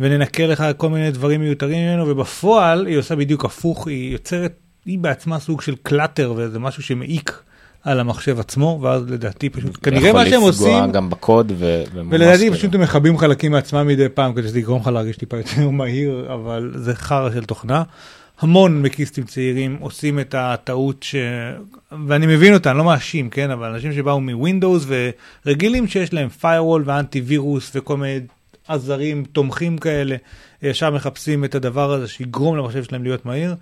[0.01, 4.53] וננקה לך כל מיני דברים מיותרים ממנו ובפועל היא עושה בדיוק הפוך היא יוצרת
[4.87, 7.43] היא בעצמה סוג של קלאטר וזה משהו שמעיק
[7.85, 11.83] על המחשב עצמו ואז לדעתי פשוט כנראה מה שהם יכול עושים לפגוע גם בקוד ו...
[12.11, 12.51] ולדעתי.
[12.51, 16.29] פשוט הם מכבים חלקים מעצמם מדי פעם כדי שזה יגרום לך להרגיש טיפה יותר מהיר,
[16.35, 17.83] אבל זה חרא של תוכנה.
[18.41, 21.15] המון מקיסטים צעירים עושים את הטעות ש...
[22.07, 23.51] ואני מבין אותה, אני לא מאשים, כן?
[23.51, 24.87] אבל אנשים שבאו מווינדוס
[25.47, 28.21] ורגילים שיש להם firewall ואנטי וירוס וכל מיני
[28.69, 30.17] עזרים תומכים כאלה,
[30.63, 33.55] ישר מחפשים את הדבר הזה שיגרום למחשב שלהם להיות מהיר.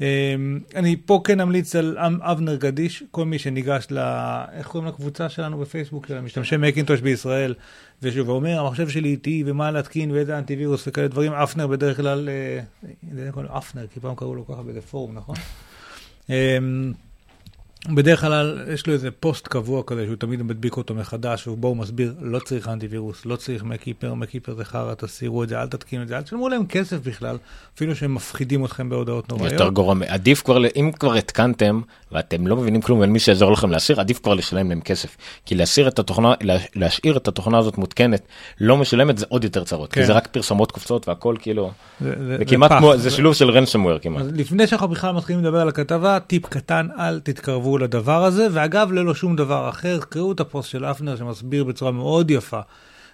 [0.00, 3.98] אמ, אני פה כן אמליץ על אמ- אבנר גדיש, כל מי שניגש ל...
[4.52, 7.54] איך קוראים לקבוצה שלנו בפייסבוק של המשתמשי מקינטוש בישראל,
[8.02, 13.58] ושוב אומר, המחשב שלי איטי ומה להתקין ואיזה אנטיווירוס וכאלה דברים, אפנר בדרך כלל, אה,
[13.58, 15.36] אפנר, כי פעם קראו לו ככה באיזה פורום, נכון?
[17.94, 21.76] בדרך כלל יש לו איזה פוסט קבוע כזה שהוא תמיד מדביק אותו מחדש ובו הוא
[21.76, 26.02] מסביר לא צריך אנטיווירוס, לא צריך מקיפר, מקיפר זה חרא, תסירו את זה, אל תתקינו
[26.02, 27.36] את זה, אל תשלמו להם כסף בכלל,
[27.76, 29.52] אפילו שהם מפחידים אתכם בהודעות נוראיות.
[29.52, 31.80] יותר גרוע, עדיף כבר, אם כבר התקנתם
[32.12, 35.16] ואתם לא מבינים כלום ואין מי שיעזור לכם להסיר, עדיף כבר לשלם להם כסף.
[35.46, 38.22] כי להסיר את התוכנה, לה- להשאיר את התוכנה הזאת מותקנת,
[38.60, 39.92] לא משלמת, זה עוד יותר צרות.
[39.92, 40.06] כי כן.
[40.06, 41.70] זה רק פרסמות קופצות והכל כאילו,
[42.00, 42.78] זה, זה, זה כמעט פח.
[42.78, 44.22] כמו, זה שילוב של רנסומוור כמעט.
[44.22, 48.92] אז לפני שאנחנו בכלל מתחילים לדבר על הכתבה, טיפ קטן, אל תתקרבו לדבר הזה, ואגב,
[48.92, 52.60] ללא שום דבר אחר, קראו את הפוסט של אפנר שמסביר בצורה מאוד יפה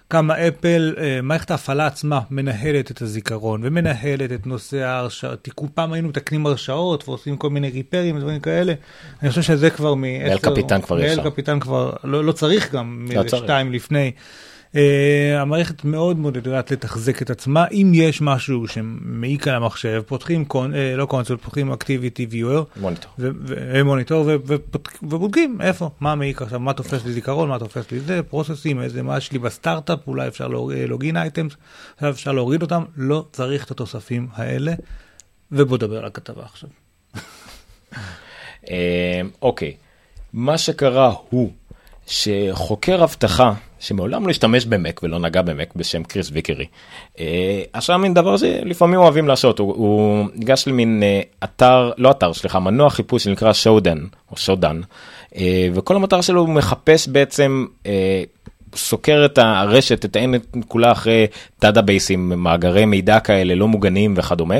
[0.09, 5.49] כמה Apple, אה, מערכת ההפעלה עצמה מנהלת את הזיכרון ומנהלת את נושא ההרשאות.
[5.73, 8.73] פעם היינו מתקנים הרשאות ועושים כל מיני repair ים ודברים כאלה.
[9.21, 10.39] אני חושב שזה כבר מ-10...
[10.39, 11.29] Capitan כבר מנהל ישר.
[11.29, 13.43] Capitan כבר, לא, לא צריך גם, לא צריך.
[13.43, 14.11] משתיים לפני.
[14.73, 14.75] אה,
[15.37, 20.73] המערכת מאוד מאוד יודעת לתחזק את עצמה, אם יש משהו שמעיק על המחשב, פותחים, con,
[20.73, 23.11] אה, לא console, פותחים activity viewer, monitor.
[23.17, 24.29] ו monitor,
[25.03, 28.81] ובודקים איפה, מה מעיק עכשיו, מה תופס לי זיכרון, מה תופס לי זה, process ים,
[28.81, 30.47] איזה, מה יש לי בסטארט-אפ, אולי אפשר
[30.87, 31.53] לוגין אייטמס,
[31.93, 34.73] עכשיו אפשר להוריד אותם, לא צריך את התוספים האלה,
[35.51, 36.69] ובוא נדבר על הכתבה עכשיו.
[38.69, 39.75] אה, אוקיי,
[40.33, 41.51] מה שקרה הוא
[42.07, 43.53] שחוקר אבטחה
[43.83, 46.65] שמעולם לא השתמש במק ולא נגע במק בשם קריס ויקרי,
[47.19, 52.59] אה, עשה מין דבר שלפעמים אוהבים לעשות, הוא, ניגש למין אה, אתר, לא אתר, סליחה,
[52.59, 53.97] מנוע חיפוש שנקרא שודן,
[54.31, 54.81] או שודן,
[55.35, 57.65] אה, וכל המטרה שלו הוא מחפש בעצם
[58.75, 61.27] סוקר את הרשת, את האינטרנט כולה אחרי
[61.61, 64.55] database ים, מאגרי מידע כאלה לא מוגנים וכדומה.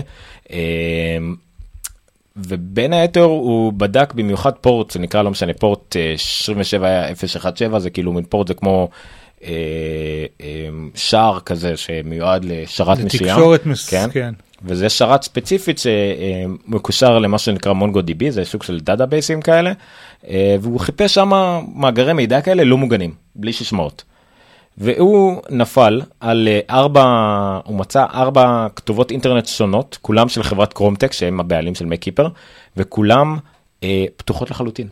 [2.38, 8.14] אה, ובין היתר הוא בדק במיוחד port שנקרא לא משנה port אה, 27017 זה כאילו
[8.14, 8.90] מין port זה כמו
[9.44, 13.34] אה, אה, שער כזה שמיועד לשרת מסוים.
[13.34, 13.90] תקשורת מס...
[13.90, 14.08] כן.
[14.12, 14.34] כן.
[14.66, 19.72] וזה שרת ספציפית שמקושר למה שנקרא MongoDB זה סוג של database ים כאלה
[20.28, 21.32] אה, והוא חיפש שם
[21.76, 24.04] מאגרי מידע כאלה לא מוגנים בלי ששמעות.
[24.78, 27.04] והוא נפל על אה, ארבע,
[27.66, 32.28] הוא מצא ארבע כתובות אינטרנט שונות, כולם של חברת קרומטק שהם הבעלים של מקיפר,
[32.78, 33.38] וכולם
[33.84, 34.88] אה, פתוחות לחלוטין,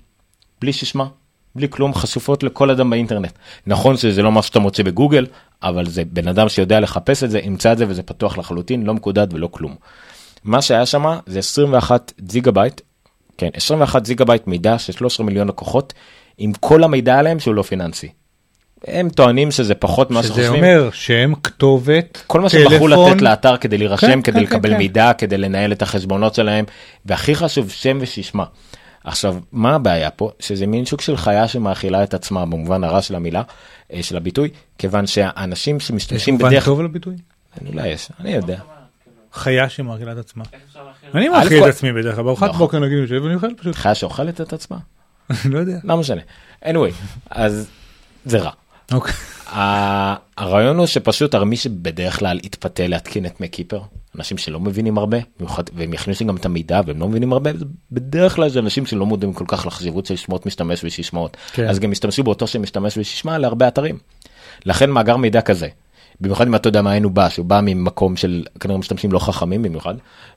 [0.61, 1.07] בלי ששמה,
[1.55, 3.37] בלי כלום, חשופות לכל אדם באינטרנט.
[3.67, 5.25] נכון שזה לא משהו שאתה מוצא בגוגל,
[5.63, 8.93] אבל זה בן אדם שיודע לחפש את זה, ימצא את זה וזה פתוח לחלוטין, לא
[8.93, 9.75] מקודד ולא כלום.
[10.43, 12.81] מה שהיה שם זה 21 ג'יגה בייט,
[13.37, 15.93] כן, 21 ג'יגה בייט מידע של 13 מיליון לקוחות,
[16.37, 18.20] עם כל המידע עליהם שהוא לא פיננסי.
[18.87, 20.55] הם טוענים שזה פחות ממה שזה שחושבים.
[20.55, 22.87] אומר שם, כתובת, כל מה שהם בחרו.
[22.87, 24.77] לתת לאתר כדי להירשם, כן, כדי כן, לקבל כן, כן.
[24.77, 26.65] מידע, כדי לנהל את החשבונות שלהם,
[27.05, 28.45] והכי חשוב, שם וסיסמה.
[29.03, 30.31] עכשיו, מה הבעיה פה?
[30.39, 33.41] שזה מין שוק של חיה שמאכילה את עצמה במובן הרע של המילה,
[33.93, 36.65] אה, של הביטוי, כיוון שהאנשים יש שמשתמשים מובן בדרך...
[36.65, 37.15] טוב לביטוי?
[37.67, 38.59] אולי יש, אני יודע.
[39.33, 40.43] חיה שמאכילה את עצמה.
[41.15, 42.59] אני מאכיל את עצמי בדרך כלל, בארוחת נכון.
[42.59, 44.77] בוקר נגיד אני יושב ואני אוכל פשוט, חיה שאוכלת את עצמה?
[45.51, 45.77] לא יודע.
[45.83, 46.21] לא משנה.
[46.65, 46.93] anyway,
[47.29, 47.67] אז
[48.25, 48.51] זה רע.
[48.91, 49.13] אוקיי.
[50.37, 53.81] הרעיון הוא שפשוט מי שבדרך כלל יתפתה להתקין את מקיפר,
[54.15, 57.51] אנשים שלא מבינים הרבה, במיוחד, והם יכניסו גם את המידע והם לא מבינים הרבה,
[57.91, 61.69] בדרך כלל זה אנשים שלא מודעים כל כך לחשיבות של שמות משתמש וסיסמאות, כן.
[61.69, 63.97] אז גם ישתמשו באותו שם משתמש וסיסמה להרבה אתרים.
[64.65, 65.67] לכן מאגר מידע כזה,
[66.21, 69.63] במיוחד אם אתה יודע מאין הוא בא, שהוא בא ממקום של כנראה משתמשים לא חכמים
[69.63, 69.95] במיוחד,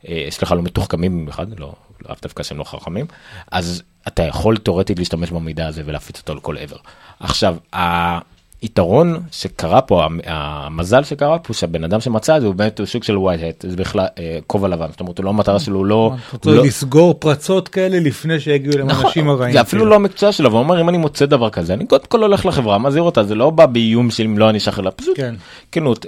[0.09, 1.73] אה, סליחה לא מתוחכמים במיוחד, לא,
[2.09, 3.07] לאו דווקא שהם לא חכמים,
[3.53, 6.77] אז אתה יכול תאורטית להשתמש במידע הזה ולהפיץ אותו לכל עבר.
[7.21, 12.55] עכשיו, ה- היתרון שקרה פה, המ- המזל שקרה פה, שהבן אדם שמצא את זה הוא
[12.55, 15.61] באמת סוג של ווייט הט, זה בכלל אה, כובע לבן, זאת אומרת, הוא לא המטרה
[15.61, 16.13] שלו, הוא לא...
[16.47, 19.53] לא- לסגור פרצות כאלה לפני שיגיעו נכון, אנשים הרעים.
[19.53, 19.91] זה אפילו כאילו.
[19.91, 22.79] לא המקצוע שלו, והוא אומר אם אני מוצא דבר כזה, אני קודם כל הולך לחברה,
[22.79, 25.35] מזהיר אותה, זה לא בא באיום של אם לא אני אשחרר לה, פשוט כן.
[25.73, 26.07] כנות,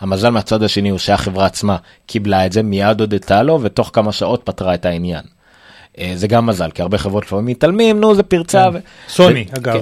[0.00, 4.42] והמזל מהצד השני הוא שהחברה עצמה קיבלה את זה, מיד הודתה לו, ותוך כמה שעות
[4.44, 5.22] פתרה את העניין.
[5.98, 8.68] אה, זה גם מזל, כי הרבה חברות לפעמים מתעלמים, נו זה פרצה.
[8.72, 9.80] ו- סוני, אגב, כן,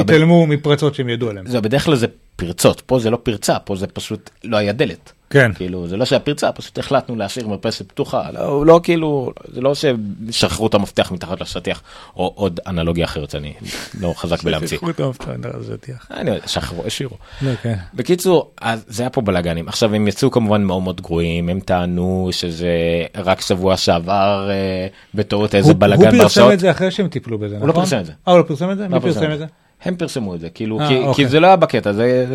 [0.00, 1.46] התעלמו מפרצות שהם ידעו עליהם.
[1.46, 2.06] זה בדרך כלל זה
[2.36, 5.12] פרצות, פה זה לא פרצה, פה זה פשוט לא היה דלת.
[5.30, 5.50] כן.
[5.54, 9.72] כאילו זה לא שהיה פרצה, פשוט החלטנו להשאיר מרפסת פתוחה, לא, לא כאילו, זה לא
[9.74, 11.82] ששחררו את המפתח מתחת לשטיח,
[12.16, 13.52] או עוד אנלוגיה אחרת שאני
[14.00, 14.76] לא חזק בלהמציא.
[14.76, 15.28] שכחו את המפתח,
[15.60, 16.06] זה תיח.
[16.10, 17.16] אני יודע, שחררו, השאירו.
[17.42, 17.74] לא, כן.
[17.94, 19.68] בקיצור, אז זה היה פה בלאגנים.
[19.68, 22.70] עכשיו הם יצאו כמובן מאוד מאוד גרועים, הם טענו שזה
[23.16, 26.52] רק שבוע שעבר אה, בטעות איזה הוא- בלאגן הוא פרסם בהרשאות.
[26.52, 27.68] את זה אחרי שהם טיפלו בזה, נכון?
[27.68, 28.12] הוא לא פרסם את זה.
[28.28, 28.82] אה, הוא לא פרסם את זה?
[28.88, 29.46] לא מי פרסם את זה?
[29.84, 31.24] הם פרסמו את זה, כאילו, אה, כי, אוקיי.
[31.24, 32.26] כי זה לא היה בקטע, זה,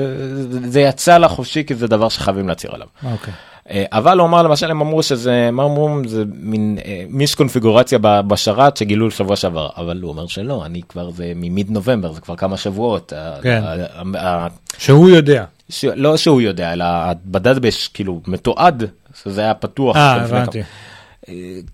[0.51, 2.87] זה, זה יצא לחופשי כי זה דבר שחייבים להצהיר עליו.
[3.05, 3.33] אה, אוקיי.
[3.71, 8.21] אה, אבל הוא אמר למשל הם אמרו שזה מה אמרו זה מין אה, מיסקונפיגורציה ב-
[8.27, 12.35] בשרת שגילו שבוע שעבר אבל הוא אומר שלא אני כבר זה ממיד נובמבר זה כבר
[12.35, 13.13] כמה שבועות.
[13.43, 13.61] כן.
[13.65, 13.73] ה-
[14.17, 15.43] ה- ה- שהוא יודע.
[15.69, 16.85] ש- לא שהוא יודע אלא
[17.25, 18.83] ב database כאילו מתועד
[19.23, 19.95] שזה היה פתוח.
[19.95, 20.59] אה, הבנתי.
[20.63, 20.67] כמה-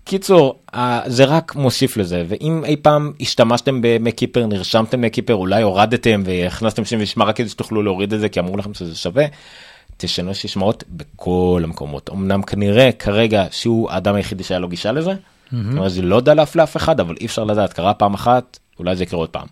[0.04, 5.34] קיצור אה, זה רק מוסיף לזה ואם אי פעם השתמשתם ב MacKeeper נרשמתם ל Keeper
[5.34, 8.96] אולי הורדתם והכנסתם שם ושמע רק כדי שתוכלו להוריד את זה כי אמרו לכם שזה
[8.96, 9.24] שווה.
[9.96, 15.12] תשנו סיסמאות בכל המקומות אמנם כנראה כרגע שהוא האדם היחידי שהיה לו גישה לזה.
[15.52, 18.96] זאת אומרת, זה לא דלף לאף אחד אבל אי אפשר לדעת קרה פעם אחת אולי
[18.96, 19.46] זה יקרה עוד פעם.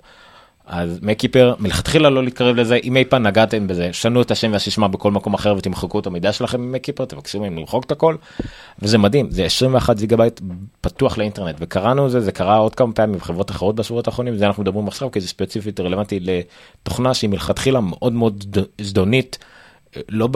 [0.67, 4.89] אז MacKeeper מלכתחילה לא להתקרב לזה אם אי פעם נגעתם בזה שנו את השם והסיסמה
[4.89, 8.17] בכל מקום אחר ותמחקו את המידע שלכם מ MacKeeper תבקשו מהם למחוק את הכל.
[8.83, 10.41] וזה מדהים זה 21 גיגה בייט
[10.81, 14.63] פתוח לאינטרנט וקראנו זה זה קרה עוד כמה פעמים בחברות אחרות בשבועות האחרונים זה אנחנו
[14.63, 19.39] מדברים עכשיו כי זה ספציפית רלוונטי לתוכנה שהיא מלכתחילה מאוד מאוד זד- זדונית.
[20.09, 20.29] לא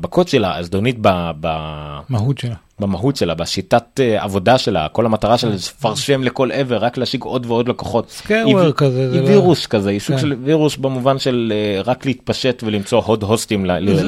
[0.00, 2.54] בקוד שלה זדונית ב- ב- מהות שלה.
[2.80, 7.22] במהות שלה בשיטת אה, עבודה שלה כל המטרה שלה זה לפרסם לכל עבר רק להשיג
[7.22, 8.10] עוד ועוד לקוחות.
[8.10, 10.22] scareware כזה, זה היא לא- וירוס כזה היא סוג כן.
[10.22, 13.66] של וירוס במובן של אה, רק להתפשט ולמצוא עוד host ים.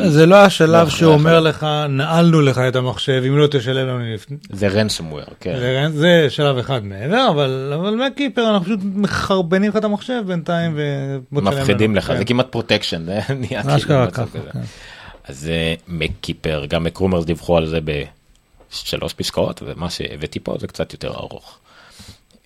[0.08, 1.40] זה- לא השלב שאומר.
[1.40, 4.36] לך נעלנו לך את המחשב אם לא תשלם לנו לפני.
[4.52, 5.90] זה ransomware כן.
[5.94, 10.78] זה- שלב אחד מעבר אבל MacKeeper אנחנו פשוט מחרבנים לך את המחשב בינתיים.
[11.32, 12.16] מפחידים לך כן.
[12.18, 14.38] זה כמעט פרוטקשן זה נהיה כאילו מצב כזה.
[14.52, 14.58] כן.
[15.28, 15.50] אז
[15.88, 17.78] MacKeeper גם MacRumors דיווחו על זה
[18.70, 21.58] בשלוש פסקאות ומה שהבאתי פה זה קצת יותר ארוך.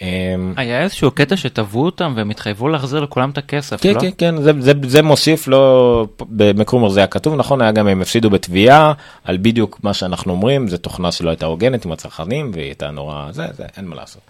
[0.01, 4.01] אמ, היה איזשהו קטע שתבעו אותם והם התחייבו להחזיר לכולם את הכסף, כן לא?
[4.01, 8.03] כן כן זה, זה, זה מוסיף לא במקרומר זה היה כתוב נכון היה גם הם
[8.03, 8.93] הפסידו בתביעה
[9.25, 13.33] על בדיוק מה שאנחנו אומרים זה תוכנה שלא הייתה הוגנת עם הצרכנים והיא הייתה נורא
[13.33, 14.23] זה זה אין מה לעשות.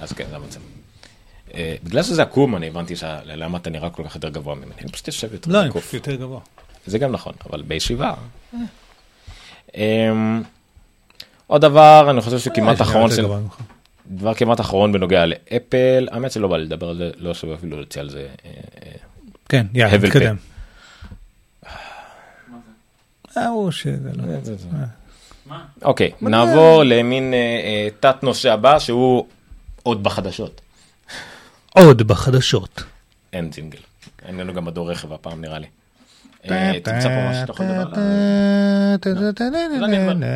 [0.00, 0.60] אז כן זה המצב.
[1.54, 4.92] אה, בגלל שזה עקום אני הבנתי למה אתה נראה כל כך יותר גבוה ממני אני
[4.92, 5.70] פשוט יושב יותר לא, אני.
[5.70, 6.40] פשוט יותר גבוה.
[6.86, 8.14] זה גם נכון אבל בישיבה.
[11.52, 13.26] עוד דבר אני חושב שכמעט אה, אחרון של.
[14.06, 17.76] דבר כמעט אחרון בנוגע לאפל האמת שלא בא לי לדבר על זה לא שווה אפילו
[17.76, 18.18] להוציא על זה.
[18.20, 18.50] אה,
[18.82, 18.92] אה,
[19.48, 19.98] כן, יאללה.
[19.98, 20.36] נתקדם.
[25.50, 25.56] לא.
[25.82, 27.34] אוקיי נעבור למין
[28.00, 29.26] תת נושא הבא שהוא
[29.82, 30.60] עוד בחדשות
[31.74, 32.82] עוד בחדשות.
[33.32, 33.78] אין ג'ינגל
[34.26, 35.66] אין לנו גם מדור רכב הפעם נראה לי.
[36.50, 37.82] אה, תמצא פה משהו שאתה יכול לדבר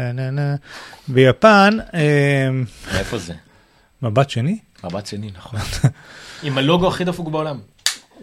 [0.09, 0.57] עליו.
[1.09, 1.79] ביפן,
[2.95, 3.35] מאיפה זה?
[4.03, 5.61] מבט שני, מבט שני נכון.
[6.43, 7.59] עם הלוגו הכי דפוק בעולם.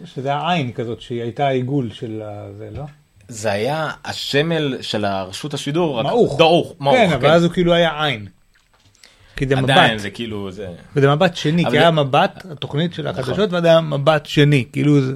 [0.04, 2.22] שזה העין כזאת שהיא הייתה העיגול של
[2.58, 2.84] זה, לא?
[3.28, 6.02] זה היה הסמל של הרשות השידור.
[6.02, 6.38] מעוך.
[6.38, 6.74] דעוך.
[6.80, 8.26] מעוך, כן, אבל אז הוא כאילו היה עין.
[9.36, 10.68] כי זה עדיין מבט, זה כאילו זה.
[10.96, 13.54] וזה מבט שני, כי היה מבט, התוכנית של החדשות, נכון.
[13.54, 15.12] ואז היה מבט שני, כאילו זה...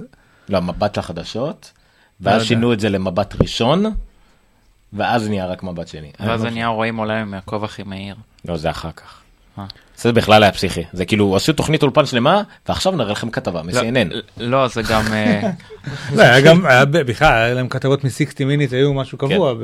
[0.49, 1.73] לא מבט לחדשות.
[2.21, 2.49] לא ואז יודע.
[2.49, 3.85] שינו את זה למבט ראשון.
[4.93, 6.11] ואז נהיה רק מבט שני.
[6.21, 8.15] ואז זה נהיה רואים עולם עם הכובע הכי מהיר.
[8.45, 9.21] לא זה אחר כך.
[9.97, 14.15] זה בכלל היה פסיכי זה כאילו עשו תוכנית אולפן שלמה ועכשיו נראה לכם כתבה מ-CNN.
[14.37, 15.03] לא, לא, זה גם...
[15.13, 15.41] אה,
[16.17, 19.55] לא, היה גם, בכלל, היה להם כתבות מ-60 מיניט, היו משהו קבוע.
[19.55, 19.59] ב-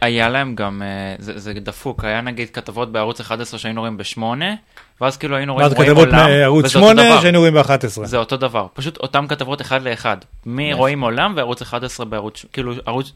[0.00, 4.54] היה להם גם, אה, זה זה דפוק, היה נגיד כתבות בערוץ 11 שהיינו רואים בשמונה,
[5.00, 7.20] ואז כאילו היינו רואים ואז רואים כתבות עולם, מערוץ וזה אותו 8 דבר.
[7.20, 8.04] שהיינו רואים ב-11.
[8.04, 10.16] זה אותו דבר, פשוט אותם כתבות אחד לאחד.
[10.46, 13.12] מרואים עולם וערוץ 11 בערוץ, כאילו ערוץ,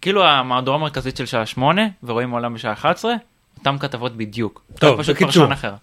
[0.00, 3.12] כאילו המהדורה המרכזית של שעה 8 ורואים עולם בשעה 11,
[3.58, 4.62] אותם כתבות בדיוק.
[4.78, 5.46] טוב, פשוט בקיצור.
[5.46, 5.74] פרשן אחר.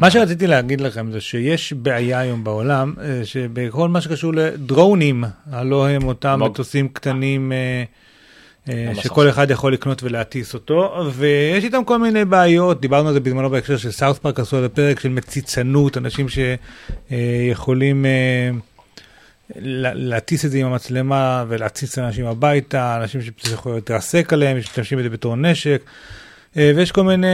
[0.00, 5.88] מה שרציתי להגיד לכם זה שיש בעיה היום בעולם, אה, שבכל מה שקשור לדרונים, הלא
[5.88, 6.40] הם אותם.
[6.44, 7.84] מטוסים קטנים אה,
[8.94, 13.50] שכל אחד יכול לקנות ולהטיס אותו, ויש איתם כל מיני בעיות, דיברנו על זה בזמנו
[13.50, 18.06] בהקשר של South Park, עשו על זה פרק של מציצנות, אנשים שיכולים
[19.56, 25.08] לה- להטיס את זה עם המצלמה ולהציץ אנשים הביתה, אנשים שיכולים להתרסק עליהם, משתמשים בזה
[25.10, 25.82] בתור נשק.
[26.56, 27.26] אה, ויש כל מיני,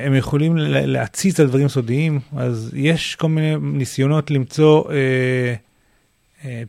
[0.00, 5.54] הם יכולים להציץ על דברים סודיים, אז יש כל מיני ניסיונות למצוא אה, אה,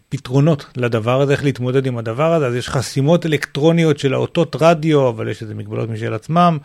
[0.09, 5.09] פתרונות לדבר הזה, איך להתמודד עם הדבר הזה, אז יש חסימות אלקטרוניות של האותות רדיו,
[5.09, 6.57] אבל יש איזה מגבלות משל עצמם.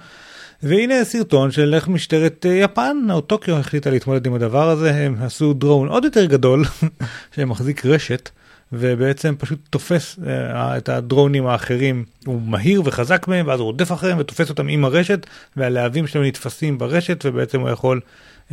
[0.63, 5.17] והנה סרטון של איך משטרת אה, יפן או טוקיו החליטה להתמודד עם הדבר הזה, הם
[5.23, 6.65] עשו דרון עוד יותר גדול
[7.35, 8.31] שמחזיק רשת
[8.73, 14.19] ובעצם פשוט תופס אה, את הדרונים האחרים, הוא מהיר וחזק מהם ואז הוא רודף אחריהם
[14.19, 15.27] ותופס אותם עם הרשת
[15.57, 18.01] והלהבים שלהם נתפסים ברשת ובעצם הוא יכול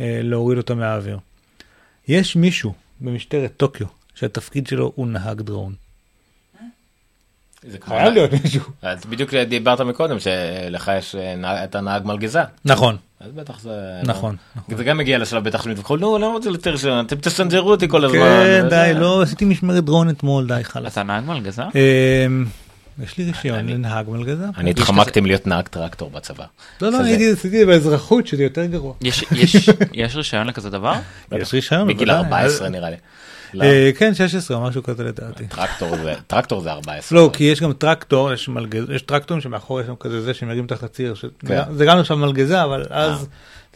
[0.00, 1.18] אה, להוריד אותם מהאוויר.
[2.08, 5.72] יש מישהו במשטרת טוקיו שהתפקיד שלו הוא נהג דרון.
[7.68, 8.60] זה כמו- חייב להיות מישהו.
[8.82, 12.40] אז בדיוק דיברת מקודם שלך יש אה, נהג- אתה נהג מלגזה.
[12.64, 14.00] נכון, אז בטח זה...
[14.04, 14.36] נכון.
[14.76, 18.04] זה גם מגיע לשלב בטח שמתווכחו, נו, לא רוצה יותר רישיון, אתם תסנג'רו אותי כל
[18.04, 18.18] הזמן.
[18.18, 20.92] כן, די, לא עשיתי משמרת דרון אתמול, די חלאס.
[20.92, 21.62] אתה נהג מלגזה?
[21.62, 22.44] אמ,
[23.04, 24.44] יש לי רישיון אני- לנהג מלגזה.
[24.56, 26.44] אני התחמקתי מלהיות נהג טרקטור בצבא.
[26.80, 28.94] לא, לא, הייתי עשיתי באזרחות שזה יותר גרוע.
[29.00, 30.94] יש- יש- יש רישיון לכזה דבר?
[31.32, 32.42] יש רישיון, בגיל בוודאי.
[32.44, 32.96] 14 נראה לי.
[33.62, 35.46] אה, כן, 16 או משהו כזה לדעתי.
[35.46, 37.18] טרקטור זה- טרקטור זה 14.
[37.20, 38.30] לא, כי יש גם טרקטור,
[38.94, 41.62] יש טרקטורים שמאחורי יש שם כזה זה שמרים תחת ציר, ש- כן.
[41.74, 43.26] זה גם נחשב מלגזה, אבל אז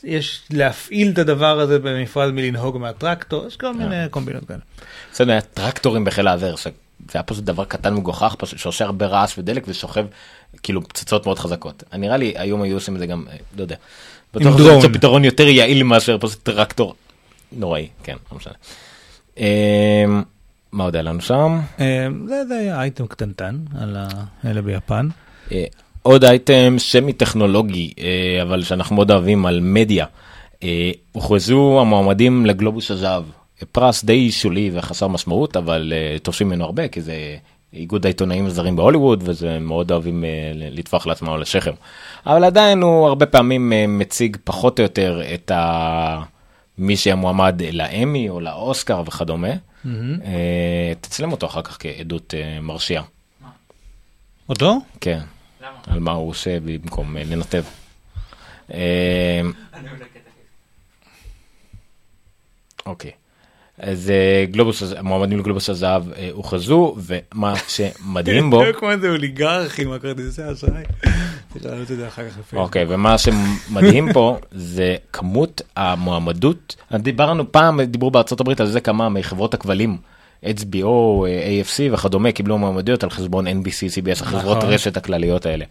[0.04, 4.58] יש להפעיל את הדבר הזה בנפרד מלנהוג מהטרקטור, יש כל מיני קומבינות כאלה.
[5.12, 6.70] בסדר, טרקטורים בחיל האוויר, שזה
[7.14, 10.06] היה פשוט דבר קטן מגוחך, פשוט שעושה הרבה רעש ודלק ושוכב
[10.62, 11.82] כאילו פצצות מאוד חזקות.
[11.92, 13.76] נראה לי היום היו עושים את זה גם, אה, לא יודע.
[14.34, 14.72] בטוח זה.
[14.74, 16.94] למצוא פתרון יותר יעיל מאשר פשוט טרקטור
[17.52, 18.54] נוראי, כן, לא משנה.
[19.38, 20.22] אמ,
[20.72, 21.60] מה עוד היה לנו שם?
[21.78, 23.96] אמ, זה היה אייטם קטנטן על
[24.44, 25.08] האלה ביפן.
[25.52, 25.64] אה,
[26.02, 30.06] עוד אייטם שמי טכנולוגי, אה, אבל שאנחנו מאוד אוהבים על מדיה.
[30.62, 33.24] אה, הוכרזו המועמדים לגלובוס הזהב.
[33.72, 37.36] פרס די שולי וחסר משמעות, אבל תופסים ממנו הרבה, כי זה
[37.72, 40.24] איגוד העיתונאים הזרים בהוליווד, וזה מאוד אוהבים
[40.54, 41.72] לטפוח לעצמם על השכם.
[42.26, 46.22] אבל עדיין הוא הרבה פעמים מציג פחות או יותר את ה...
[46.78, 49.52] מי שהמועמד לאמי או לאוסקר וכדומה.
[50.24, 53.04] אה, תצלם אותו אחר כך כעדות אה, מרשיעה.
[54.48, 54.76] אותו?
[55.00, 55.20] כן.
[55.86, 57.64] על מה הוא עושה במקום אה, לנתב.
[62.86, 63.12] אוקיי.
[63.78, 69.92] אז אה, גלובוס, המועמדים לגלובוס הזהב אה, הוכרזו, ומה שמדהים בו, כמו איזה אוליגרך עם
[69.92, 70.82] הכרטיסי אשראי.
[71.52, 72.60] צריך לעלות את זה אחר כך לפייסבוק.
[72.60, 79.08] אוקיי, ומה שמדהים פה זה כמות המועמדות, דיברנו פעם, דיברו בארצות הברית על זה כמה
[79.08, 79.96] מחברות הכבלים.
[80.44, 84.70] HBO, אה, AMC וכדומה קיבלו מועמדויות על חשבון NBC, CBS, החברות נכון.
[84.70, 85.64] רשת הכלליות האלה.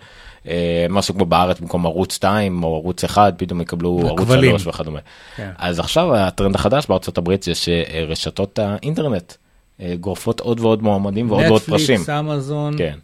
[0.48, 4.52] אה, משהו כמו בארץ במקום ערוץ 2 או ערוץ 1 פתאום יקבלו ערוץ הכבלים.
[4.52, 5.00] 3 וכדומה.
[5.36, 5.52] כן.
[5.58, 9.34] אז עכשיו הטרנד החדש בארצות הברית זה שרשתות האינטרנט
[9.82, 12.02] אה, גורפות עוד ועוד מועמדים ועוד ועוד פרסים.
[12.02, 12.78] נטפליקס, אמזון.
[12.78, 12.98] כן.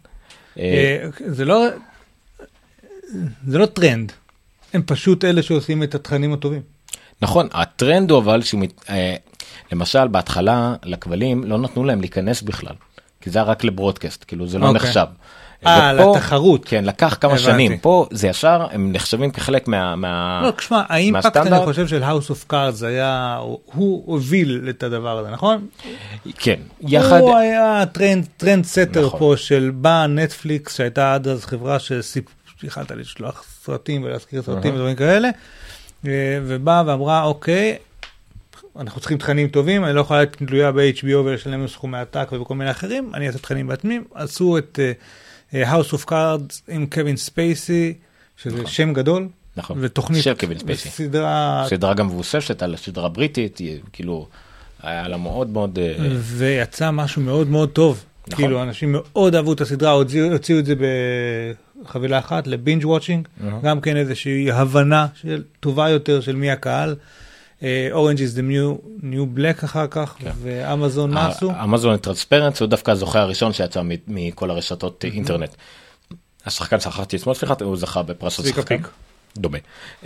[1.26, 1.66] זה לא,
[3.46, 4.12] זה לא טרנד,
[4.72, 6.73] הם פשוט אלה שעושים את התכנים הטובים.
[7.22, 9.14] נכון, הטרנד הוא אבל שהוא, מת- אה,
[9.72, 12.74] למשל בהתחלה לכבלים לא נתנו להם להיכנס בכלל,
[13.20, 14.80] כי זה היה רק ל broadcast, כאילו זה לא אוקיי.
[14.88, 15.06] נחשב.
[15.66, 16.64] אה, לתחרות.
[16.64, 17.44] כן, לקח כמה הבנתי.
[17.44, 19.96] שנים, פה זה ישר, הם נחשבים כחלק מה...
[19.96, 20.40] מה...
[20.44, 21.36] לא, תשמע, האימפקט?
[21.36, 25.66] אני חושב של House of Cards היה, הוא- הוביל את הדבר הזה, נכון?
[26.38, 29.18] כן, יחד, הוא היה טרנד, trend setter נכון.
[29.20, 31.76] פה של באה נטפליקס שהייתה עד אז חברה
[32.60, 35.28] שיכלת לשלוח סרטים ולהזכיר סרטים ודברים כאלה,
[36.46, 37.76] ובאה ואמרה אוקיי,
[38.78, 42.54] אנחנו צריכים תכנים טובים, אני לא יכולה להיות תלויה ב-HBO ולשלם לנו סכומי עתק ובכל
[42.54, 44.92] מיני אחרים, אני אעשה תכנים בעצמי, עשו את אה,
[45.62, 47.94] אה, House of Cards עם קווין ספייסי,
[48.36, 50.88] שזה שם גדול, נכון, ותוכנית, של קווין ספייסי.
[50.88, 54.28] סדרה סדרה גם מבוססת על הסדרה הבריטית, היא- כאילו,
[54.82, 55.78] היה לה מאוד מאוד...
[55.78, 58.04] אה, ויצא משהו מאוד מאוד טוב.
[58.28, 58.44] נכון.
[58.44, 60.74] כאילו אנשים מאוד אהבו את הסדרה, הוציאו, הוציאו את זה
[61.82, 63.28] בחבילה אחת ל binge watching,
[63.62, 66.96] גם כן איזושהי הבנה של, טובה יותר של מי הקהל.
[67.92, 70.30] Orange is the new, new black אחר כך, כן.
[70.42, 71.52] ואמזון מה עשו?
[71.64, 75.54] אמזון Transparent הוא דווקא הזוכה הראשון שיצא מכל הרשתות אינטרנט.
[76.46, 78.76] השחקן שכחתי את שמו סליחה הוא זכה בפרס השחקן.
[79.36, 79.58] דומה.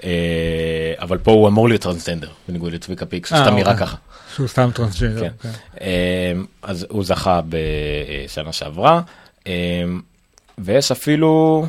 [0.04, 3.86] אה, אבל פה הוא אמור להיות טרנסג'נדר בניגוד לצביקה פיק אה, סתם נראה אוקיי.
[3.86, 3.96] ככה.
[4.34, 5.28] שהוא סתם טרנסג'נדר.
[5.42, 5.50] כן.
[5.80, 6.32] אה,
[6.62, 9.00] אז הוא זכה בשנה שעברה
[9.46, 9.52] אה,
[10.58, 11.66] ויש אפילו.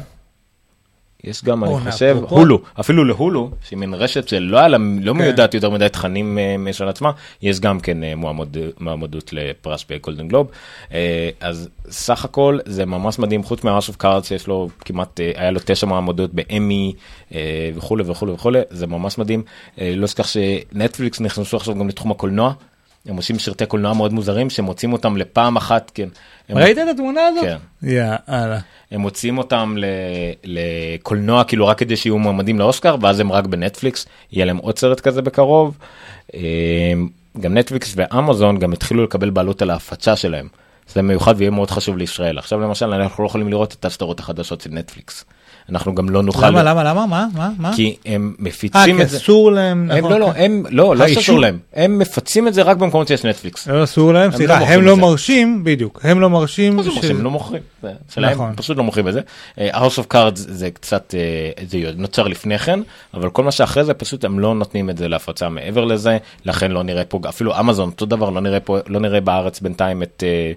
[1.24, 5.53] יש גם אני חושב הולו אפילו להולו שהיא מין רשת שלא היה לה לא מיודעת
[5.53, 7.11] יותר מדי תכנים אה, משל עצמה
[7.41, 8.48] יש גם כן אה, מועמד,
[8.80, 10.48] מועמדות לפרס בגולדן גלוב
[10.94, 15.20] אה, אז סך הכל זה ממש מדהים חוץ מה House of Cards שיש לו כמעט
[15.36, 16.94] היה לו תשע מועמדות באמי
[17.76, 19.44] וכולי וכולי וכולי זה ממש מדהים
[19.78, 22.53] לא אשכח שנטפליקס נכנסו עכשיו גם לתחום הקולנוע
[23.06, 26.10] הם עושים סרטי קולנוע מאוד מוזרים שהם מוצאים אותם לפעם אחת, כן.
[26.49, 27.43] ראית את התמונה הזאת?
[27.43, 27.57] כן.
[27.84, 28.59] יאללה.
[28.91, 29.85] הם מוצאים אותם ל,
[30.43, 34.99] לקולנוע כאילו רק כדי שיהיו מועמדים לאוסקר ואז הם רק בנטפליקס, יהיה להם עוד סרט
[34.99, 35.77] כזה בקרוב.
[36.34, 36.39] אה,
[37.39, 40.47] גם נטפליקס ואמזון גם התחילו לקבל בעלות על ההפצה שלהם.
[40.88, 42.38] זה מיוחד ויהיה מאוד חשוב לישראל.
[42.38, 45.26] עכשיו למשל אנחנו לא יכולים לראות את הסדרות החדשות של נטפליקס.
[45.71, 46.47] אנחנו גם לא נוכל...
[46.47, 47.71] למה, למה, למה, מה, מה, מה?
[47.75, 49.17] כי הם אה, מפיצים כי את זה.
[49.17, 50.41] אסור להם, הם נכון, לא, לא, כן.
[50.41, 51.59] הם לא, לא שאסור להם.
[51.73, 53.67] הם מפצים את זה רק במקומות שיש נטפליקס.
[53.67, 54.97] לא אסור להם, הם סליחה, לא הם לא.
[54.97, 56.75] מרשים, בדיוק, הם לא מרשים.
[56.75, 56.89] מה זה?
[57.09, 57.61] הם לא מוכרים.
[58.17, 58.53] נכון.
[58.55, 59.21] פשוט לא מוכרים את זה.
[59.59, 62.79] אה, House of Cards זה קצת, אה, זה נוצר לפני כן,
[63.13, 66.71] אבל כל מה שאחרי זה פשוט הם לא נותנים את זה להפצה מעבר לזה, לכן
[66.71, 70.51] לא נראה פה, אפילו אמזון אותו דבר, לא נראה לא בארץ בינתיים את אה, אה,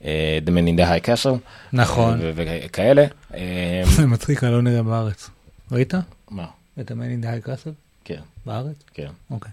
[0.00, 1.38] The Man in the High Castle.
[1.72, 2.18] נכון.
[2.22, 3.04] ו- וכאלה.
[3.34, 5.30] אה, זה מצחיק, אני לא נראה בארץ.
[5.72, 5.94] ראית?
[6.30, 6.46] מה?
[6.80, 7.70] את המיין אין די קאסל?
[8.04, 8.76] כן, בארץ?
[8.94, 9.08] כן.
[9.30, 9.50] אוקיי.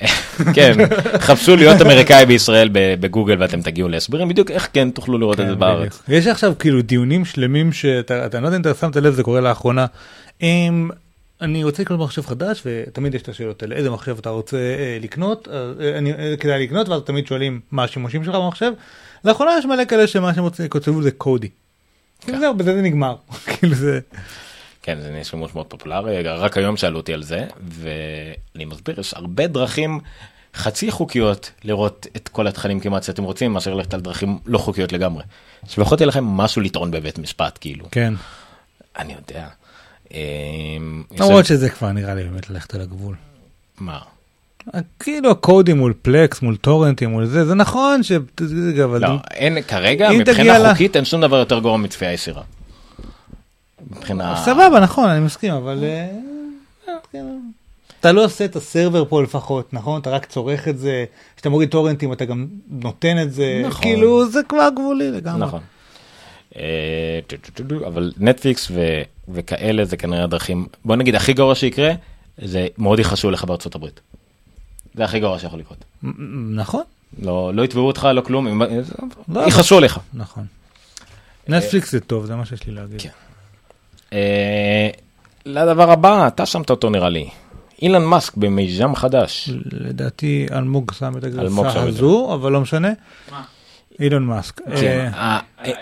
[0.54, 0.72] כן,
[1.26, 5.52] חפשו להיות אמריקאי בישראל בגוגל ואתם תגיעו להסברים בדיוק איך כן תוכלו לראות את זה
[5.52, 6.02] כן, בארץ.
[6.02, 6.20] בדיוק.
[6.20, 9.40] יש עכשיו כאילו דיונים שלמים שאתה אתה לא יודע אם אתה שמת לב זה קורה
[9.40, 9.86] לאחרונה.
[10.42, 10.90] אם
[11.40, 14.98] אני רוצה לקנות מחשב חדש ותמיד יש את השאלות האלה איזה מחשב אתה רוצה אה,
[15.00, 18.72] לקנות אה, אה, כדאי לקנות ואז תמיד שואלים מה השימושים שלך במחשב.
[19.24, 21.48] לאחרונה יש מלא כאלה שמה שהם רוצים כותבו זה קודי.
[22.26, 23.16] זהו בזה זה נגמר
[23.46, 24.00] כאילו זה
[24.82, 29.14] כן, זה נהיה שימוש מאוד פופולרי, רק היום שאלו אותי על זה, ואני מסביר, יש
[29.14, 30.00] הרבה דרכים
[30.54, 34.92] חצי חוקיות לראות את כל התכנים כמעט שאתם רוצים, מאשר ללכת על דרכים לא חוקיות
[34.92, 35.24] לגמרי.
[35.68, 37.86] שלפחות יהיה לכם משהו לטעון בבית משפט, כאילו.
[37.90, 38.14] כן
[38.98, 39.48] אני יודע.
[40.10, 43.14] אמ, למרות שזה כבר נראה לי באמת ללכת על הגבול.
[43.78, 43.98] מה?
[44.98, 48.12] כאילו הקודים מול פלקס מול טורנטים מול זה זה נכון ש...
[48.84, 52.42] אבל לא, אין, כרגע, מבחינה ל- חוקית אין שום דבר יותר גרוע מצפייה ישירה.
[53.90, 54.36] מבחינה...
[54.36, 56.06] סבבה נכון אני מסכים אבל אה.
[58.00, 61.04] אתה לא עושה את הסרבר פה לפחות נכון אתה רק צורך את זה
[61.36, 63.82] כשאתה מוריד טורנטים אתה גם נותן את זה נכון.
[63.82, 65.46] כאילו זה כבר גבולי לגמרי.
[65.46, 65.60] נכון.
[66.56, 67.20] אה,
[67.86, 71.92] אבל נטפליקס ו- וכאלה זה כנראה הדרכים בוא נגיד הכי גרוע שיקרה
[72.38, 74.00] זה מאוד יכעסו לך בארצות הברית.
[74.94, 75.84] זה הכי גרוע שיכול לקרות.
[76.50, 76.82] נכון
[77.22, 78.62] לא לא יתבעו אותך לא כלום אם-
[79.28, 79.40] לא.
[79.40, 79.98] יכעסו עליך.
[80.14, 80.44] נכון.
[81.48, 83.00] נטפליקס זה טוב זה מה שיש לי להגיד.
[83.02, 83.08] כן.
[84.12, 84.88] אה,
[85.46, 87.28] לדבר הבא אתה שמת אותו נראה לי.
[87.82, 89.50] אילן מאסק במיזם חדש.
[89.72, 91.80] לדעתי אלמוג שם את הגרסה.
[91.80, 92.88] הזו אבל לא משנה.
[94.00, 94.60] אילון מאסק.
[94.80, 95.72] כן, אה, אה,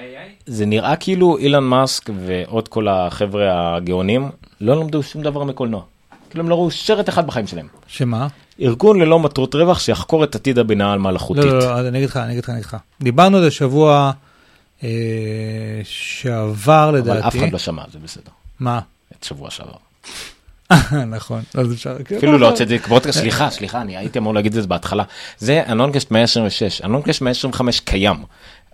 [0.46, 4.30] זה נראה כאילו אילן מאסק ועוד כל החבר'ה הגאונים
[4.60, 5.82] לא למדו שום דבר מקולנוע.
[6.30, 7.66] כאילו הם לא ראו שרת אחד בחיים שלהם.
[7.86, 8.26] שמה?
[8.60, 11.44] ארגון ללא מטרות רווח שיחקור את עתיד הבינה המלאכותית.
[11.44, 12.76] לא, לא, לא, אני אגיד לך, אני אגיד לך, אני אגיד לך.
[13.00, 14.12] דיברנו על זה שבוע
[14.84, 14.88] אה,
[15.84, 17.28] שעבר אבל לדעתי.
[17.28, 18.30] אף אחד לא שמע, זה בסדר.
[18.60, 18.80] מה?
[19.18, 19.72] את שבוע שעבר.
[21.16, 21.96] נכון, אז אפשר...
[22.18, 25.04] אפילו לא הוצאתי פודקאסט, סליחה, סליחה, אני הייתי אמור להגיד את זה בהתחלה.
[25.38, 28.24] זה הנונקאסט 126, הנונקאסט 125 קיים.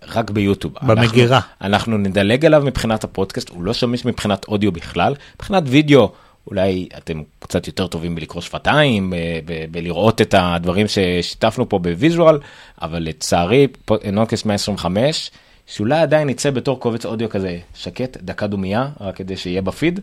[0.07, 0.73] רק ביוטיוב.
[0.81, 1.37] במגירה.
[1.37, 6.11] אנחנו, אנחנו נדלג עליו מבחינת הפודקאסט, הוא לא שמיש מבחינת אודיו בכלל, מבחינת וידאו.
[6.47, 9.13] אולי אתם קצת יותר טובים בלקרוא שפתיים,
[9.45, 12.39] ב- בלראות את הדברים ששיתפנו פה ב visual,
[12.81, 13.67] אבל לצערי,
[14.11, 15.31] נונקאסט 125,
[15.67, 19.99] שאולי עדיין יצא בתור קובץ אודיו כזה שקט, דקה דומייה, רק כדי שיהיה בפיד,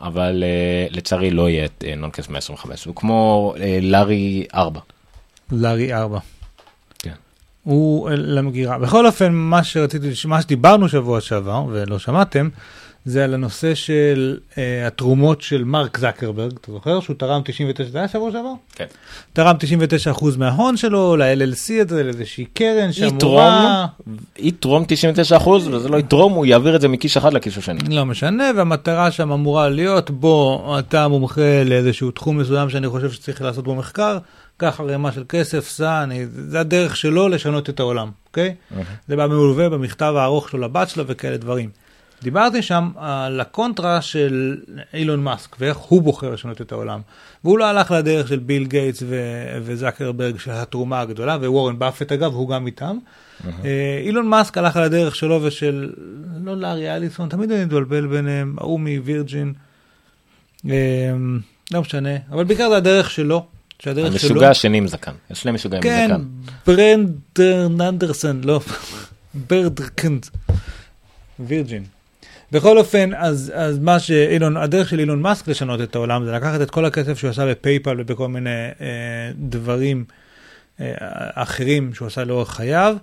[0.00, 0.44] אבל
[0.90, 4.80] אה, לצערי לא יהיה את אה, נונקאסט 125, הוא כמו לארי 4.
[5.52, 6.18] לארי 4.
[6.98, 7.12] כן.
[7.62, 8.78] הוא אה, למגירה.
[8.78, 12.48] בכל אופן, מה שרציתי, מה שדיברנו שבוע שעבר, ולא שמעתם,
[13.04, 17.98] זה על הנושא של אה, התרומות של מרק זקרברג, אתה זוכר שהוא תרם 99, זה
[17.98, 18.52] היה שבוע שעבר?
[18.74, 18.84] כן.
[19.32, 19.56] תרם
[20.14, 23.86] 99% מההון שלו ל-LLC הזה, לאיזושהי קרן יתרום, שאמורה...
[24.38, 24.84] יתרום
[25.42, 27.80] 99% וזה לא יתרום, הוא יעביר את זה מכיס אחד לכיס השני.
[27.88, 33.42] לא משנה, והמטרה שם אמורה להיות, בוא, אתה מומחה לאיזשהו תחום מסוים שאני חושב שצריך
[33.42, 34.18] לעשות בו מחקר,
[34.56, 38.54] קח ערימה של כסף, סע, אני, זה הדרך שלו לשנות את העולם, אוקיי?
[39.08, 41.81] זה בא מלווה במכתב הארוך שלו לבת שלו וכאלה דברים.
[42.22, 44.56] דיברתי שם על הקונטרה של
[44.94, 47.00] אילון מאסק ואיך הוא בוחר לשנות את העולם.
[47.44, 52.34] והוא לא הלך לדרך של ביל גייטס ו- וצוקרברג של התרומה הגדולה, ווורן באפט אגב,
[52.34, 52.98] הוא גם איתם.
[53.64, 55.92] אה, אילון מאסק הלך על הדרך שלו ושל,
[56.44, 59.52] לא לארי אליסון, תמיד אני מתבלבל ביניהם, ההוא מווירג'ין.
[60.70, 61.12] אה,
[61.72, 63.46] לא משנה, אבל בעיקר זה הדרך שלו.
[63.78, 64.30] שהדרך שלו...
[64.30, 66.22] המשוגע השני עם זקן, יש שני משוגעים עם כן, זקן.
[66.66, 68.60] ברנדרן אנדרסון, לא,
[69.48, 70.26] ברדרקנד,
[71.40, 71.84] וירג'ין.
[72.52, 76.60] בכל אופן, אז, אז מה שאילון, הדרך של אילון מאסק לשנות את העולם זה לקחת
[76.60, 78.50] את כל הכסף שהוא עשה בפייפל ובכל מיני
[78.80, 78.86] אה,
[79.34, 80.04] דברים
[80.80, 80.94] אה,
[81.34, 82.96] אחרים שהוא עשה לאורך חייו.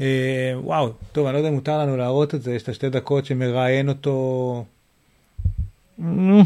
[0.00, 2.90] אה, וואו, טוב, אני לא יודע אם מותר לנו להראות את זה, יש את השתי
[2.90, 4.64] דקות שמראיין אותו
[5.98, 6.42] נו,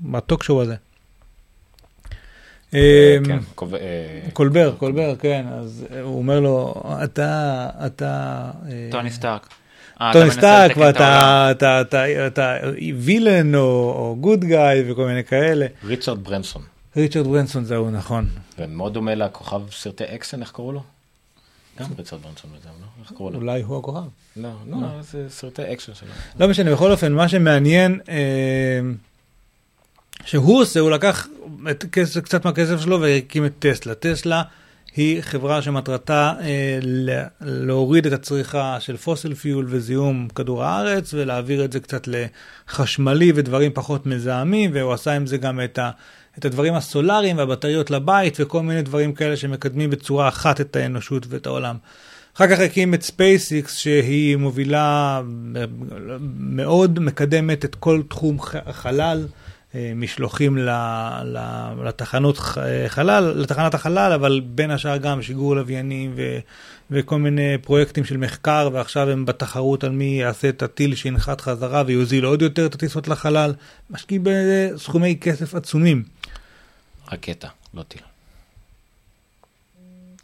[0.00, 0.74] ב talk show הזה.
[2.74, 3.38] אה, כן,
[3.74, 8.50] אה, קולבר, קולבר, כן, אז אה, הוא אומר לו, אתה, אתה...
[8.70, 9.48] אה, טוני סטארק.
[10.00, 10.76] אה, טוני סטארק.
[10.76, 12.56] ואתה אתה, אתה, אתה
[12.98, 15.66] villain או, good guy וכל מיני כאלה.
[15.84, 16.62] ריצ'רד ברנסון.
[16.96, 18.28] ריצ'רד ברנסון זהו, נכון.
[18.58, 20.82] ומאוד דומה לכוכב סרטי אקשן, איך קראו לו?
[21.80, 22.86] גם ריצ'רד ברנסון וזהו, לא?
[23.02, 23.38] איך קראו לו?
[23.38, 24.00] אולי הוא הכוכב.
[24.36, 26.08] לא, לא, זה סרטי אקשן שלו.
[26.40, 28.80] לא משנה, בכל אופן, מה שמעניין אה,
[30.24, 31.28] שהוא עושה, הוא לקח
[32.24, 33.94] קצת מהכסף שלו והקים את טסלה.
[33.94, 34.42] טסלה
[34.98, 36.78] היא חברה שמטרתה אה,
[37.40, 43.72] להוריד את הצריכה של fossil fuel וזיהום כדור הארץ ולהעביר את זה קצת לחשמלי ודברים
[43.74, 45.90] פחות מזהמים, והוא עשה עם זה גם את ה...
[46.38, 51.46] את הדברים הסולאריים והבטריות לבית וכל מיני דברים כאלה שמקדמים בצורה אחת את האנושות ואת
[51.46, 51.76] העולם.
[52.36, 55.22] אחר כך הקים את ספייסיקס שהיא מובילה
[56.38, 60.70] מאוד מקדמת את כל תחום החלל, אה, משלוחים ל-
[61.24, 62.58] ל- לתחנות ח-
[62.88, 66.38] חלל, לתחנת החלל, אבל בין השאר גם שיגור לוויינים ו-
[66.90, 71.82] וכל מיני פרויקטים של מחקר, ועכשיו הם בתחרות על מי יעשה את הטיל שינחת חזרה
[71.86, 73.54] ויוזיל עוד יותר את הטיסות לחלל.
[73.90, 76.02] משקיעים בסכומי כסף עצומים.
[77.12, 78.00] רקטה, לא טיל.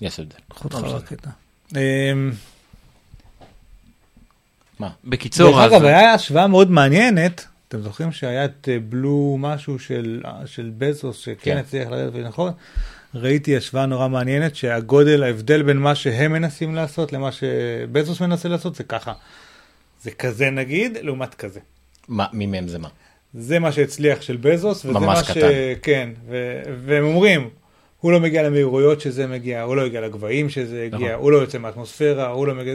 [0.03, 0.37] יש הבדל.
[0.49, 0.89] קחו אותך לא.
[0.89, 1.31] לרקטה.
[1.77, 2.33] אמ,
[4.79, 4.91] מה?
[5.05, 5.73] בקיצור, דרך.
[5.73, 7.47] אגב, היה השוואה מאוד מעניינת.
[7.75, 11.57] אתם זוכרים שהיה את אה, בלו משהו של, של בזוס שכן כן.
[11.57, 12.53] הצליח לרדת ונכון?
[13.15, 18.75] ראיתי השוואה נורא מעניינת שהגודל, ההבדל בין מה שהם מנסים לעשות למה שבזוס מנסה לעשות
[18.75, 19.13] זה ככה.
[20.03, 21.61] זה כזה נגיד, לעומת כזה.
[22.09, 22.89] מה, מי מהם זה מה?
[23.35, 25.31] זה מה שהצליח של בזוס, וזה מה ש...
[25.31, 25.41] קטן.
[25.83, 26.63] כן, ו...
[26.85, 27.51] והם אומרים,
[28.01, 31.23] הוא לא מגיע למהירויות שזה מגיע, הוא לא הגיע לגבהים שזה הגיע, נכון.
[31.23, 32.75] הוא לא יוצא מהאטמוספירה, הוא לא מגיע...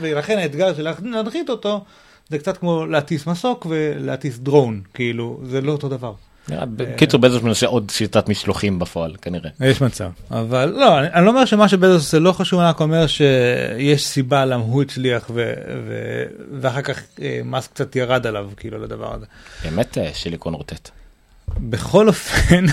[0.00, 1.84] ולכן האתגר של להנחית אותו,
[2.30, 6.14] זה קצת כמו להטיס מסוק ולהטיס דרון, כאילו, זה לא אותו דבר.
[6.48, 9.50] נראה- בקיצור, בזוס מנסה עוד שיטת משלוחים בפועל, כנראה.
[9.60, 12.80] יש מצב, אבל לא, אני, אני לא אומר שמה שבזוס עושה לא חשוב, אני רק
[12.80, 15.52] אומר שיש סיבה למה הוא הצליח, ו...
[15.86, 16.22] ו...
[16.60, 19.26] ואחר כך אה, מאסק קצת ירד עליו, כאילו, לדבר הזה.
[19.64, 20.90] באמת אה, שיליקון רוטט.
[21.58, 22.64] בכל אופן,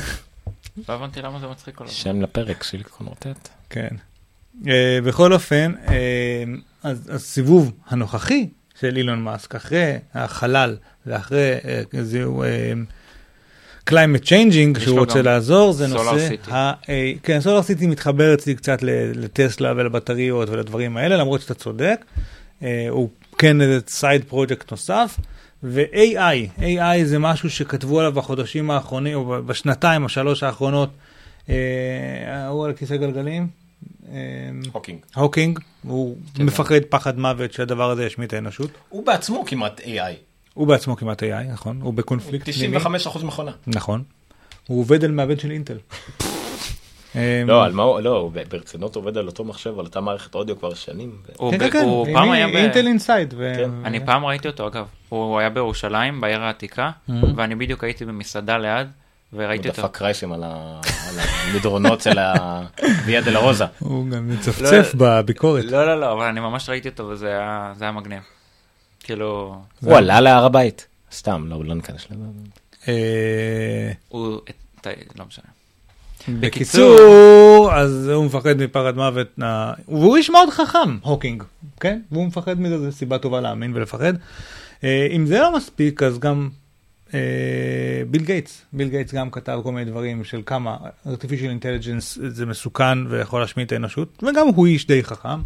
[0.87, 1.95] לא הבנתי למה זה מצחיק כל הזמן.
[1.95, 3.49] שם לפרק, שיליקון רוטט.
[3.69, 3.87] כן.
[5.03, 5.71] בכל אופן,
[6.83, 8.49] אז הסיבוב הנוכחי
[8.79, 15.87] של אילון מאסק, אחרי החלל ואחרי uh, זהו uh, climate changing שהוא רוצה לעזור, זה
[15.87, 16.51] נושא, City.
[16.51, 16.85] ה, uh,
[17.23, 18.79] כן, סולר סיטי מתחבר אצלי קצת
[19.15, 22.05] לטסלה ולבטריות ולדברים האלה, למרות שאתה צודק,
[22.89, 25.17] הוא כן איזה side project נוסף.
[25.63, 30.89] ו-AI, AI זה משהו שכתבו עליו בחודשים האחרונים, או בשנתיים או שלוש האחרונות,
[31.49, 31.55] אה,
[32.27, 33.64] ההוא על כיסא גלגלים, אה,
[34.71, 34.99] הוקינג.
[35.15, 38.69] הוקינג, הוא מפחד פחד מוות שהדבר הזה ישמיד את האנושות.
[38.89, 40.13] הוא בעצמו כמעט AI.
[40.53, 41.81] הוא בעצמו כמעט AI, נכון?
[41.81, 42.77] הוא בקונפליקט פנימי.
[42.77, 43.51] 95% מכונה.
[43.67, 44.03] נכון.
[44.67, 45.77] הוא עובד על מעבד של אינטל.
[47.15, 50.35] אה, לא, על מה הוא, לא, הוא ברצינות עובד על אותו מחשב, על אותה מערכת
[50.35, 51.15] אודיו כבר שנים.
[51.51, 52.55] כן, כן, כן, הוא פעם היה ב...
[52.55, 53.33] אינטל אינסייד.
[53.33, 53.69] כן.
[53.85, 56.91] אני פעם ראיתי אותו אגב, הוא היה בירושלים, בעיר העתיקה,
[57.35, 58.87] ואני בדיוק הייתי במסעדה ליד,
[59.35, 59.81] וראיתי אותו.
[59.81, 63.65] דפק קרייסים על המדרונות של הוויה דלה רוזה.
[63.79, 65.65] הוא גם מצפצף בביקורת.
[65.65, 67.27] לא, לא, לא, אבל אני ממש ראיתי אותו וזה
[67.79, 68.21] היה מגניב.
[68.99, 70.87] כאילו, הוא עלה להר הבית.
[71.11, 72.23] סתם, לא, לא ניכנס לזה.
[72.87, 74.39] אה, הוא...
[75.15, 75.45] לא משנה.
[76.27, 79.39] בקיצור, אז הוא מפחד מפחד מוות,
[79.87, 81.43] והוא איש מאוד חכם, הוקינג,
[81.79, 82.01] כן?
[82.11, 84.13] והוא מפחד מזה, זו סיבה טובה להאמין ולפחד.
[84.83, 86.49] אה, אם זה לא מספיק, אז גם
[88.09, 93.07] ביל גייטס, ביל גייטס גם כתב כל מיני דברים של כמה artificial intelligence זה מסוכן
[93.07, 95.39] ויכול להשמיד את האנושות, וגם הוא איש די חכם.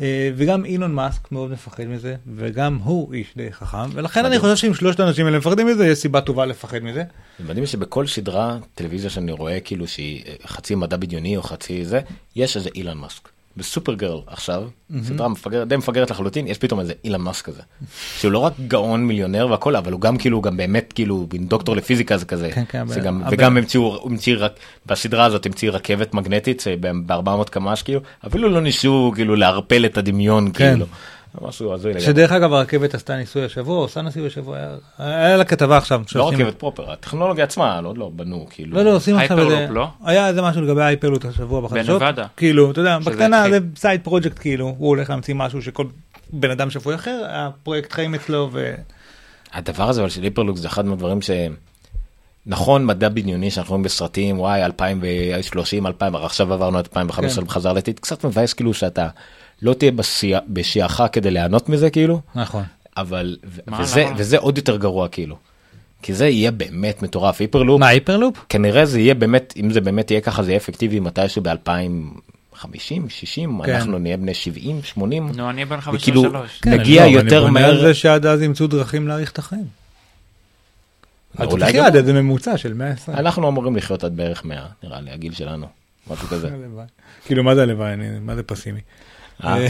[0.00, 4.56] אה, וגם אילון מאסק מאוד מפחד מזה, וגם הוא איש די חכם, ולכן אני חושב
[4.56, 7.04] שאם שלושת האנשים האלה מפחדים מזה, יש סיבה טובה לפחד מזה.
[7.38, 11.84] זה מדהים שבכל סדרה טלוויזיה שאני רואה כאילו שהיא אה, חצי מדע בדיוני או חצי
[11.84, 12.00] זה,
[12.36, 13.28] יש איזה אילן מאסק.
[13.56, 14.62] בסופר גרל עכשיו,
[15.02, 17.62] סדרה מפגרת, די מפגרת לחלוטין, יש פתאום איזה אילן מאסק כזה.
[18.18, 21.76] שהוא לא רק גאון מיליונר והכל, אבל הוא גם כאילו גם באמת כאילו מין דוקטור
[21.76, 22.50] לפיזיקה זה כזה.
[22.52, 24.52] כן, כן, זה גם, וגם המציאו, המציא רק,
[24.86, 30.50] בסדרה הזאת המציאו רכבת מגנטית ב-400 קמ"ש כאילו, אפילו לא ניסו כאילו לערפל את הדמיון
[30.54, 30.72] כן.
[30.72, 30.86] כאילו.
[31.40, 32.06] משהו הזוי לגמרי.
[32.06, 34.58] שדרך אגב הרכבת עשתה ניסוי השבוע, עושה ניסוי השבוע,
[34.98, 36.02] היה- לה כתבה עכשיו.
[36.14, 38.76] לא רכבת proper, הטכנולוגיה עצמה, לא, לא בנו כאילו.
[38.76, 39.88] לא, לא, עושים עכשיו הייפרלופ, איזה, לא?
[40.04, 42.26] היה איזה משהו לגבי ההייפרלופ השבוע בחדשות, בנבדה.
[42.36, 43.50] כאילו, אתה יודע, בקטנה.
[43.50, 45.86] זה side project כאילו, הוא הולך להמציא משהו שכל
[46.32, 48.74] בן אדם שפוי אחר, הפרויקט חיים אצלו, ו...
[49.52, 51.30] הדבר הזה אבל של היפרלופ זה אחד מהדברים ש...
[52.46, 57.48] נכון מדע בדיוני שאנחנו רואים בסרטים וואי 2030 2000 עכשיו עברנו את 2015 כן.
[57.48, 59.08] בחזרה לעתיד קצת מבאס כאילו שאתה
[59.62, 59.92] לא תהיה
[60.48, 62.62] בשיעך כדי ליהנות מזה כאילו נכון.
[62.96, 64.14] אבל מה, וזה למה?
[64.16, 65.36] וזה עוד יותר גרוע כאילו.
[66.02, 68.44] כי זה יהיה באמת מטורף היפרלופ מה, היפרלופ?
[68.48, 72.64] כנראה זה יהיה באמת אם זה באמת יהיה ככה זה יהיה אפקטיבי מתישהו ב-2050
[73.08, 73.74] 60 כן.
[73.74, 76.60] אנחנו נהיה בני 70 80 נו, אני בן וכאילו 53.
[76.62, 79.30] כן, נגיע אני לא, יותר אני בונה על מהר זה שעד אז ימצאו דרכים להאריך
[79.32, 79.64] את החיים.
[81.40, 83.18] אל גם- עד איזה ממוצע של 120.
[83.18, 85.66] אנחנו אמורים לחיות עד בערך 100 נראה לי הגיל שלנו
[86.10, 86.50] משהו כזה.
[87.24, 88.80] כאילו מה זה הלוואי, אני- מה זה פסימי.
[89.44, 89.66] אה?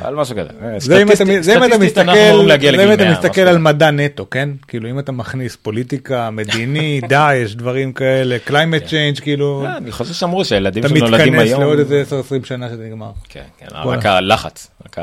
[0.00, 2.04] על משהו כזה אה, זה אם אתה- סטטיסטית- זה אם אתה מסתכל,
[2.76, 3.58] זה אם אתה 100, מסתכל על כזה.
[3.58, 4.48] מדע נטו, כן?
[4.68, 10.14] כאילו אם אתה מכניס פוליטיקה, מדיני, דאעש, דברים כאלה, climate change, כאילו, אה, אני חושב
[10.14, 12.02] שאמרו שהילדים אתה שנולדים מתכנס היום לעוד איזה
[12.42, 13.10] 10-20 שנה שזה נגמר.
[13.28, 13.66] כן, כן.
[13.72, 14.98] רק הלחץ רק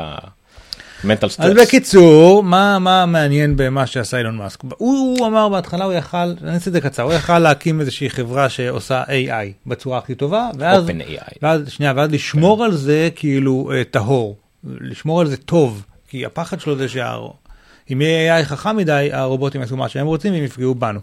[1.04, 4.62] המנטל אז סטרס בקיצור, מה מה מעניין במה שעשה אילון מאסק?
[4.62, 8.10] הוא הוא אמר בהתחלה, הוא יכל, אני אעשה את זה קצר, הוא יכל להקים איזושהי
[8.10, 11.34] חברה שעושה AI בצורה הכי טובה, ואז, Open AI.
[11.42, 16.60] ואז, שנייה, ואז לשמור על זה כאילו אה, טהור, לשמור על זה טוב, כי הפחד
[16.60, 21.00] שלו זה שאם יהיה AI חכם מדי, הרובוטים יעשו מה שהם רוצים והם יפגעו בנו.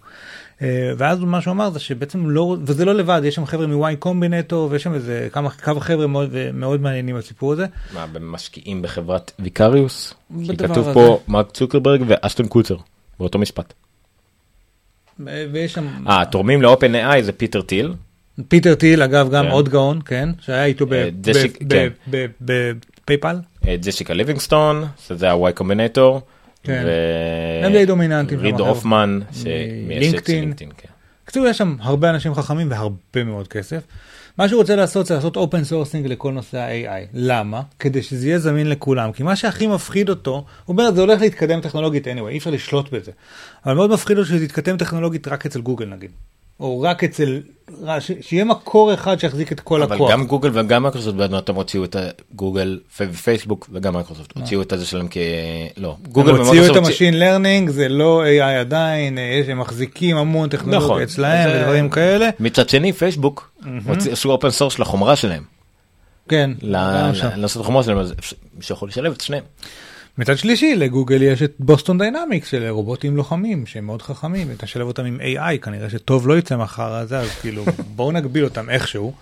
[0.62, 3.96] אה, ואז מה שהוא אמר זה שבעצם לא, וזה לא לבד, יש שם חבר'ה מ-Y
[4.00, 7.66] Combinator, ויש שם איזה כמה, כמה חבר'ה מאוד, מאוד מעניינים בסיפור הזה.
[7.94, 10.14] מה, הם משקיעים בחברת Vicarious?
[10.46, 10.94] כי כתוב.
[10.94, 12.76] פה מרק צוקרברג ואשטון קוצ'ר
[13.20, 13.74] באותו משפט.
[15.28, 15.88] אה, ויש שם...
[16.08, 17.94] אה, תורמים ל-OpenAI זה פיטר טיל.
[18.48, 19.52] פיטר טיל אגב גם כן.
[19.52, 21.10] עוד גאון כן שהיה איתו אה,
[21.70, 21.88] כן.
[22.42, 23.36] בפייפל.
[23.68, 26.22] אה, ג'סיקה ליבינגסטון, שזה ה-Y Combinator.
[26.64, 26.86] כן.
[27.66, 28.60] הם די דומיננטיים ריד.
[28.60, 29.50] הופמן, שמייסד של
[30.00, 30.44] לינקדאין.
[30.44, 30.70] לינקדאין.
[30.78, 30.88] כן.
[31.24, 33.84] בקיצור יש שם הרבה אנשים חכמים והרבה מאוד כסף.
[34.38, 37.08] מה שהוא רוצה לעשות זה לעשות open sourcing לכל נושא ה-AI.
[37.14, 37.62] למה?
[37.80, 39.12] כדי שזה יהיה זמין לכולם.
[39.12, 42.92] כי מה שהכי מפחיד אותו, הוא אומר זה הולך להתקדם טכנולוגית anyway, אי אפשר לשלוט
[42.92, 43.12] בזה.
[43.66, 46.12] אבל מאוד מפחיד אותו שזה יתקדם טכנולוגית רק אצל גוגל נגיד.
[46.60, 47.42] או רק אצל,
[48.22, 50.12] שיהיה מקור אחד שיחזיק את כל אבל הכוח.
[50.12, 55.08] גם גוגל וגם מייקרוסופט בעצם הוציאו את הגוגל ופייסבוק וגם מייקרוסופט הוציאו את הזה שלהם
[55.12, 55.18] כ...
[55.78, 59.60] לא, גוגל הם הוציאו את ה machine learning זה לא AI עדיין, אה, יש- הם
[59.60, 60.60] מחזיקים המון נכון.
[60.60, 62.30] טכנולוגיה אצלהם אז, אה, ודברים כאלה.
[62.40, 63.52] מצד שני פייסבוק
[64.12, 65.44] עשו open source לחומרה שלהם.
[66.30, 68.14] כן, לעשות חומרה שלהם אז
[68.58, 69.44] מישהו יכול לשלב את שניהם.
[70.18, 75.06] מצד שלישי לגוגל יש את בוסטון דיינמיקס של רובוטים לוחמים שהם מאוד חכמים ותשלב אותם
[75.06, 77.66] עם AI כנראה שטוב לא יצא מכל הזה אז כאילו
[77.96, 79.14] בואו נגביל אותם איכשהו.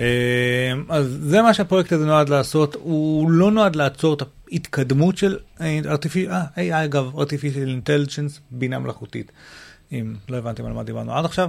[0.00, 5.38] אה, אז זה מה שהפרויקט הזה נועד לעשות הוא לא נועד לעצור את ההתקדמות של
[5.60, 9.32] אה, artificial- אה, AI אגב artificial intelligence בינה מלאכותית.
[9.92, 11.48] אם לא הבנתם על מה דיברנו עד עכשיו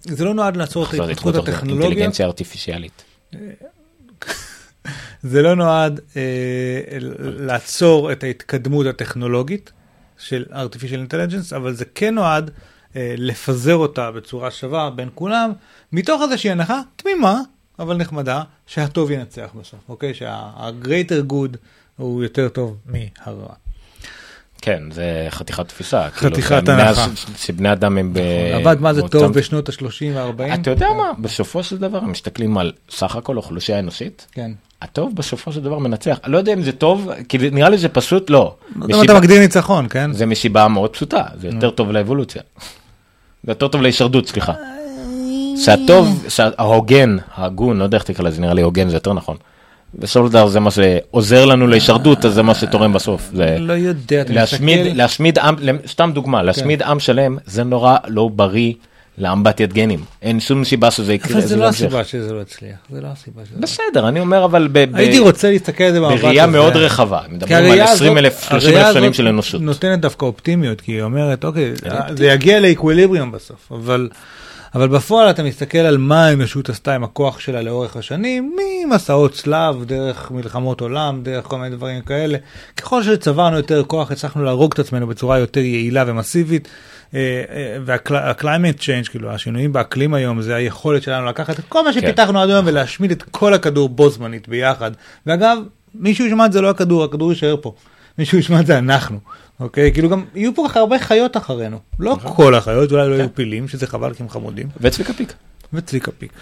[0.00, 1.88] זה לא נועד לעצור את ההתפתחות התפתחות הטכנולוגיה.
[1.88, 3.02] אינטליגנציה ארטיפיציאלית.
[5.22, 6.22] זה לא נועד אה,
[7.20, 9.72] לעצור את ההתקדמות הטכנולוגית
[10.18, 12.50] של artificial intelligence, אבל זה כן נועד
[12.96, 15.52] אה, לפזר אותה בצורה שווה בין כולם,
[15.92, 17.40] מתוך איזושהי הנחה תמימה,
[17.78, 20.14] אבל נחמדה, שהטוב ינצח בסוף, אוקיי?
[20.14, 21.56] שה-greater good
[21.96, 23.54] הוא יותר טוב מהרע.
[24.62, 26.10] כן זה חתיכת תפיסה.
[26.10, 27.06] כאילו, חתיכת הנחה.
[27.36, 28.18] שבני אדם הם ב...
[28.54, 30.54] עבד מה זה טוב בשנות ה-30 וה-40?
[30.54, 34.26] אתה יודע מה בסופו של דבר הם מסתכלים על סך הכל אוכלוסייה אנושית.
[34.32, 34.52] כן.
[34.84, 36.18] הטוב בסופו של דבר מנצח.
[36.24, 38.54] אני לא יודע אם זה טוב כי נראה לי זה פשוט לא.
[38.76, 40.12] למה מסיבה- אתה מגדיר ניצחון, כן?
[40.12, 42.42] זה מסיבה מאוד פשוטה זה יותר טוב לאבולוציה.
[43.44, 44.52] זה יותר טוב להישרדות סליחה.
[45.64, 49.36] שהטוב שההוגן ההגון לא יודע איך תקרא לזה נראה לי הוגן זה יותר נכון.
[49.94, 53.30] בסופו של דבר זה מה שעוזר לנו להישרדות אז זה מה שתורם בסוף.
[53.34, 55.56] זה לא יודע, אתה להשמיד מסתכל- להשמיד עם
[55.86, 58.72] סתם דוגמה להשמיד עם שלם זה נורא לא בריא
[59.18, 61.32] לאמבטיית גנים אין שום סיבה שזה יקרה.
[61.38, 61.86] אבל זה לא ימשיך.
[61.86, 65.18] הסיבה שזה לא הצליח, זה לא הסיבה שזה לא בסדר אני אומר אבל ב- הייתי
[65.18, 66.52] רוצה להסתכל על זה במבט בראייה הזה.
[66.52, 69.60] מאוד רחבה מדברים על הראייה 20 הזאת- אלף 30 הראייה אלף שנים של אנושות.
[69.60, 71.72] נותנת דווקא אופטימיות, כי היא אומרת, אוקיי,
[72.16, 74.08] זה יגיע לאקוויליבריום בסוף, אבל...
[74.74, 78.56] אבל בפועל אתה מסתכל על מה האנושות עשתה עם הכוח שלה לאורך השנים,
[78.86, 82.38] ממסעות צלב, דרך מלחמות עולם, דרך כל מיני דברים כאלה.
[82.76, 86.68] ככל שצברנו יותר כוח, הצלחנו להרוג את עצמנו בצורה יותר יעילה ומסיבית.
[87.84, 92.50] וה-climate change, כאילו השינויים באקלים היום, זה היכולת שלנו לקחת את כל מה שפיתחנו עד
[92.50, 94.90] היום ולהשמיד את כל הכדור בו זמנית ביחד.
[95.26, 95.58] ואגב,
[95.94, 97.74] מישהו ישמע את זה לא הכדור, הכדור יישאר פה.
[98.18, 99.18] מישהו ישמע את זה אנחנו,
[99.60, 99.92] אוקיי?
[99.92, 101.78] כאילו גם יהיו פה הרבה חיות אחרינו.
[101.98, 104.68] לא כל החיות, אולי לא יהיו פילים, שזה חבל כי הם חמודים.
[104.80, 105.32] וצביקה פיק.
[105.72, 106.32] וצביקה פיק.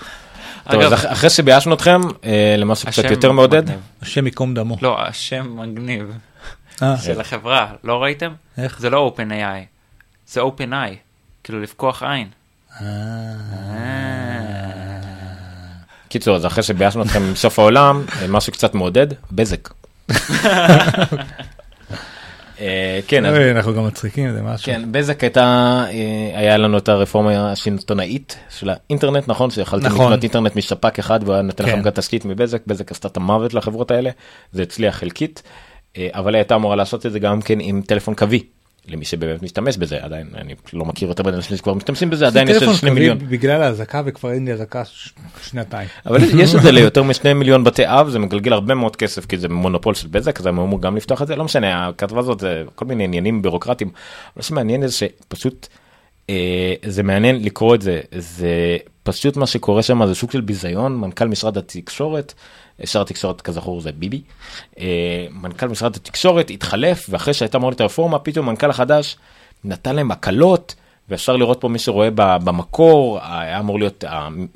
[0.71, 3.63] טוב, אגב, אז אח- אחרי שביישנו אתכם אה, למשהו קצת יותר מעודד.
[4.03, 4.77] השם ייקום דמו.
[4.83, 6.13] לא, השם מגניב
[6.83, 8.33] אה, של החברה, לא ראיתם?
[8.59, 8.81] איך?
[8.81, 9.65] זה לא OpenAI,
[10.29, 10.95] זה OpenEye,
[11.45, 12.29] כאילו לפקוח עין.
[12.81, 12.87] אה.
[16.09, 19.69] קיצור אז אחרי שביישנו אתכם עם סוף העולם משהו קצת מעודד בזק.
[22.63, 24.67] אה, כן אז אנחנו גם מצחיקים, זה משהו.
[24.67, 25.41] כן, בזק הייתה,
[25.91, 29.51] אה, היה לנו את הרפורמה השלטונאית של האינטרנט, נכון?
[29.51, 30.07] שיכולתם נכון.
[30.07, 31.71] לקנות אינטרנט מספק אחד והוא נותן כן.
[31.71, 34.11] לכם גם תשתית מבזק, בזק עשתה את המוות לחברות האלה,
[34.53, 35.43] זה הצליח חלקית,
[35.97, 38.43] אה, אבל הייתה אמורה לעשות את זה גם כן עם טלפון קווי.
[38.89, 42.49] למי שבאמת משתמש בזה עדיין אני לא מכיר יותר מדי אנשים שכבר משתמשים בזה עדיין
[42.49, 44.83] יש איזה שני מיליון בגלל האזעקה וכבר אין לי אזעקה
[45.43, 45.89] שנתיים.
[46.07, 49.39] אבל יש את זה ליותר משני מיליון בתי אב זה מגלגל הרבה מאוד כסף כי
[49.39, 52.41] זה מונופול של בזק אז הם אמור גם לפתוח את זה לא משנה הכתבה הזאת
[52.41, 53.91] זה כל מיני עניינים בירוקרטיים.
[54.37, 55.67] מה שמעניין זה שפשוט
[56.87, 61.29] זה מעניין לקרוא את זה זה פשוט מה שקורה שם זה סוג של ביזיון מנכ"ל
[61.29, 62.35] משרד התקשורת.
[62.85, 64.23] שר התקשורת כזכור זה ביבי.
[64.79, 69.17] אה, מנכ"ל משרד התקשורת התחלף ואחרי שהייתה אמורה להיות הרפורמה פתאום המנכ"ל החדש
[69.65, 70.75] נתן להם הקלות
[71.09, 74.05] ואפשר לראות פה מי שרואה במקור היה אמור להיות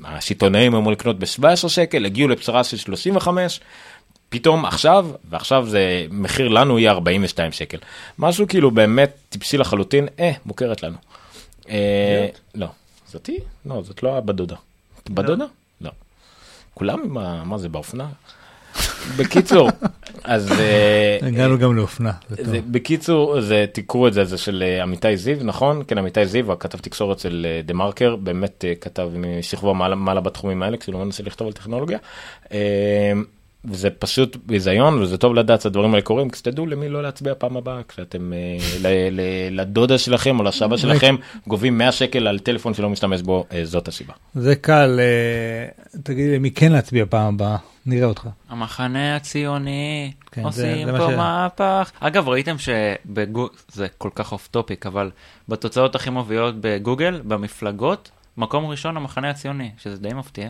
[0.03, 3.59] השיטונאים אמור לקנות ב-17 שקל הגיעו לפשרה של 35
[4.29, 7.77] פתאום עכשיו ועכשיו זה מחיר לנו יהיה 42 שקל
[8.19, 10.97] משהו כאילו באמת טיפשי לחלוטין אה מוכרת לנו.
[11.69, 12.67] אה, לא
[13.11, 14.55] זאתי לא זאת לא הבת דודה.
[15.09, 15.45] בת דודה?
[15.81, 15.91] לא.
[16.73, 17.43] כולם עם ה...
[17.43, 18.07] מה זה באופנה?
[19.17, 19.69] בקיצור
[20.23, 22.11] אז אה, הגענו גם לאופנה.
[22.71, 26.77] בקיצור זה תקראו את זה זה של אה, עמיתי זיו נכון כן עמיתי זיו הכתב
[26.77, 31.05] תקשורת של אה, דה מרקר באמת אה, כתב משכבו מעלה, מעלה בתחומים האלה כשהוא לא
[31.05, 31.97] מנסה לכתוב על טכנולוגיה.
[33.71, 37.81] וזה פשוט ביזיון וזה טוב לדעת שהדברים האלה קורים כשתדעו למי לא להצביע פעם הבאה
[37.87, 38.37] כשאתם אה,
[38.81, 41.15] ל- ל- לדודה שלכם או לסבא שלכם
[41.47, 44.13] גובים 100 שקל על טלפון שלא משתמש בו אה, זאת הסיבה.
[44.35, 48.27] זה קל, אה, תגיד לי למי כן להצביע פעם הבאה, נראה אותך.
[48.49, 51.91] המחנה הציוני כן, עושים פה ש- מהפך.
[51.99, 55.11] אגב, ראיתם שבגוגל, זה כל כך off topic, אבל
[55.49, 60.49] בתוצאות הכי מובילות בגוגל, במפלגות, מקום ראשון המחנה הציוני, שזה די מפתיע.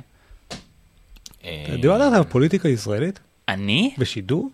[1.48, 3.20] אה, דיברת על פוליטיקה ישראלית?
[3.50, 3.94] אני?
[3.98, 4.50] בשידור?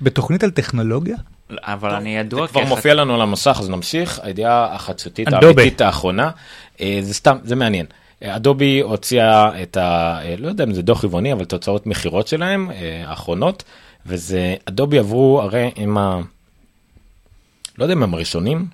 [0.00, 1.16] בתוכנית על טכנולוגיה?
[1.60, 5.32] אבל אני ידוע זה כבר מופיע לנו על המסך אז נמשיך הידיעה החדשותית.
[5.32, 6.30] האמיתית האחרונה
[6.80, 7.86] אה, זה סתם זה מעניין.
[8.22, 10.18] אה, אדובי הוציאה את ה...
[10.38, 12.70] לא יודע אם זה דוח רבעוני אבל תוצאות מכירות שלהם
[13.06, 13.64] האחרונות
[14.06, 16.20] וזה אדובי עברו הרי עם ה...
[17.78, 18.66] לא יודע אם הם הראשונים.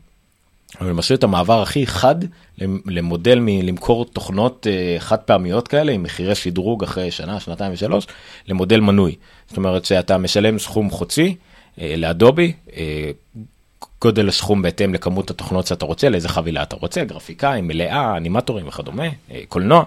[0.80, 2.14] אבל הם עשו את המעבר הכי חד
[2.58, 8.06] למ- למודל מלמכור תוכנות אה, חד פעמיות כאלה עם מחירי שדרוג אחרי שנה שנתיים ושלוש
[8.48, 9.14] למודל מנוי.
[9.48, 11.36] זאת אומרת שאתה משלם סכום חודשי
[11.80, 13.10] אה, לאדובי אה,
[14.02, 19.04] גודל הסכום בהתאם לכמות התוכנות שאתה רוצה לאיזה חבילה אתה רוצה גרפיקאים מלאה אנימטורים וכדומה
[19.48, 19.84] קולנוע.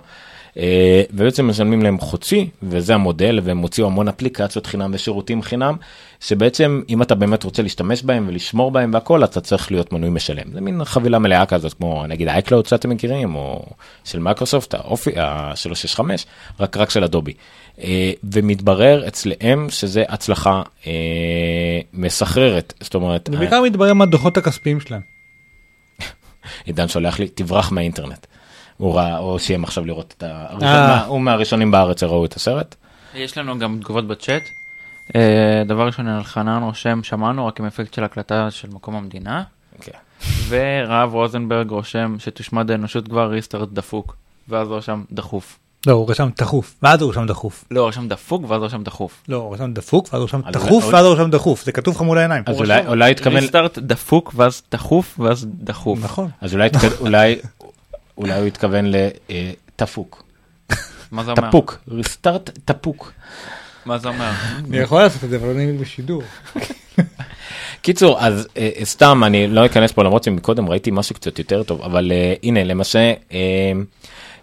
[0.58, 5.76] אה, ובעצם משלמים להם חודשי וזה המודל והם הוציאו המון אפליקציות חינם ושירותים חינם
[6.20, 10.54] שבעצם אם אתה באמת רוצה להשתמש בהם ולשמור בהם והכל אתה צריך להיות מנוי משלם
[10.54, 13.66] זה מין חבילה מלאה כזאת כמו נגיד iCloud שאתם מכירים או
[14.04, 16.02] של מייקרוסופט האופי ה-365
[16.60, 17.34] רק רק של אדובי
[17.84, 20.92] אה, ומתברר אצלם שזה הצלחה אה,
[21.94, 25.02] מסחררת זאת אומרת זה בעיקר מתברר מהדוחות הכספיים שלהם.
[26.66, 28.26] עידן שולח לי תברח מהאינטרנט.
[28.82, 30.46] הוא ראה או סיים עכשיו לראות את ה...
[30.50, 30.88] הראשון- אה.
[30.88, 32.76] מה- הוא מהראשונים בארץ שראו את הסרט.
[33.16, 34.42] יש לנו גם תגובות בצ'אט.
[35.16, 39.44] אה, דבר ראשון, אלחנן רושם, שמענו רק עם אפקט של הקלטה של מקום המדינה.
[39.82, 39.92] כן.
[40.48, 44.16] ורב רוזנברג רושם שתושמד האנושות כבר ריסטארט דפוק.
[44.50, 45.60] ואז הוא רשם דחוף.
[45.88, 47.66] לא, הוא רשם תכוף, ואז הוא רשם דחוף.
[47.72, 49.24] לא, הוא רשם דפוק ואז הוא רשם דחוף.
[49.30, 51.66] לא, הוא רשם דפוק, ואז הוא רשם אז תכוף, אולי- ואז הוא רשם דחוף.
[51.66, 52.44] זה כתוב לך מול העיניים.
[52.48, 56.00] אז אולי אולי התכוון ריסטארט דפוק ואז תכוף ואז דחוף.
[56.04, 56.30] נכון.
[56.42, 57.36] אז אולי אולי
[58.22, 60.24] אולי הוא התכוון לתפוק.
[61.12, 61.50] מה זה אומר?
[61.50, 61.78] תפוק.
[61.88, 63.12] ריסטארט תפוק.
[63.86, 64.32] מה זה אומר?
[64.70, 66.24] אני יכול לעשות את זה, אבל לא נעים לי בשידור.
[67.82, 71.82] קיצור אז אה, סתם אני לא אכנס פה למרות שמקודם ראיתי משהו קצת יותר טוב
[71.82, 73.72] אבל אה, הנה למעשה אה,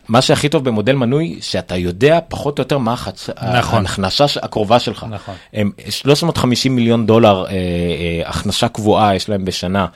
[0.08, 3.30] מה שהכי טוב במודל מנוי שאתה יודע פחות או יותר מה החצ...
[3.58, 3.86] נכון.
[3.86, 5.06] ההכנסה הקרובה שלך.
[5.10, 5.34] נכון.
[5.52, 9.86] הם 350 מיליון דולר אה, אה, הכנסה קבועה יש להם בשנה.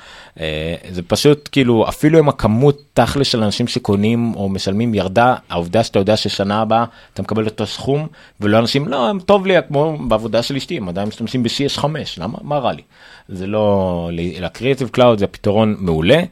[0.41, 5.85] אה, זה פשוט כאילו אפילו אם הכמות תכל'ס של אנשים שקונים או משלמים ירדה העובדה
[5.85, 6.85] שאתה יודע ששנה הבאה
[7.15, 8.07] אתה מקבל אותו סכום
[8.41, 11.85] ולא אנשים לא הם טוב לי כמו בעבודה של אשתי הם עדיין משתמשים ב-CS5
[12.19, 12.83] למה מה רע לי.
[13.29, 16.23] זה לא ל Creative Cloud זה פתרון מעולה.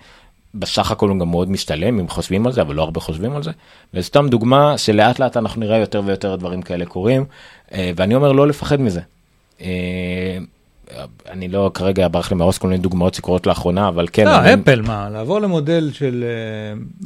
[0.54, 3.42] בסך הכל הוא גם מאוד משתלם אם חושבים על זה אבל לא הרבה חושבים על
[3.42, 3.50] זה.
[3.94, 7.24] וסתם דוגמה שלאט לאט אנחנו נראה יותר ויותר דברים כאלה קורים
[7.72, 9.00] אה, ואני אומר לא לפחד מזה.
[9.62, 9.68] אה,
[11.30, 14.24] אני לא כרגע ברח לי מהראש כל מיני דוגמאות שקורות לאחרונה אבל כן.
[14.24, 16.24] לא, אני- אפל, מה, לעבור למודל של...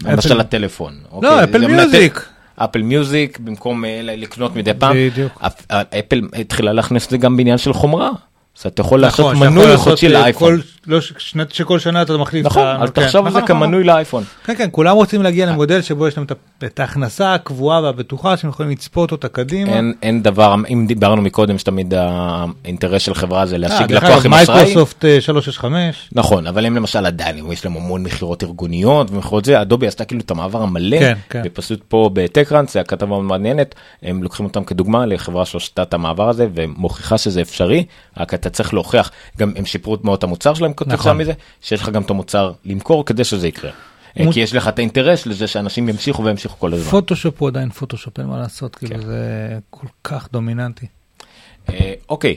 [0.06, 0.92] אה, למשל הטלפון.
[0.94, 1.44] לא, אוקיי?
[1.44, 2.28] אפל מיוזיק.
[2.56, 4.96] אפל מיוזיק במקום לקנות מדי פעם.
[4.96, 5.32] בדיוק.
[5.46, 8.10] אפ- אפל התחילה להכניס את זה גם בעניין של חומרה.
[8.60, 10.56] אז אתה יכול לעשות נכון, יכול מנוי לעשות, חודשי אה, לאייפון.
[10.56, 12.46] כל- לא, שנת- שכל שנה אתה מחליף.
[12.46, 13.66] נכון, אז כן, תחשוב על זה נכון, נכון.
[13.66, 14.24] כמנוי לאייפון.
[14.44, 16.26] כן, כן, כולם רוצים להגיע למודל שבו יש להם
[16.64, 19.72] את ההכנסה הקבועה והבטוחה שהם יכולים לצפות אותה קדימה.
[19.72, 24.26] אין, אין דבר, אם דיברנו מקודם שתמיד האינטרס של חברה זה אה, להשיג דרך לקוח
[24.26, 24.56] עם אשראי.
[24.64, 26.08] מייקרוסופט אה, 365.
[26.12, 30.20] נכון, אבל הם למשל עדיין, יש להם המון מכירות ארגוניות ומכירות זה, אדובי עשתה כאילו
[30.20, 31.42] את המעבר המלא, כן, כן.
[31.44, 36.46] ופשוט פה בטקראנט, זה הכתבה מעניינת, הם לוקחים אותם כדוגמה לחברה שעשתה את המעבר הזה
[36.54, 37.84] ומוכיחה שזה אפשרי,
[38.46, 41.18] אתה צריך להוכיח, גם הם שיפרו מאוד את המוצר שלהם כתוצאה נכון.
[41.18, 43.70] מזה, שיש לך גם את המוצר למכור כדי שזה יקרה.
[44.20, 46.90] אה, מו- כי יש לך את האינטרס לזה שאנשים ימשיכו וימשיכו כל הזמן.
[46.90, 49.06] פוטושופ הוא עדיין פוטושופ, אין מה לעשות, כאילו כן.
[49.06, 49.18] זה
[49.70, 50.86] כל כך דומיננטי.
[51.68, 52.36] אה, אוקיי,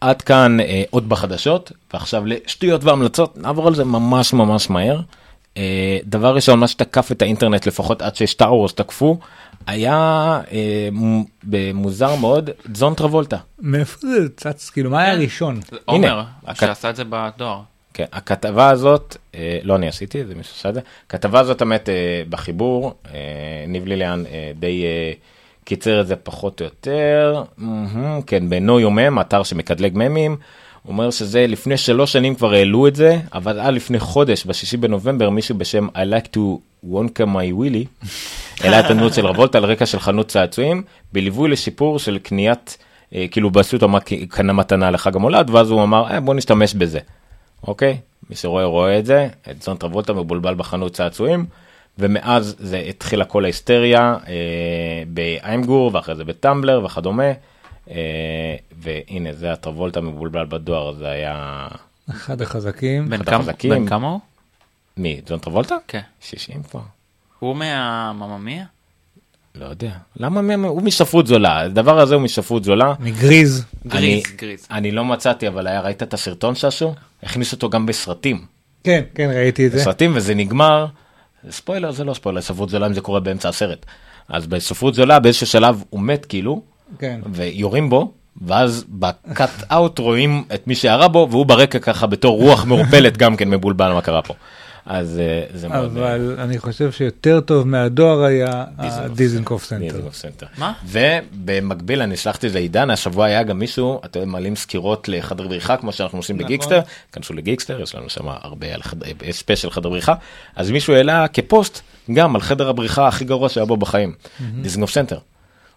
[0.00, 5.00] עד כאן אה, עוד בחדשות, ועכשיו לשטויות והמלצות, נעבור על זה ממש ממש מהר.
[5.56, 9.18] אה, דבר ראשון, מה שתקף את האינטרנט, לפחות עד שסטאר וורס תקפו,
[9.66, 9.94] היה
[10.52, 10.88] אה,
[11.44, 13.36] במוזר מאוד, זון טרבולטה.
[13.58, 15.60] מאיפה זה צץ, כאילו, מה היה הראשון?
[15.70, 17.60] זה עומר, הנה, הכ- שעשה את זה בדואר.
[17.94, 21.88] כן, הכתבה הזאת, אה, לא אני עשיתי, זה מישהו שעשה את זה, הכתבה הזאת האמת
[22.30, 22.94] בחיבור,
[23.68, 24.24] ניב ליליאן
[24.58, 24.84] די
[25.64, 27.42] קיצר את זה פחות או יותר,
[28.26, 30.36] כן, בנו יומם, אתר שמקדלג ממים,
[30.88, 35.30] אומר שזה לפני שלוש שנים כבר העלו את זה, אבל עד לפני חודש, בשישי בנובמבר,
[35.30, 36.40] מישהו בשם I like to
[36.84, 38.06] wonka my willy,
[38.60, 40.82] העלה את הדמות של רבולט על רקע של חנות צעצועים,
[41.12, 42.78] בליווי לשיפור של קניית,
[43.14, 43.88] אה, כאילו בעשו אותו
[44.28, 46.98] קנה מתנה לחג המולד, ואז הוא אמר, אה, בוא נשתמש בזה.
[47.66, 47.98] אוקיי?
[48.30, 51.46] מי שרואה רואה את זה, את זון טרבולטה מבולבל בחנות צעצועים,
[51.98, 57.32] ומאז זה התחילה כל ההיסטריה אה, באיימגור ואחרי זה בטמבלר וכדומה, אה,
[58.78, 61.68] והנה זה הטרבולטה מבולבל בדואר, זה היה...
[62.10, 63.08] אחד החזקים.
[63.70, 64.20] בן כמה- הוא?
[64.96, 65.20] מי?
[65.28, 65.74] זון טרבולטה?
[65.88, 66.00] כן.
[66.20, 66.80] 60 כבר.
[67.38, 68.64] הוא מהמממיה?
[69.54, 69.90] לא יודע.
[70.16, 70.64] למה מהם?
[70.64, 72.94] הוא משפרות זולה, הדבר הזה הוא משפרות זולה.
[73.00, 73.64] מגריז.
[73.86, 74.66] גריז, אני- גריז.
[74.70, 76.94] אני לא מצאתי, אבל היה, ראית את הסרטון שעשו?
[77.22, 78.44] הכניסו אותו גם בסרטים.
[78.84, 79.78] כן, כן, ראיתי את זה.
[79.78, 80.86] בסרטים וזה נגמר,
[81.50, 83.86] ספוילר זה לא ספוילר, ספרות זולה אם זה קורה באמצע הסרט.
[84.28, 86.62] אז בספרות זולה באיזשהו שלב הוא מת כאילו,
[86.98, 87.20] כן.
[87.32, 92.64] ויורים בו, ואז בקאט אאוט רואים את מי שירה בו, והוא ברקע ככה בתור רוח
[92.64, 94.34] מעורפלת גם כן מבולבל מה קרה פה.
[94.86, 95.96] אז אה, זה מאוד...
[95.96, 100.46] אבל אני חושב שיותר טוב מהדואר היה הדיזנגוף סנטר.
[100.58, 100.72] מה?
[100.84, 105.92] ובמקביל אני שלחתי לעידן השבוע היה גם מישהו אתם יודעים, מעלים סקירות לחדר בריחה כמו
[105.92, 106.46] שאנחנו עושים נכון.
[106.46, 106.80] בגיקסטר
[107.12, 108.80] כנסו לגיקסטר יש לנו שם הרבה על
[109.24, 110.14] יש ספיישל חדר בריחה
[110.56, 111.80] אז מישהו העלה פוסט
[112.12, 114.12] גם על חדר הבריחה הכי גרוע שהיה בו בחיים
[114.62, 115.18] דיזנגוף סנטר.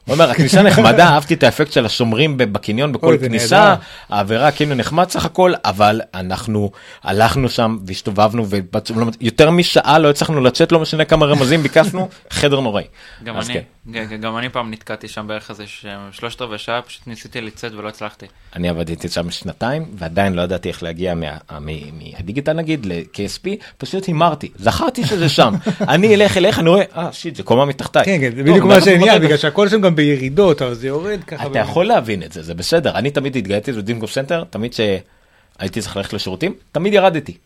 [0.10, 3.76] הוא אומר הכניסה נחמדה אהבתי את האפקט של השומרים בקניון בכל כניסה.
[4.10, 6.72] האווירה כאילו נחמד סך הכל אבל אנחנו
[7.04, 12.84] הלכנו שם והסתובבנו ויותר משעה לא הצלחנו לצאת לא משנה כמה רמזים ביקשנו חדר נוראי.
[13.24, 13.62] גם אני,
[13.94, 14.06] כן.
[14.10, 15.64] ג- גם אני פעם נתקעתי שם בערך איזה
[16.12, 18.26] שלושת רבעי שעה, פשוט ניסיתי לצאת ולא הצלחתי.
[18.56, 21.22] אני עבדתי שם שנתיים ועדיין לא ידעתי איך להגיע מ-
[21.52, 23.48] מהדיגיטל נגיד ל-KSP
[23.78, 25.54] פשוט הימרתי זכרתי שזה שם
[25.94, 28.06] אני אלך אליך אני רואה אה shit זה קומה מתחתיי.
[28.06, 29.18] כן, כן, זה טוב, בדיוק מה ברגע.
[29.20, 31.48] בגלל שהכל שם גם בירידות, אבל זה יורד ככה.
[31.48, 31.60] אתה.
[31.60, 36.14] יכול להבין את זה זה בסדר אני תמיד התגייתי לדיזנגוף סנטר תמיד שהייתי צריך ללכת
[36.14, 37.38] לשירותים תמיד ירדתי.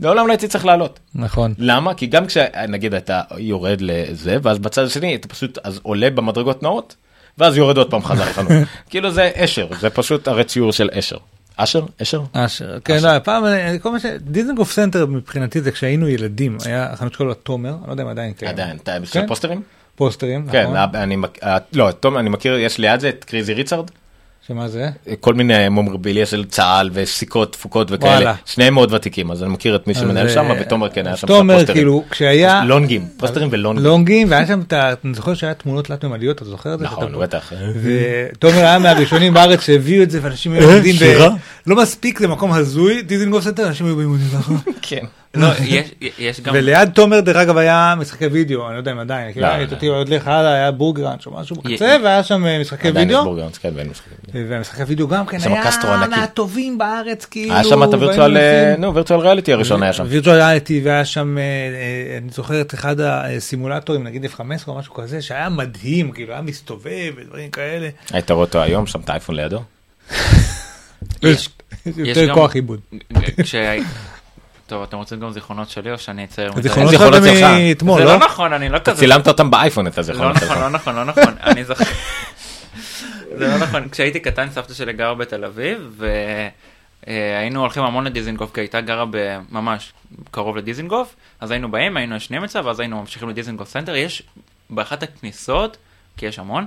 [0.00, 0.98] לעולם לא הייתי צריך לעלות.
[1.14, 1.54] נכון.
[1.58, 1.94] למה?
[1.94, 6.96] כי גם כשנגיד אתה יורד לזה ואז בצד השני אתה פשוט אז עולה במדרגות נעות
[7.38, 8.52] ואז יורד עוד פעם חזרה לחנות.
[8.90, 11.16] כאילו זה אשר זה פשוט הרי ציור של אשר.
[11.56, 11.80] אשר?
[12.02, 12.20] אשר?
[12.32, 14.06] אשר, כן, לא, פעם, אני- כל מה ש...
[14.20, 18.08] דיזנגוף סנטר מבחינתי זה כשהיינו ילדים, היה החנות שקוראים לה תומר, אני לא יודע אם
[18.08, 18.50] עדיין קיים.
[18.50, 19.26] עדיין, אתה כן.
[19.26, 19.62] פוסטרים?
[19.94, 20.76] פוסטרים, כן, נכון?
[20.94, 23.90] אני מכ- אה, לא, אני מכיר, יש ליד זה את קרייזי ריצ'רד,
[24.48, 24.88] שמה זה?
[25.20, 28.34] כל מיני memorabilia של צה"ל וסיכות דפוקות וכאלה, וואלה.
[28.44, 31.26] שניהם מאוד ותיקים, אז אני מכיר את מי שמנהל שם, אה, ותומר כן היה שם
[31.26, 31.66] תומר.
[31.66, 33.84] כאילו כשהיה לונגים, פוסטרים ולונגים.
[33.84, 34.92] לונגים והיה שם את ה...
[35.04, 36.84] אני זוכר שהיה תמונות תלת ממדיות אתה זוכר את זה?
[36.84, 37.52] נכון, בטח.
[37.82, 41.28] ותומר היה מהראשונים בארץ שהביאו את זה ואנשים היו עומדים ב...
[41.66, 44.26] לא מספיק זה מקום הזוי דיזנגוף סנטר אנשים היו בעימודים.
[44.82, 45.04] כן.
[45.34, 46.54] לא, יש- יש גם...
[46.56, 49.66] וליד תומר דרך אגב היה משחקי וידאו אני לא יודע אם עדיין כאילו לא, היה
[49.82, 49.96] לא.
[49.96, 53.14] עוד לך הלאה היה בורגר ראנץ' או משהו בקצה והיה שם אה, משחקי עדיין יש
[53.14, 54.12] וידאו בורגראונס, כן, ואין משחקים.
[54.48, 55.62] והמשחקי וידאו גם כן היה.
[56.20, 57.54] מהטובים בארץ כאילו.
[57.54, 60.04] היה שם את הווירטואל, אה, נו, וירטואל ריאליטי הראשון היה שם.
[60.08, 61.42] וירטואל ריאליטי והיה שם אה,
[62.18, 67.12] אני זוכר את אחד הסימולטורים נגיד F15 או משהו כזה שהיה מדהים כאילו היה מסתובב
[67.16, 67.88] ודברים כאלה.
[68.12, 69.60] היית רואה אותו היום, שם את האייפון לידו?
[71.22, 71.48] יש-
[71.96, 72.80] יותר גם- כוח עיבוד.
[74.66, 76.52] טוב, אתם רוצים גם זיכרונות שלי או שאני אצייר?
[76.60, 77.46] זיכרונות שלך שלך.
[77.58, 78.12] מאתמול זה לא?
[78.12, 79.00] לא נכון, אני לא כזה...
[79.00, 80.58] צילמת אותם באייפון את לא הזיכרונות נכון, שלך.
[80.58, 81.34] לא נכון, לא נכון.
[81.50, 81.84] אני זוכר...
[83.38, 83.88] זה לא נכון.
[83.88, 86.02] כשהייתי קטן סבתא שלי גרה בתל אביב,
[87.06, 89.04] והיינו הולכים המון לדיזינגוף, כי הייתה גרה
[89.50, 89.92] ממש
[90.30, 93.96] קרוב לדיזינגוף, אז היינו באים, היינו ישנים אצלה, ואז היינו ממשיכים לדיזינגוף סנטר.
[93.96, 94.22] יש
[94.70, 95.76] באחת הכניסות,
[96.16, 96.66] כי יש המון,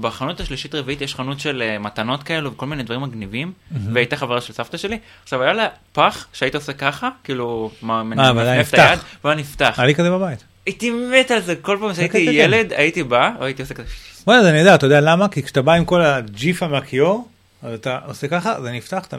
[0.00, 3.52] בחנות השלישית רביעית יש חנות של אה, מתנות כאלו וכל מיני דברים מגניבים,
[3.92, 4.98] והייתה חברה של סבתא שלי.
[5.22, 8.78] עכשיו היה לה פח שהיית עושה ככה, כאילו, מה- אה, מנפנף את נפתח.
[8.90, 9.74] היד, והוא היה נפתח.
[9.78, 10.44] היה לי כזה בבית.
[10.66, 12.30] הייתי מת על זה, כל פעם שהייתי כן, כן.
[12.32, 13.88] ילד, הייתי בא, או הייתי עושה כזה...
[14.26, 17.28] וואלה זה נהדר אתה יודע למה כי כשאתה בא עם כל הג'יפה מהכיור
[17.62, 19.16] אז אתה עושה ככה זה נפתח אתה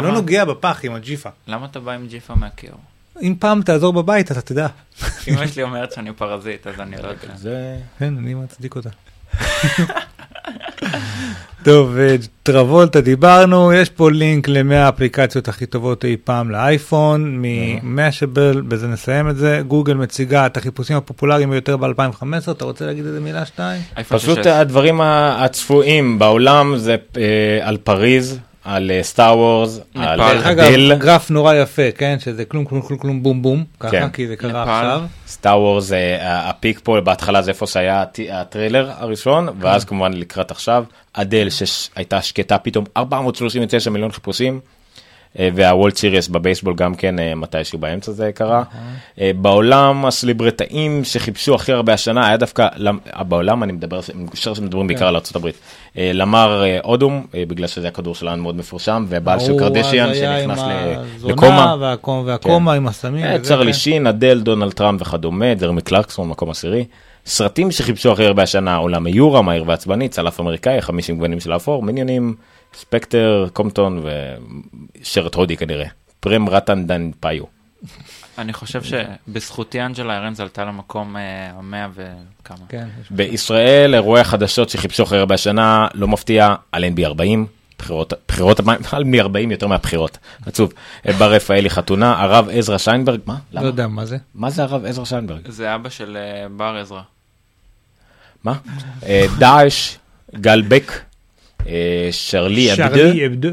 [0.00, 0.12] לא?
[0.12, 1.28] נוגע בפח עם הג'יפה.
[1.46, 2.78] למה אתה בא עם ג'יפה מהכיור?
[3.22, 4.66] אם פעם תעזור בבית אתה תדע.
[5.28, 7.36] אמא שלי אומרת שאני פרזיט, אז אני לא יודע.
[7.36, 7.76] זה...
[7.98, 8.88] כן אני מצדיק אותה.
[11.64, 17.54] טוב, אה, טרבולטה דיברנו, יש פה לינק ל-100 האפליקציות הכי טובות אי פעם לאייפון, מ
[17.54, 19.62] Mashable, בזה נסיים את זה.
[19.68, 23.82] גוגל מציגה את החיפושים הפופולריים ביותר ב-2015, אתה רוצה להגיד איזה מילה שתיים?
[24.08, 24.48] פשוט 6S.
[24.48, 28.38] הדברים הצפויים בעולם זה אה, על פריז,
[28.74, 32.16] על Star Wars, על אגב, גרף נורא יפה, כן?
[32.20, 34.08] שזה כלום כלום כלום כלום בום בום, ככה, כן.
[34.12, 34.62] כי זה קרה נפאל.
[34.74, 35.02] עכשיו.
[35.26, 40.12] Star Wars, אה, ה peak פה בהתחלה זה איפה שהיה הט- הטריילר הראשון, ואז כמובן
[40.12, 44.60] לקראת עכשיו, אדל שהייתה שקטה פתאום 439 מיליון חיפושים.
[45.38, 48.62] אה, וה World Series בבייסבול גם כן אה, מתישהו באמצע זה קרה.
[49.20, 52.68] אה, בעולם הסלבריטאים שחיפשו הכי הרבה השנה היה דווקא,
[53.28, 55.48] בעולם אני מדבר, אני חושב שמדברים בעיקר על ארה"ב.
[55.96, 60.60] למר אודום, בגלל שזה הכדור שלנו מאוד מפורסם, ובעל של קרדשיאן שנכנס
[61.24, 61.76] לקומה.
[61.80, 63.38] והקום- והקומה עם הסמים.
[63.42, 63.78] צ'רלי כן.
[63.78, 66.84] שין, אדל, דונלד טראמפ וכדומה, ג'רמי קלרקסון, מקום עשירי.
[67.26, 71.82] סרטים שחיפשו הכי הרבה השנה, עולם היורה, מהיר ועצבני, צלף אמריקאי, 50 גוונים של האפור,
[71.82, 72.34] מיניונים,
[72.74, 74.02] ספקטר, קומפטון
[75.00, 75.86] ושרת הודי כנראה.
[76.20, 77.44] פרם רטן דן פאיו.
[78.38, 81.22] אני חושב שבזכותי אנג'לה ארנז עלתה למקום אה,
[81.58, 82.56] המאה וכמה.
[82.68, 87.46] כן, יש- בישראל, אירועי החדשות שחיפשו הכי הרבה השנה, לא מפתיע, על NB 40.
[87.78, 88.60] בחירות, בחירות,
[88.92, 90.72] על NB 40 יותר מהבחירות, עצוב.
[91.18, 93.36] בר רפאלי חתונה, הרב עזרא שיינברג, מה?
[93.52, 93.60] לא?
[93.60, 94.16] יודע מה זה.
[94.34, 95.40] מה זה הרב עזרא שיינברג?
[95.50, 97.00] זה אבא של אה, בר עזרא.
[98.44, 98.54] מה?
[99.06, 99.96] אה, דאעש,
[100.34, 100.92] גל בק,
[102.10, 103.48] שרלי שרלי אבדו.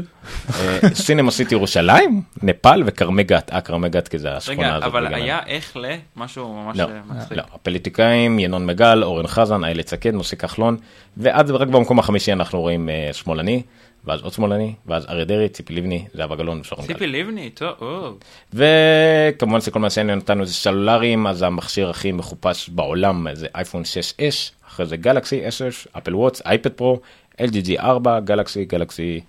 [0.60, 3.50] אה, סינמה סיטי ירושלים, נפאל וכרמי גת.
[3.52, 4.88] אה, כרמי גת כי זה השכונה רגע, הזאת.
[4.88, 5.24] אבל בגרמניה.
[5.24, 5.86] היה איך ל...
[6.16, 7.38] משהו ממש לא, אה, מצחיק.
[7.38, 10.76] לא, הפוליטיקאים, ינון מגל, אורן חזן, איילת שקד, משה כחלון,
[11.16, 13.62] ועד רק במקום החמישי אנחנו רואים אה, שמאלני,
[14.04, 16.92] ואז עוד שמאלני, ואז אריה דרעי, ציפי לבני, זהבה גלאון ושרון גל.
[16.92, 18.18] ציפי לבני, טוב.
[18.54, 24.68] וכמובן שכל מה שעניין אותנו זה סלולריים, אז המכשיר הכי מחופש בעולם זה אייפון 6S,
[24.68, 27.00] אחרי זה גלקסי S6, אפל וואטס, אייפד פרו,
[27.38, 29.20] LGG 4, גלקסי, גלקסי,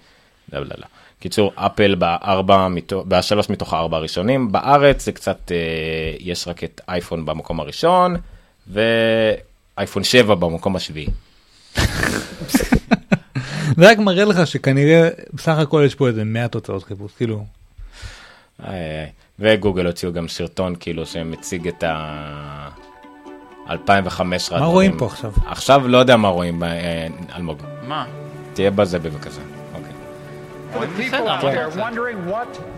[0.54, 0.86] לא, לא, לא.
[1.20, 2.68] קיצור, אפל בארבע,
[3.08, 5.58] בשלוש מתוך הארבע הראשונים, בארץ זה קצת, אה,
[6.20, 8.16] יש רק את אייפון במקום הראשון,
[8.68, 11.08] ואייפון 7 במקום השביעי.
[13.78, 17.46] זה רק מראה לך שכנראה בסך הכל יש פה איזה 100 תוצאות חיפוש, כאילו.
[18.64, 19.10] איי, איי, איי.
[19.40, 22.70] וגוגל הוציאו גם סרטון כאילו שמציג את ה...
[23.70, 24.60] 2015.
[24.60, 25.32] מה רואים פה עכשיו?
[25.46, 27.64] עכשיו לא יודע מה רואים, אה, אלמוג.
[27.88, 28.06] מה?
[28.54, 29.42] תהיה בזה בבקשה.
[29.76, 29.92] אוקיי.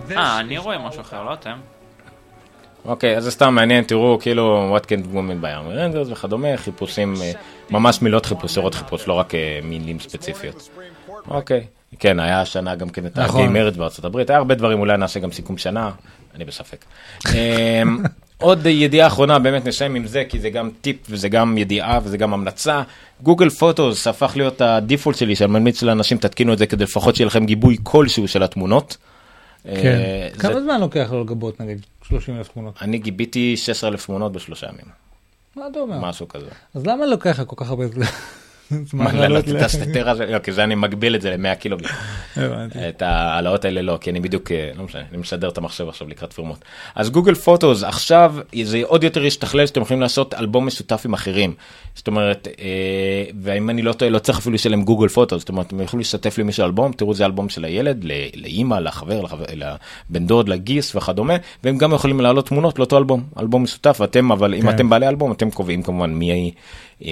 [0.05, 0.15] רוצה?
[0.17, 1.57] אה, אני רואה משהו אחר, לא אתם.
[2.85, 7.13] אוקיי, אז זה סתם מעניין, תראו, כאילו, what can women by army rangers וכדומה, חיפושים,
[7.21, 7.31] אה,
[7.69, 10.69] ממש מילות חיפוש, שורות חיפוש, לא רק אה, מילים ספציפיות.
[11.27, 11.67] אוקיי,
[11.99, 13.41] כן, היה השנה גם כן את נכון.
[13.41, 15.91] הגיימרית בארצות הברית, היה הרבה דברים, אולי נעשה גם סיכום שנה,
[16.35, 16.85] אני בספק.
[18.41, 22.17] עוד ידיעה אחרונה, באמת נסיים עם זה, כי זה גם טיפ וזה גם ידיעה וזה
[22.17, 22.81] גם המלצה.
[23.23, 27.27] גוגל פוטוס הפך להיות הדיפולט שלי, שאני ממליץ לאנשים תתקינו את זה כדי לפחות שיהיה
[27.27, 28.97] לכם גיבוי כלשהו של התמונות.
[29.63, 29.69] כן.
[29.73, 32.73] אה, זה- כמה זמן לוקח לו לגבות נגיד 30 אלף תמונות?
[32.81, 34.85] אני גיביתי 16,000 תמונות בשלושה ימים,
[35.55, 35.99] מה אתה אומר?
[35.99, 36.45] משהו כזה.
[36.75, 38.05] אז למה לוקח לך כל כך הרבה זמן
[38.93, 40.25] מה, לעלות לתת ל- את הסטטר הזה?
[40.25, 41.91] לא, כי זה אני מגביל את זה ל-100 קילוגרם.
[42.35, 42.89] הבנתי.
[42.89, 46.07] את ההעלאות האלה לא, כי אני בדיוק, אה, לא משנה, אני משדר את המחשב עכשיו
[46.07, 46.65] לקראת פירמות.
[46.95, 51.53] אז גוגל פוטוס, עכשיו זה עוד יותר ישתכלל שאתם יכולים לעשות אלבום משותף עם אחרים.
[51.95, 55.67] זאת אומרת, אה, ואם אני לא טועה, לא צריך אפילו לשלם גוגל פוטוס, זאת אומרת,
[55.67, 59.23] אתם יכולים לשתף למישהו אלבום, תראו זה אלבום של הילד, לאימא, לחבר,
[60.09, 61.33] לבן דוד, לגיס וכדומה,
[61.63, 64.69] והם גם יכולים להעלות תמונות לאותו אלבום, אלבום משותף, ואתם, אבל אם כן.
[64.69, 66.51] אתם בעלי אלבום, אתם קובעים כמובן מי,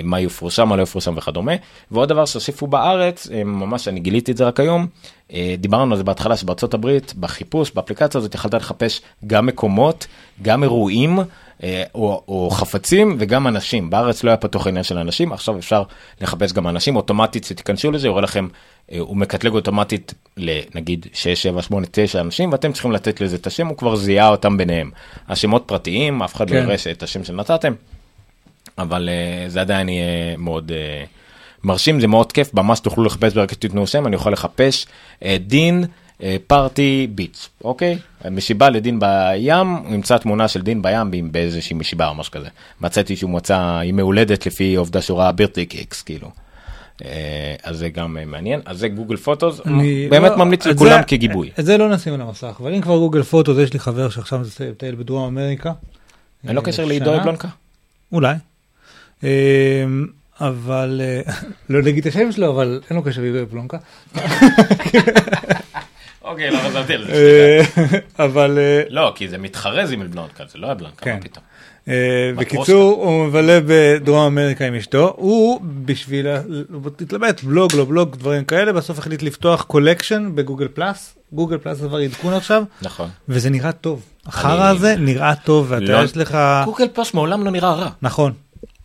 [0.04, 1.54] מה יפורסם, מה לא יפורסם וכדומה.
[1.92, 4.88] ועוד דבר שהוסיפו בארץ, אה, ממש אני גיליתי את זה רק היום,
[5.34, 10.08] אה, דיברנו על זה בהתחלה שבארצות הברית, בחיפוש, באפליקציה הזאת יכלת לחפש גם מקומות,
[10.42, 11.20] גם אירועים.
[11.64, 15.84] אה, או, או חפצים וגם אנשים בארץ לא היה פתוח העניין של אנשים עכשיו אפשר
[16.22, 18.48] לחפש גם אנשים אוטומטית שתיכנסו לזה יורה לכם
[18.92, 23.48] אה, הוא מקטלג אוטומטית לנגיד 6 7 8 9 אנשים ואתם צריכים לתת לזה את
[23.48, 24.92] השם הוא כבר זיהה אותם ביניהם
[25.28, 26.64] השמות פרטיים אף אחד לא כן.
[26.64, 27.74] יראה את השם שנתתם
[28.80, 31.08] אבל uh, זה עדיין יהיה מאוד uh,
[31.64, 34.86] מרשים, זה מאוד כיף, ממש תוכלו לחפש ברגע שתיתנו שם, אני יכול לחפש
[35.20, 35.86] uh, דין
[36.48, 37.98] פארטי ביץ', אוקיי?
[38.32, 42.48] משיבה לדין בים, הוא ימצא תמונה של דין בים באיזושהי משיבה או משהו כזה.
[42.82, 46.32] מצאתי שהוא מצא ימי הולדת לפי עובדה שהוא ראה בירטי קיקס, כאילו.
[47.06, 50.98] אה, אז זה גם אה, מעניין, אז זה גוגל פוטוס, אני באמת לא- ממליץ לכולם
[51.02, 51.50] זה- כגיבוי.
[51.60, 54.10] את זה לא נשים על המסך, אבל אם כבר גוגל פוטו, אז יש לי חבר
[54.10, 54.42] שעכשיו
[54.72, 55.72] מטייל בדרום אמריקה.
[56.48, 56.86] אין לו אה, קשר.
[56.86, 57.48] לעידו אבלונקה?
[58.12, 58.36] אולי.
[59.24, 60.08] אמ,
[60.42, 61.34] אבל, אה,
[61.70, 63.78] לא נגיד את השם שלו, אבל אין לו קשר לעידו פלונקה.
[66.22, 67.14] אוקיי, לא חזרתי על זה.
[67.78, 71.16] אה, אבל אה, לא, כי זה מתחרז עם אבלונקה, זה לא אבלונקה, כן.
[71.16, 71.44] מה פתאום.
[72.38, 76.28] בקיצור, הוא מבלה בדרום אמריקה עם אשתו, הוא בשביל
[77.00, 81.78] להתלבט, בלוג, לא בלוג, דברים כאלה, בסוף החליט לפתוח collection ב Google Plus, Google Plus
[81.78, 83.10] זה כבר עדכון עכשיו, נכון.
[83.30, 84.06] וזה נראה טוב.
[84.26, 86.38] החרא הזה נראה טוב, ואתה לא- יש לך...
[86.66, 87.90] גוגל פלוס מעולם לא נראה רע.
[88.02, 88.34] נכון.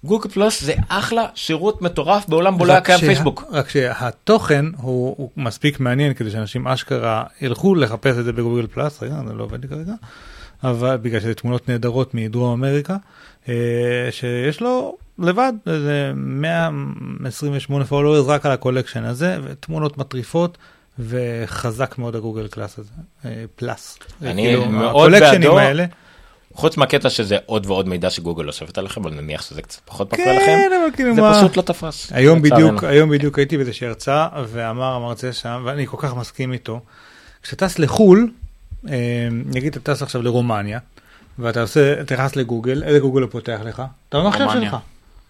[0.05, 3.45] גוגל פלוס זה אחלה שירות מטורף בעולם בו לא היה רק קיים שה- פייסבוק.
[3.51, 8.67] רק שהתוכן הוא, הוא מספיק מעניין כדי שאנשים אשכרה ילכו לחפש את זה ב Google
[8.67, 9.93] Plus, רגע, זה לא עובד לי כרגע,
[10.65, 12.97] אבל בגלל שזה תמונות נהדרות מדרום אמריקה,
[13.49, 13.55] אה,
[14.11, 20.59] שיש לו לבד איזה 128 followers רק על ה collection הזה, ותמונות מטריפות.
[20.99, 22.91] וחזק מאוד ה Google Plus הזה,
[23.25, 23.99] אה, פלאס.
[24.23, 25.59] אני כאילו, מאוד בעדו.
[25.59, 25.85] האלה.
[26.55, 30.27] חוץ מהקטע שזה עוד ועוד מידע שגוגל אוספת עליכם, אבל נניח שזה קצת פחות מפריע
[30.27, 31.35] כן, לכם, אבל כאילו זה מה...
[31.35, 32.13] פשוט לא תפס.
[32.13, 32.43] היום.
[32.43, 36.81] בדיוק, היום בדיוק הייתי באיזושהי הרצאה, ואמר המרצה שם, ואני כל כך מסכים איתו,
[37.43, 38.31] כשאתה טס לחו"ל,
[38.89, 40.79] אה, נגיד אתה טס עכשיו לרומניה,
[41.39, 43.83] ואתה עושה, אתה נכנס לגוגל, איזה גוגל הוא פותח לך?
[44.09, 44.71] אתה במחשב רומניה.
[44.71, 44.77] שלך.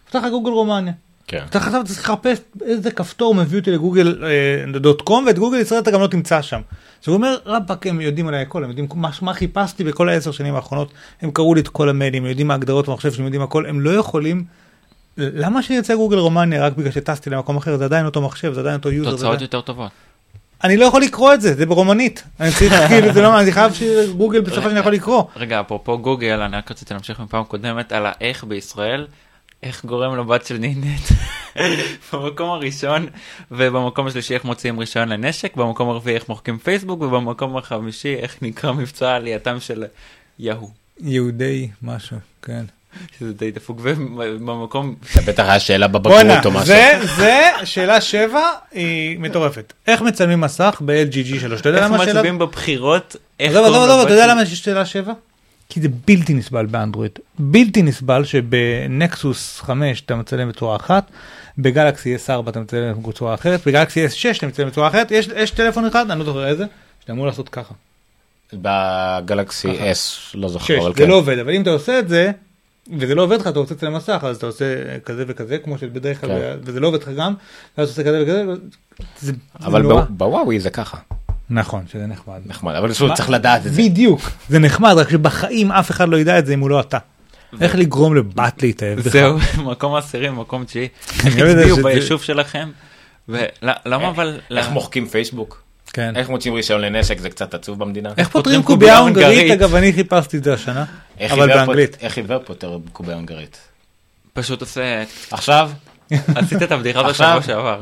[0.05, 0.93] פותח לך גוגל רומניה.
[1.27, 1.45] כן.
[1.51, 5.81] אתה עכשיו צריך לחפש איזה כפתור מביא אותי לגוגל אה, דוט קום, ואת גוגל ישראל
[5.81, 6.61] אתה גם לא תמצא שם.
[7.03, 10.31] אז הוא אומר, רבאק, הם יודעים עליי הכל, הם יודעים מה, מה חיפשתי בכל העשר
[10.31, 10.93] שנים האחרונות,
[11.23, 13.91] הם קראו לי את כל המיילים, יודעים מה ההגדרות במחשב, שהם יודעים הכל, הם לא
[13.91, 14.45] יכולים...
[15.19, 18.77] למה שירצה גוגל רומניה רק בגלל שטסתי למקום אחר, זה עדיין אותו מחשב, זה עדיין
[18.77, 19.11] אותו יוזר.
[19.11, 19.91] תוצאות יותר טובות.
[20.65, 22.25] אני לא יכול לקרוא את זה, זה ברומנית.
[22.41, 25.23] אני צריך, כאילו, זה לא, אני חייב שגוגל בסופו של דבר יכול לקרוא.
[25.37, 29.07] רגע, אפרופו גוגל, אני רק רציתי להמשיך מפעם קודמת על האיך בישראל,
[29.65, 31.01] איך גורם לבת של נינט
[32.13, 33.07] במקום הראשון,
[33.51, 38.73] ובמקום השלישי איך מוציאים רישיון לנשק, במקום הרביעי איך מוחקים פייסבוק, ובמקום החמישי איך נקרא
[38.73, 39.85] מבצע עלייתם של
[40.39, 40.71] יהו,
[41.01, 42.65] יהודי משהו, כן.
[43.19, 46.67] שזה די דפוק, ובמקום, זה בטח היה שאלה בבגרות או משהו.
[46.67, 48.43] זה, זה, שאלה שבע
[48.73, 49.73] היא מטורפת.
[49.87, 51.61] איך מצלמים מסך ב-LGG 3?
[51.61, 52.13] אתה יודע איך למה השאלה...
[52.13, 55.13] מצביעים בבחירות, איך עזוב, עזוב, אתה יודע למה יש שאלה שבע?
[55.69, 57.19] כי זה בלתי נסבל באנדרואיד.
[57.39, 61.11] בלתי נסבל שבנקסוס 5 אתה מצלם בצורה אחת,
[61.59, 65.85] בגלקסי S4 אתה מצלם בצורה אחרת, בגלקסי S6 אתה מצלם בצורה אחרת, יש, יש טלפון
[65.87, 66.65] אחד, אני לא זוכר איזה,
[67.01, 67.75] שאתה אמור לעשות ככה.
[68.53, 70.01] בגלקסי S,
[70.35, 71.09] לא זוכר, 6, אבל זה כן.
[71.09, 72.31] לא עובד, אבל אם אתה עושה את זה,
[72.99, 76.21] וזה לא עובד לך, אתה רוצה לצלם מסך, אז אתה עושה כזה וכזה, כמו שבדרך
[76.21, 76.57] כלל, כן.
[76.63, 77.35] וזה לא עובד לך גם,
[77.79, 78.53] ואז אתה עושה כזה וכזה, זה,
[79.21, 80.03] זה אבל נורא.
[80.03, 80.99] ב- בוואוי זה ככה,
[81.51, 82.41] נכון, שזה נחמד.
[82.47, 83.83] נחמד, אבל שוב צריך לדעת את זה.
[83.83, 86.99] בדיוק, זה נחמד, רק שבחיים אף אחד לא ידע את זה אם הוא לא אתה.
[87.61, 89.13] איך לגרום לבת להתאהב בך?
[89.13, 89.39] זהו,
[89.71, 90.89] מקום עשירי, מקום תשיעי,
[91.27, 92.71] איך לא יודע הצביעו ביישוב שלכם,
[93.29, 95.63] ולמה אבל, איך מוחקים פייסבוק?
[95.93, 96.17] כן.
[96.17, 98.11] איך מוצאים רישיון לנשק זה קצת עצוב במדינה?
[98.17, 99.53] איך פותרים קובייה הונגרית?
[99.53, 100.85] אגב, אני חיפשתי את זה השנה,
[101.31, 101.97] אבל באנגלית.
[102.01, 103.59] איך עיוור פותר קובייה הונגרית?
[104.33, 105.71] פשוט עושה, עכשיו?
[106.11, 107.03] עשית את הבדיחה?
[107.03, 107.81] בשבוע שעבר.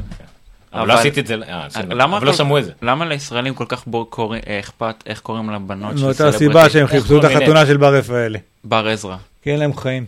[0.73, 1.69] אבל לא עשיתי את זה, אה.
[1.91, 2.73] למה אבל לא שמעו את זה.
[2.83, 6.39] למה לישראלים כל כך בור אה, אכפת איך קוראים לבנות של מאותה סלבריטי?
[6.39, 8.39] סיבה שהם חיפשו את החתונה של בר רפאלי.
[8.65, 10.05] בר עזרא, כי אין להם חיים.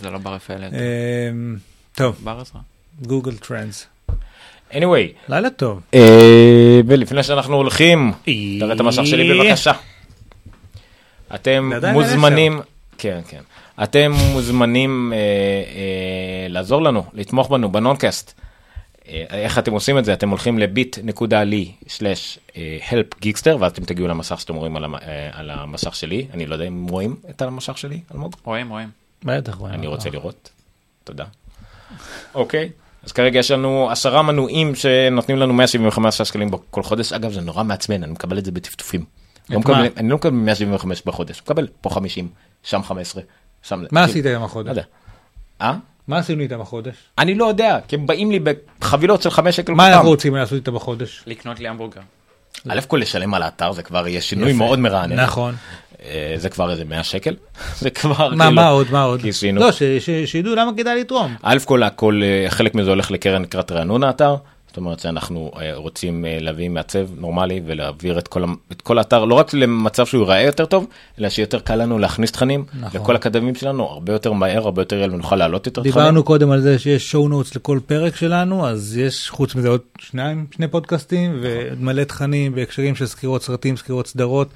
[0.00, 1.56] זה לא בר רפאלי, אמ,
[1.94, 2.60] טוב, בר עזרא.
[3.06, 3.86] Google Trends.
[4.72, 5.80] anyway, לילה טוב.
[5.94, 9.72] אה, ולפני שאנחנו הולכים, תראה את המסך שלי בבקשה.
[11.34, 12.60] אתם מוזמנים,
[12.98, 13.40] כן כן,
[13.82, 18.40] אתם מוזמנים אה, אה, לעזור לנו, לתמוך בנו בנונקאסט.
[19.08, 20.12] אה, איך אתם עושים את זה?
[20.12, 25.00] אתם הולכים ל-bit.ly/help גיקסטר ואז אתם תגיעו למסך שאתם רואים על המ- אה,
[25.32, 26.26] על המסך שלי.
[26.34, 28.34] אני לא יודע אם רואים את המסך שלי, אלמוג.
[28.44, 28.88] רואים, רואים.
[29.24, 29.74] בטח, רואים.
[29.74, 30.50] אני רוצה לראות.
[31.04, 31.24] תודה.
[32.34, 32.70] אוקיי,
[33.02, 37.12] אז כרגע יש לנו עשרה מנויים שנותנים לנו 175 שקלים כל חודש.
[37.12, 39.04] אגב, זה נורא מעצבן, אני מקבל את זה בטפטופים.
[39.50, 39.88] לא מקבל-?
[39.96, 42.28] אני לא מקבל 175 בחודש, מקבל פה 50,
[42.62, 43.22] שם 15,
[43.62, 43.84] שם...
[43.92, 44.68] מה עשית לא החודש?
[44.70, 44.82] יודע.
[45.60, 45.74] אה?
[46.08, 46.94] מה עשינו איתם החודש?
[47.18, 48.38] אני לא יודע, כי הם באים לי
[48.80, 50.08] בחבילות של 5 שקל מה אנחנו.
[50.08, 51.22] רוצים לעשות איתם בחודש?
[51.26, 52.00] לקנות לי המבורגר.
[52.68, 54.52] א' כל לשלם על האתר זה כבר יהיה שינוי.
[54.52, 55.20] מאוד מרענן.
[55.20, 55.54] נכון.
[56.02, 57.34] אה, זה כבר איזה 100 שקל.
[57.80, 59.20] זה כבר מה, כאילו- מה עוד, מה עוד?
[59.22, 59.60] כיסינו.
[59.60, 61.34] לא, ש- ש- שידעו למה כדאי לתרום.
[61.42, 64.34] א' כל הכל אה, חלק מזה הולך לקרן לקראת רענון האתר.
[64.68, 69.24] זאת אומרת שאנחנו אה, רוצים אה, להביא מעצב נורמלי ולהעביר את כל, את כל האתר
[69.24, 70.86] לא רק למצב שהוא ייראה יותר טוב
[71.20, 73.00] אלא שיותר קל לנו להכניס תכנים נכון.
[73.00, 75.92] לכל הקדמים שלנו הרבה יותר מהר הרבה יותר יעיל ונוכל להעלות יותר תכנים.
[75.94, 79.80] דיברנו קודם על זה שיש שואו נוטס לכל פרק שלנו, אז יש חוץ מזה עוד
[79.98, 84.48] שניים, שני פודקאסטים ומלא תכנים בהקשרים של סקירות סרטים, סקירות סדרות,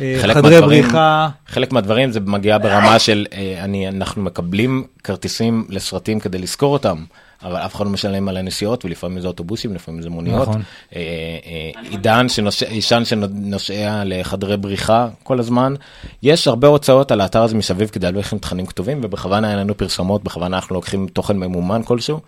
[0.00, 1.28] אה, חלק חדרי מהדברים- בריחה.
[1.46, 3.26] חלק מהדברים זה מגיע ברמה של
[3.60, 7.04] אני אנחנו מקבלים כרטיסים לסרטים כדי לזכור אותם.
[7.44, 10.48] אבל אף אחד לא משלם על הנסיעות ולפעמים זה אוטובוסים לפעמים זה מוניות.
[10.48, 10.62] נכון.
[10.96, 11.00] אה,
[11.46, 12.26] אה, עידן
[12.68, 15.74] עישן שנוסע לחדרי בריחה כל הזמן.
[16.22, 19.76] יש הרבה הוצאות על האתר הזה מסביב כדי להביא לכם תכנים כתובים ובכוונה אין לנו
[19.76, 22.20] פרסומות בכוונה אנחנו לוקחים תוכן ממומן כלשהו.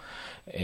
[0.56, 0.62] אה,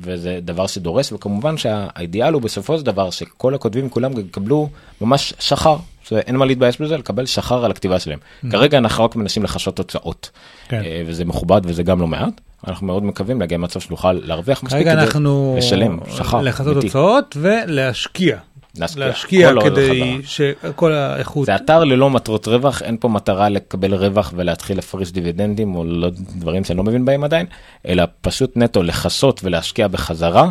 [0.00, 4.68] וזה דבר שדורש וכמובן שהאידיאל הוא בסופו של דבר שכל הכותבים כולם יקבלו
[5.00, 8.18] ממש שכר שאין מה להתבייש בזה, לקבל שכר על הכתיבה שלהם.
[8.50, 10.30] כרגע אנחנו רק מנסים לחשות תוצאות,
[10.68, 10.82] כן.
[10.84, 12.40] אה, וזה מכובד וזה גם לא מעט.
[12.68, 16.40] אנחנו מאוד מקווים להגיע למצב שנוכל להרוויח מספיק כדי אנחנו לשלם שכר.
[16.42, 16.86] לחזות אמיתי.
[16.86, 18.36] הוצאות ולהשקיע.
[18.78, 19.06] להשקיע.
[19.06, 20.20] להשקיע כל כדי.
[20.24, 21.46] שכל האיכות.
[21.46, 26.10] זה אתר ללא מטרות רווח, אין פה מטרה לקבל רווח ולהתחיל להפריש דיבידנדים או לא
[26.36, 27.46] דברים שאני לא מבין בהם עדיין,
[27.88, 30.50] אלא פשוט נטו לכסות ולהשקיע בחזרה,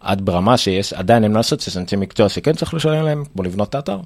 [0.00, 3.42] עד ברמה שיש עדיין אין מה לעשות, שיש אנשי מקצוע שכן צריך לשלם להם, כמו
[3.42, 3.98] לבנות את האתר.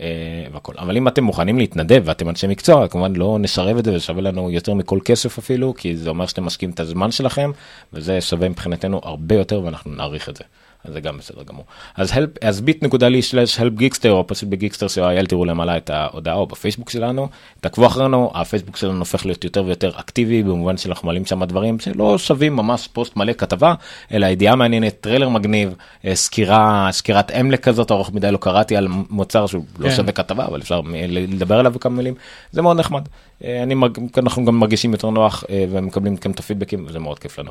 [0.00, 0.06] אה,
[0.52, 0.72] והכל.
[0.78, 4.50] אבל אם אתם מוכנים להתנדב ואתם אנשי מקצוע, כמובן לא נסרב את זה ושווה לנו
[4.50, 7.50] יותר מכל כסף אפילו, כי זה אומר שאתם משקיעים את הזמן שלכם,
[7.92, 10.44] וזה שווה מבחינתנו הרבה יותר ואנחנו נעריך את זה.
[10.88, 11.64] זה גם בסדר גמור.
[11.96, 16.34] אז, help, אז bit.ly slash help גיקסטר או פשוט בגיקסטר co.il תראו למעלה את ההודעה
[16.34, 17.28] או בפייסבוק שלנו,
[17.60, 22.18] תעקבו אחרינו, הפייסבוק שלנו הופך להיות יותר ויותר אקטיבי במובן שאנחנו מעלים שם דברים שלא
[22.18, 23.74] שווים ממש פוסט מלא כתבה,
[24.12, 25.74] אלא ידיעה מעניינת, טריילר מגניב,
[26.04, 29.96] אה, סקירה, סקירת אמלק כזאת, ארוך מדי לא קראתי על מוצר שהוא לא כן.
[29.96, 32.14] שווה כתבה, אבל אפשר לדבר עליו בכמה מילים,
[32.52, 33.02] זה מאוד נחמד.
[33.44, 33.74] אה, אני,
[34.16, 37.50] אנחנו גם מרגישים יותר נוח אה, ומקבלים מכם את הפידבקים וזה מאוד כיף לנו.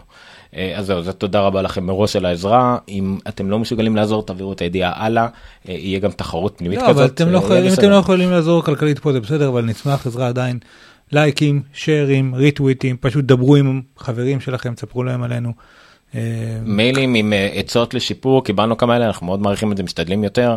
[0.75, 2.77] אז זהו, אז תודה רבה לכם מראש על העזרה.
[2.89, 5.27] אם אתם לא מסוגלים לעזור, תעבירו את הידיעה הלאה.
[5.69, 6.95] אה, יהיה גם תחרות פנימית לא, כזאת.
[6.97, 7.81] אבל אתם לא אה, יכולים- אם בסדר.
[7.81, 10.59] אתם לא יכולים לעזור כלכלית פה זה בסדר, אבל נשמח עזרה עדיין.
[11.11, 15.53] לייקים, שיירים, ריטוויטים, פשוט דברו עם חברים שלכם, תספרו להם עלינו.
[16.15, 16.19] אה,
[16.65, 20.55] מיילים עם עצות לשיפור, קיבלנו כמה אלה, אנחנו מאוד מעריכים את זה, משתדלים יותר.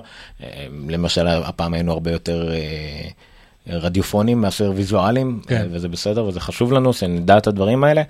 [0.88, 2.51] למשל, הפעם היינו הרבה יותר
[3.68, 5.66] רדיופונים מאשר ויזואלים, כן.
[5.70, 8.02] וזה בסדר וזה חשוב לנו שנדע את הדברים האלה.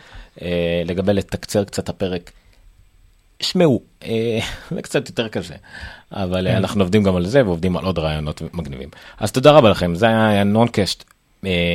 [0.86, 2.30] לגבי לתקצר קצת הפרק,
[3.40, 4.38] שמעו, אה,
[4.74, 5.54] זה קצת יותר קשה,
[6.12, 8.88] אבל אה, אנחנו עובדים גם על זה ועובדים על עוד רעיונות מגניבים.
[9.18, 11.04] אז תודה רבה לכם, זה היה נונקאסט.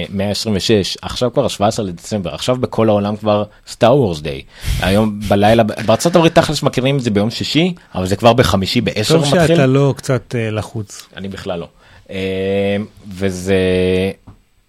[0.10, 4.42] 126 עכשיו כבר ה-17 לדצמבר עכשיו בכל העולם כבר סטאר וורס דיי
[4.82, 9.14] היום בלילה בארצות הברית תכלס מכירים את זה ביום שישי אבל זה כבר בחמישי בעשר
[9.14, 11.08] טוב מתחיל שאתה לא קצת אה, לחוץ.
[11.18, 11.68] אני בכלל לא
[12.10, 12.78] אה,
[13.08, 13.56] וזה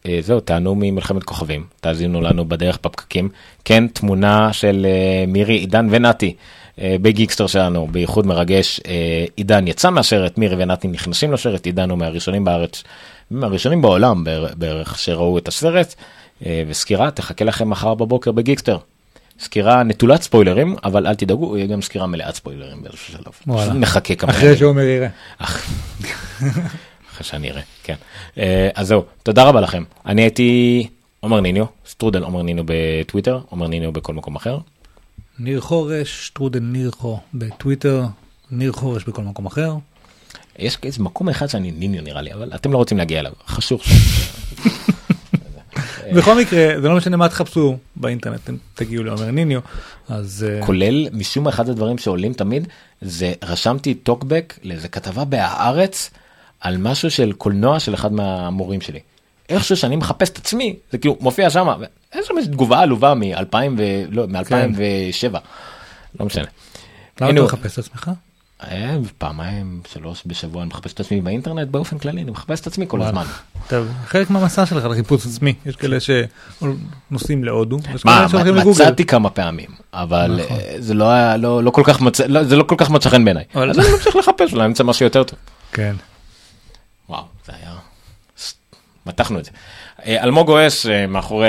[0.07, 3.29] אה, זהו תענו ממלחמת כוכבים תאזינו לנו בדרך בפקקים
[3.65, 6.35] כן תמונה של אה, מירי עידן ונתי.
[6.81, 11.99] אה, בגיקסטר שלנו בייחוד מרגש אה, עידן יצא מהשרת מירי ונתי נכנסים לשרת עידן הוא
[11.99, 12.83] מהראשונים בארץ
[13.31, 15.95] מהראשונים בעולם בער- בערך שראו את הסרט
[16.47, 18.79] אה, וסקירה תחכה לכם מחר בבוקר בגיקסטר.
[19.41, 23.33] סקירה נטולת ספוילרים אבל אל תדאגו יהיה גם סקירה מלאת ספוילרים באיזשהו שלב.
[23.75, 24.57] נחכה כמה אחרי.
[24.57, 25.09] שעומר יראה.
[25.39, 25.71] אח-
[27.13, 27.95] אחרי שאני אראה, כן.
[28.75, 29.83] אז זהו, תודה רבה לכם.
[30.07, 30.87] אני הייתי
[31.21, 34.59] עומר ניניו, סטרודל עומר ניניו בטוויטר, עומר ניניו בכל מקום אחר.
[35.39, 38.05] ניר חורש, סטרודל ניר חו בטוויטר,
[38.51, 39.75] ניר חורש בכל מקום אחר.
[40.59, 43.83] יש איזה מקום אחד שאני ניניו נראה לי, אבל אתם לא רוצים להגיע אליו, חשוך.
[46.17, 49.61] בכל מקרה, זה לא משנה מה תחפשו באינטרנט, אתם תגיעו לעומר ניניו,
[50.09, 52.69] אז אה, כולל משום אחד הדברים שעולים תמיד,
[53.03, 56.11] זה רשמתי טוקבק לאיזה כתבה בהארץ
[56.61, 59.01] על משהו של קולנוע של אחד מהמורים שלי.
[59.49, 61.69] איכשהו שאני מחפש את עצמי, זה כאילו מופיע שם,
[62.13, 63.83] אין שם איזו תגובה עלובה מ-2000 ו...
[64.09, 65.39] לא, מ-2007.
[66.21, 66.45] לא משנה.
[67.21, 67.43] למה אתה.
[67.43, 68.11] מחפש את עצמך?
[68.71, 72.85] אה, פעמיים שלוש בשבוע אני מחפש את עצמי באינטרנט באופן כללי אני מחפש את עצמי
[72.89, 73.03] כל.
[73.03, 73.25] הזמן.
[73.69, 78.27] טוב, חלק מהמסע שלך לחיפוש עצמי, יש כאלה שנוסעים להודו, מה.
[78.67, 80.57] מצאתי כמה פעמים אבל נכון.
[80.61, 83.11] אה, זה לא היה לא לא כל כך מצא לא, זה לא כל כך מצא
[83.11, 85.39] חן בעיניי אז אני ממשיך לחפש אולי אמצא משהו יותר טוב.
[85.73, 85.95] כן.
[87.09, 87.75] וואו זה היה.
[89.07, 89.51] מתחנו את זה.
[90.07, 91.49] אה, אלמוג אוהס אה, מאחורי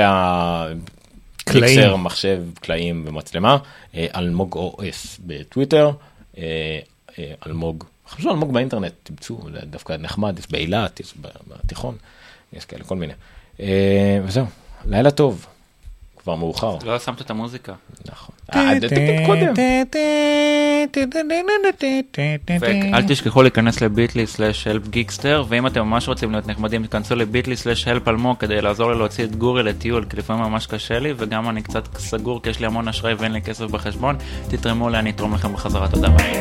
[1.45, 1.79] קלעים.
[1.79, 3.57] המיקסר מחשב קלעים ומצלמה
[3.95, 5.91] אה, אלמוג אוהס בטוויטר
[7.47, 11.13] אלמוג חשבו אלמוג באינטרנט תמצאו זה דווקא נחמד יש באילת יש
[11.47, 11.95] בתיכון
[12.53, 13.13] יש כאלה כל מיני
[14.23, 14.45] וזהו
[14.85, 15.45] לילה טוב
[16.17, 17.73] כבר מאוחר לא שמת את המוזיקה.
[18.05, 18.32] נכון.
[18.55, 18.73] אה,
[19.25, 19.53] קודם.
[22.59, 27.55] ואל תשכחו להיכנס לביטלי סלאש הלפ גיקסטר ואם אתם ממש רוצים להיות נחמדים תיכנסו לביטלי
[27.55, 31.13] סלאש הלפ אלמוג כדי לעזור לי להוציא את גורי לטיול כי לפעמים ממש קשה לי
[31.17, 34.15] וגם אני קצת סגור כי יש לי המון אשראי ואין לי כסף בחשבון
[34.49, 36.39] תתרמו לי אני אתרום לכם בחזרה תודה ביי.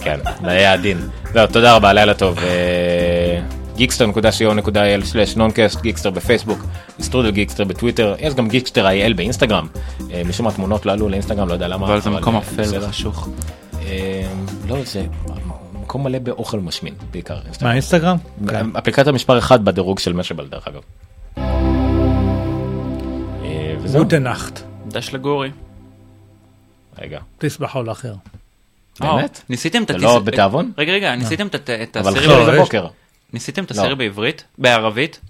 [0.00, 0.98] כן, זה היה עדין.
[1.32, 2.38] זהו, תודה רבה, לילה טוב.
[3.74, 6.58] אה, גיקסטר.co.il נונקאסט, גיקסטר בפייסבוק,
[7.00, 9.66] סטרודל גיקסטר בטוויטר, יש גם גיקסטר IL באינסטגרם.
[10.12, 11.86] אה, משום התמונות לא עלו לאינסטגרם, לא יודע למה.
[11.86, 12.62] אבל זה מקום אה, אפל.
[12.80, 13.28] וחשוך.
[13.82, 14.22] אה,
[14.68, 15.06] לא, זה
[15.82, 17.36] מקום מלא באוכל משמין, בעיקר.
[17.62, 18.16] מה אינסטגרם?
[18.48, 18.66] כן.
[18.78, 20.80] אפליקציה מספר 1 בדירוג של משאבל דרך אגב.
[23.44, 25.50] אה, וזהו, גוטה נחט, דש לגורי.
[26.98, 28.14] רגע, תסבחו לאחר.
[29.00, 29.36] באמת?
[29.38, 30.02] אה, ניסיתם את הטיס...
[30.02, 30.72] לא בתיאבון?
[30.78, 32.86] רגע רגע ניסיתם את את אבל לא, יש- בבוקר.
[33.32, 33.80] ניסיתם את לא.
[33.82, 34.44] הסרי בעברית?
[34.58, 35.20] בערבית?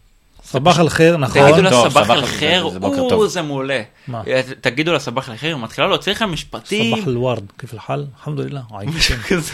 [0.44, 1.42] סבח אל חיר, נכון.
[1.42, 3.26] תגידו לה טוב, סבח אל חיר, או, טוב.
[3.26, 3.82] זה מעולה.
[4.08, 4.22] מה?
[4.26, 6.96] אה, תגידו לה סבח אל חיר, מתחילה להוציא לכם משפטים.
[6.96, 8.74] סבח אל ורד, כיף אל-חל, אלחמדולillah.
[8.80, 9.14] עיישתם.
[9.28, 9.52] כזה.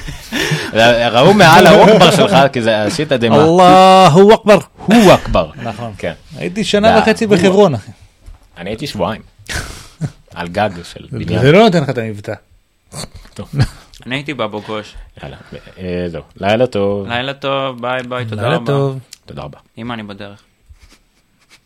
[1.08, 3.38] ראו מעל הווקבר שלך כי זה עשית דמעה.
[3.38, 4.58] אללהו אכבר.
[4.76, 5.50] הוא אכבר.
[5.62, 5.92] נכון.
[5.98, 6.12] כן.
[6.36, 7.90] הייתי שנה וחצי הוא- בחברון, אחי.
[8.58, 9.22] אני הייתי שבועיים.
[10.34, 11.40] על גג של בניין.
[11.42, 12.34] זה לא נותן לך את המבטא.
[14.06, 14.94] אני הייתי באבו גוש.
[15.22, 15.36] יאללה,
[15.78, 16.22] אה, זהו.
[16.36, 17.06] לילה טוב.
[17.08, 18.66] לילה טוב, ביי ביי, תודה לילה רבה.
[18.66, 18.98] טוב.
[19.26, 19.58] תודה רבה.
[19.78, 20.42] אמא, אני בדרך.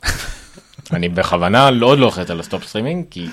[0.92, 3.28] אני בכוונה לא- עוד לא לוחץ על ה stop streaming כי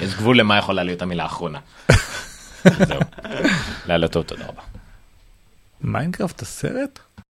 [0.00, 1.58] יש גבול למה יכולה להיות המילה האחרונה.
[2.88, 3.00] זהו.
[3.86, 4.62] לילה טוב, תודה רבה.
[5.80, 6.98] מיינקראפט הסרט?